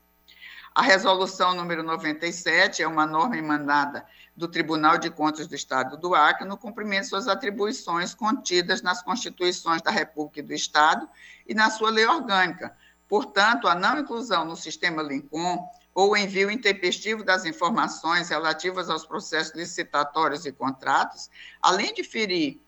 A 0.76 0.84
resolução 0.84 1.56
número 1.56 1.82
97 1.82 2.84
é 2.84 2.88
uma 2.88 3.08
norma 3.08 3.36
emanada 3.36 4.06
do 4.38 4.48
Tribunal 4.48 5.00
de 5.00 5.10
Contas 5.10 5.48
do 5.48 5.56
Estado 5.56 5.98
do 5.98 6.14
Acre 6.14 6.48
no 6.48 6.56
cumprimento 6.56 7.02
de 7.02 7.10
suas 7.10 7.28
atribuições 7.28 8.14
contidas 8.14 8.84
nas 8.84 9.02
constituições 9.02 9.82
da 9.82 9.90
República 9.90 10.42
e 10.42 10.44
do 10.44 10.54
Estado 10.54 11.10
e 11.48 11.56
na 11.56 11.72
sua 11.72 11.90
lei 11.90 12.06
orgânica. 12.06 12.78
Portanto, 13.10 13.68
a 13.68 13.74
não 13.74 13.98
inclusão 13.98 14.46
no 14.46 14.56
sistema 14.56 15.02
Lincoln 15.02 15.68
ou 15.94 16.16
envio 16.16 16.50
intempestivo 16.50 17.24
das 17.24 17.46
informações 17.46 18.30
relativas 18.30 18.90
aos 18.90 19.06
processos 19.06 19.54
licitatórios 19.54 20.46
e 20.46 20.52
contratos, 20.52 21.30
além 21.62 21.94
de 21.94 22.04
ferir 22.04 22.60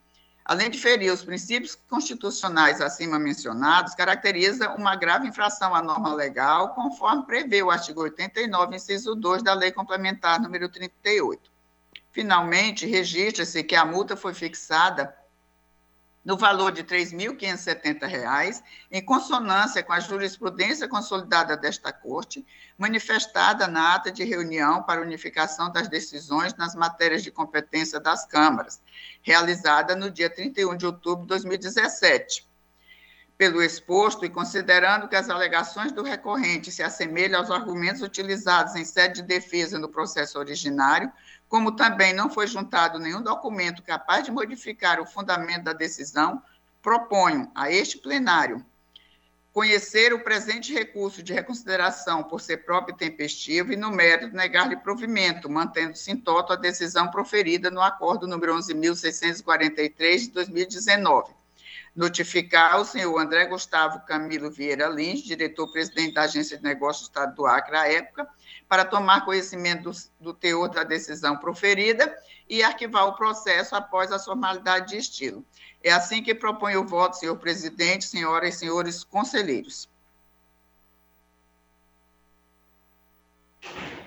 além 0.45 0.69
de 0.69 0.77
ferir 0.77 1.11
os 1.11 1.23
princípios 1.23 1.77
constitucionais 1.89 2.81
acima 2.81 3.17
mencionados, 3.17 3.95
caracteriza 3.95 4.71
uma 4.71 4.95
grave 4.95 5.27
infração 5.27 5.73
à 5.73 5.81
norma 5.81 6.13
legal, 6.13 6.73
conforme 6.73 7.25
prevê 7.25 7.63
o 7.63 7.71
artigo 7.71 8.01
89, 8.01 8.75
inciso 8.75 9.15
2 9.15 9.41
da 9.41 9.53
Lei 9.53 9.71
Complementar 9.71 10.41
número 10.41 10.67
38. 10.67 11.51
Finalmente, 12.11 12.85
registra-se 12.85 13.63
que 13.63 13.75
a 13.75 13.85
multa 13.85 14.15
foi 14.15 14.33
fixada 14.33 15.15
no 16.23 16.37
valor 16.37 16.71
de 16.71 16.81
R$ 16.81 16.87
3.570, 16.87 18.63
em 18.89 19.03
consonância 19.03 19.83
com 19.83 19.91
a 19.91 19.99
jurisprudência 19.99 20.87
consolidada 20.87 21.57
desta 21.57 21.91
Corte, 21.91 22.45
manifestada 22.77 23.67
na 23.67 23.95
ata 23.95 24.11
de 24.11 24.23
reunião 24.23 24.83
para 24.83 25.01
unificação 25.01 25.71
das 25.71 25.89
decisões 25.89 26.55
nas 26.55 26.75
matérias 26.75 27.23
de 27.23 27.31
competência 27.31 27.99
das 27.99 28.25
câmaras, 28.25 28.81
realizada 29.21 29.95
no 29.95 30.09
dia 30.09 30.29
31 30.29 30.77
de 30.77 30.85
outubro 30.85 31.23
de 31.23 31.29
2017 31.29 32.47
Pelo 33.37 33.61
exposto 33.61 34.25
e 34.25 34.29
considerando 34.29 35.07
que 35.07 35.15
as 35.15 35.29
alegações 35.29 35.91
do 35.91 36.03
recorrente 36.03 36.71
se 36.71 36.81
assemelham 36.81 37.39
aos 37.39 37.51
argumentos 37.51 38.01
utilizados 38.01 38.75
em 38.75 38.85
sede 38.85 39.21
de 39.21 39.27
defesa 39.27 39.77
no 39.77 39.89
processo 39.89 40.39
originário, 40.39 41.11
como 41.53 41.75
também 41.75 42.13
não 42.13 42.31
foi 42.31 42.47
juntado 42.47 42.97
nenhum 42.97 43.21
documento 43.21 43.83
capaz 43.83 44.23
de 44.23 44.31
modificar 44.31 44.99
o 44.99 45.05
fundamento 45.05 45.65
da 45.65 45.71
decisão, 45.71 46.41
proponho 46.81 47.51
a 47.53 47.71
este 47.71 47.99
plenário 47.99 48.65
conhecer 49.51 50.15
o 50.15 50.23
presente 50.23 50.73
recurso 50.73 51.21
de 51.21 51.31
reconsideração 51.31 52.23
por 52.23 52.41
ser 52.41 52.65
próprio 52.65 52.95
e 52.95 52.97
tempestivo 52.97 53.71
e, 53.71 53.75
no 53.75 53.91
mérito, 53.91 54.35
negar-lhe 54.35 54.77
provimento, 54.77 55.47
mantendo-se 55.47 56.09
em 56.09 56.17
toto 56.17 56.53
a 56.53 56.55
decisão 56.55 57.11
proferida 57.11 57.69
no 57.69 57.83
acordo 57.83 58.25
número 58.25 58.55
11.643 58.55 60.17
de 60.21 60.31
2019. 60.31 61.33
Notificar 61.95 62.81
o 62.81 62.85
senhor 62.85 63.15
André 63.19 63.45
Gustavo 63.45 64.03
Camilo 64.07 64.49
Vieira 64.49 64.87
Lins, 64.87 65.21
diretor-presidente 65.21 66.15
da 66.15 66.23
Agência 66.23 66.57
de 66.57 66.63
Negócios 66.63 67.07
do 67.07 67.11
Estado 67.11 67.35
do 67.35 67.45
Acre 67.45 67.77
à 67.77 67.87
época, 67.87 68.27
para 68.73 68.85
tomar 68.85 69.23
conhecimento 69.23 69.83
do, 69.83 69.91
do 70.19 70.33
teor 70.33 70.67
da 70.67 70.83
decisão 70.83 71.37
proferida 71.37 72.11
e 72.49 72.63
arquivar 72.63 73.05
o 73.05 73.15
processo 73.15 73.75
após 73.75 74.11
a 74.11 74.17
formalidade 74.17 74.89
de 74.89 74.97
estilo. 74.97 75.45
É 75.83 75.91
assim 75.91 76.23
que 76.23 76.33
proponho 76.33 76.81
o 76.81 76.87
voto, 76.87 77.17
senhor 77.17 77.37
presidente, 77.37 78.03
senhoras 78.03 78.55
e 78.55 78.57
senhores 78.57 79.03
conselheiros. 79.03 79.87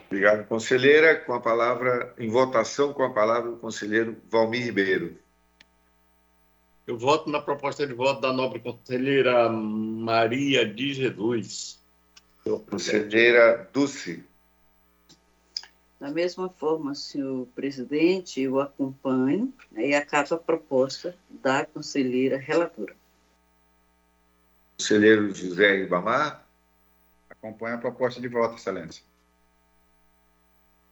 Obrigado, 0.08 0.48
conselheira. 0.48 1.14
Com 1.14 1.34
a 1.34 1.40
palavra, 1.40 2.12
em 2.18 2.28
votação, 2.28 2.92
com 2.92 3.04
a 3.04 3.10
palavra, 3.10 3.48
o 3.52 3.58
conselheiro 3.58 4.20
Valmir 4.28 4.64
Ribeiro. 4.64 5.16
Eu 6.88 6.98
voto 6.98 7.30
na 7.30 7.40
proposta 7.40 7.86
de 7.86 7.92
voto 7.92 8.20
da 8.20 8.32
nobre 8.32 8.58
conselheira 8.58 9.48
Maria 9.48 10.66
de 10.66 10.92
Jesus. 10.92 11.78
Conselheira 12.68 13.70
Dulce. 13.72 14.25
Da 15.98 16.10
mesma 16.10 16.50
forma, 16.50 16.94
senhor 16.94 17.46
presidente, 17.54 18.42
eu 18.42 18.60
acompanho 18.60 19.52
né, 19.72 19.88
e 19.88 19.94
acato 19.94 20.34
a 20.34 20.38
proposta 20.38 21.16
da 21.30 21.64
conselheira 21.64 22.36
relatora. 22.36 22.94
Conselheiro 24.78 25.34
José 25.34 25.78
Ibamar. 25.78 26.46
Acompanho 27.30 27.76
a 27.76 27.78
proposta 27.78 28.20
de 28.20 28.28
voto, 28.28 28.56
excelência. 28.56 29.02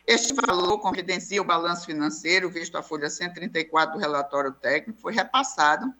Este 0.04 0.34
valor 0.34 0.80
confidencia 0.80 1.40
o 1.40 1.44
balanço 1.44 1.86
financeiro, 1.86 2.50
visto 2.50 2.76
a 2.76 2.82
folha 2.82 3.08
134 3.08 3.94
do 3.94 4.00
relatório 4.00 4.50
técnico, 4.50 5.00
foi 5.00 5.14
repassado 5.14 5.94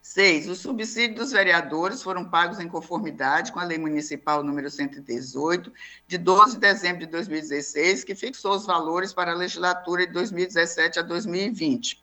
Seis, 0.04 0.48
os 0.48 0.58
subsídios 0.58 1.16
dos 1.16 1.30
vereadores 1.30 2.02
foram 2.02 2.28
pagos 2.28 2.58
em 2.58 2.68
conformidade 2.68 3.52
com 3.52 3.60
a 3.60 3.64
Lei 3.64 3.78
Municipal 3.78 4.42
número 4.42 4.68
118, 4.68 5.72
de 6.08 6.18
12 6.18 6.54
de 6.54 6.58
dezembro 6.58 7.06
de 7.06 7.06
2016, 7.06 8.02
que 8.02 8.16
fixou 8.16 8.56
os 8.56 8.66
valores 8.66 9.12
para 9.12 9.30
a 9.30 9.36
legislatura 9.36 10.04
de 10.04 10.12
2017 10.12 10.98
a 10.98 11.02
2020. 11.02 12.02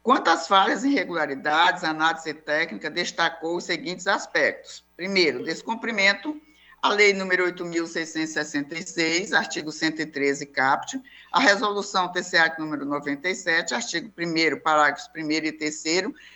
Quanto 0.00 0.28
às 0.28 0.46
falhas 0.46 0.84
e 0.84 0.90
irregularidades, 0.90 1.82
a 1.82 1.90
análise 1.90 2.32
técnica 2.32 2.88
destacou 2.88 3.56
os 3.56 3.64
seguintes 3.64 4.06
aspectos. 4.06 4.84
Primeiro, 4.96 5.42
descumprimento 5.42 6.40
a 6.84 6.90
Lei 6.90 7.12
número 7.14 7.46
8.666, 7.46 9.32
artigo 9.32 9.72
113, 9.72 10.44
caput, 10.44 11.00
a 11.32 11.40
Resolução 11.40 12.12
TCA 12.12 12.54
número 12.58 12.84
97, 12.84 13.74
artigo 13.74 14.08
1 14.08 14.12
parágrafos 14.60 15.08
1 15.16 15.30
e 15.30 15.52
3 15.52 15.82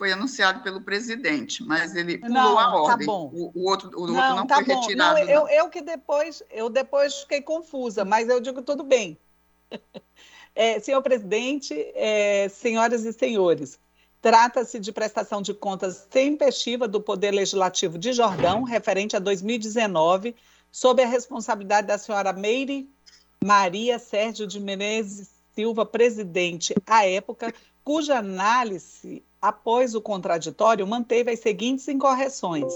Foi 0.00 0.12
anunciado 0.12 0.62
pelo 0.62 0.80
presidente, 0.80 1.62
mas 1.62 1.94
ele 1.94 2.16
pulou 2.16 2.32
não, 2.32 2.58
a 2.58 2.62
tá 2.62 2.74
ordem. 2.74 3.06
Tá 3.06 3.12
bom. 3.12 3.30
O, 3.34 3.52
o 3.54 3.68
outro, 3.68 3.90
o 3.94 4.06
não, 4.06 4.14
outro 4.14 4.34
não 4.34 4.46
tá 4.46 4.54
foi 4.54 4.64
bom. 4.64 4.80
retirado. 4.80 5.18
Não, 5.18 5.28
eu, 5.28 5.46
eu, 5.46 5.68
que 5.68 5.82
depois, 5.82 6.42
eu 6.50 6.70
depois 6.70 7.16
fiquei 7.16 7.42
confusa, 7.42 8.02
mas 8.02 8.26
eu 8.26 8.40
digo 8.40 8.62
tudo 8.62 8.82
bem. 8.82 9.18
É, 10.52 10.80
senhor 10.80 11.00
presidente, 11.00 11.72
é, 11.94 12.48
senhoras 12.48 13.04
e 13.04 13.12
senhores, 13.12 13.78
trata-se 14.20 14.80
de 14.80 14.90
prestação 14.90 15.40
de 15.40 15.54
contas 15.54 16.04
tempestiva 16.10 16.88
do 16.88 17.00
Poder 17.00 17.30
Legislativo 17.30 17.96
de 17.96 18.12
Jordão, 18.12 18.64
referente 18.64 19.14
a 19.14 19.20
2019, 19.20 20.34
sob 20.72 21.00
a 21.04 21.06
responsabilidade 21.06 21.86
da 21.86 21.96
senhora 21.96 22.32
Meire 22.32 22.90
Maria 23.42 24.00
Sérgio 24.00 24.44
de 24.44 24.58
Menezes 24.58 25.30
Silva, 25.54 25.86
presidente 25.86 26.74
à 26.84 27.06
época, 27.06 27.54
cuja 27.84 28.18
análise, 28.18 29.22
após 29.40 29.94
o 29.94 30.00
contraditório, 30.00 30.84
manteve 30.86 31.30
as 31.30 31.40
seguintes 31.40 31.88
incorreções: 31.88 32.72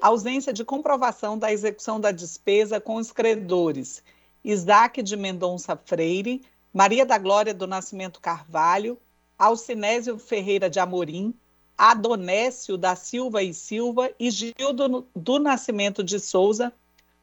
ausência 0.00 0.52
de 0.52 0.64
comprovação 0.64 1.38
da 1.38 1.52
execução 1.52 2.00
da 2.00 2.10
despesa 2.10 2.80
com 2.80 2.96
os 2.96 3.12
credores 3.12 4.02
Isaac 4.44 5.02
de 5.02 5.16
Mendonça 5.16 5.80
Freire, 5.84 6.42
Maria 6.72 7.04
da 7.04 7.18
Glória 7.18 7.52
do 7.52 7.66
Nascimento 7.66 8.20
Carvalho, 8.20 8.96
Alcinésio 9.36 10.16
Ferreira 10.18 10.70
de 10.70 10.78
Amorim, 10.78 11.34
Adonécio 11.76 12.78
da 12.78 12.94
Silva 12.94 13.42
e 13.42 13.52
Silva 13.52 14.08
e 14.20 14.30
Gildo 14.30 15.04
do 15.14 15.38
Nascimento 15.38 16.04
de 16.04 16.20
Souza, 16.20 16.72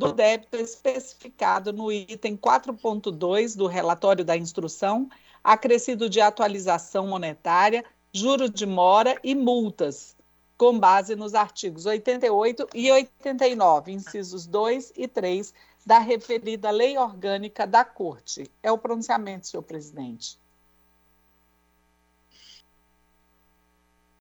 do 0.00 0.14
débito 0.14 0.56
especificado 0.56 1.74
no 1.74 1.92
item 1.92 2.34
4.2 2.34 3.54
do 3.54 3.66
relatório 3.66 4.24
da 4.24 4.34
instrução, 4.34 5.10
acrescido 5.44 6.08
de 6.08 6.22
atualização 6.22 7.06
monetária 7.06 7.84
juro 8.10 8.48
de 8.48 8.64
mora 8.64 9.20
e 9.22 9.34
multas, 9.34 10.16
com 10.56 10.78
base 10.78 11.14
nos 11.14 11.34
artigos 11.34 11.84
88 11.84 12.68
e 12.74 12.90
89, 12.90 13.92
incisos 13.92 14.46
2 14.46 14.94
e 14.96 15.06
3 15.06 15.52
da 15.84 15.98
referida 15.98 16.70
lei 16.70 16.96
orgânica 16.96 17.66
da 17.66 17.84
Corte. 17.84 18.50
É 18.62 18.72
o 18.72 18.78
pronunciamento, 18.78 19.46
senhor 19.46 19.62
presidente. 19.62 20.38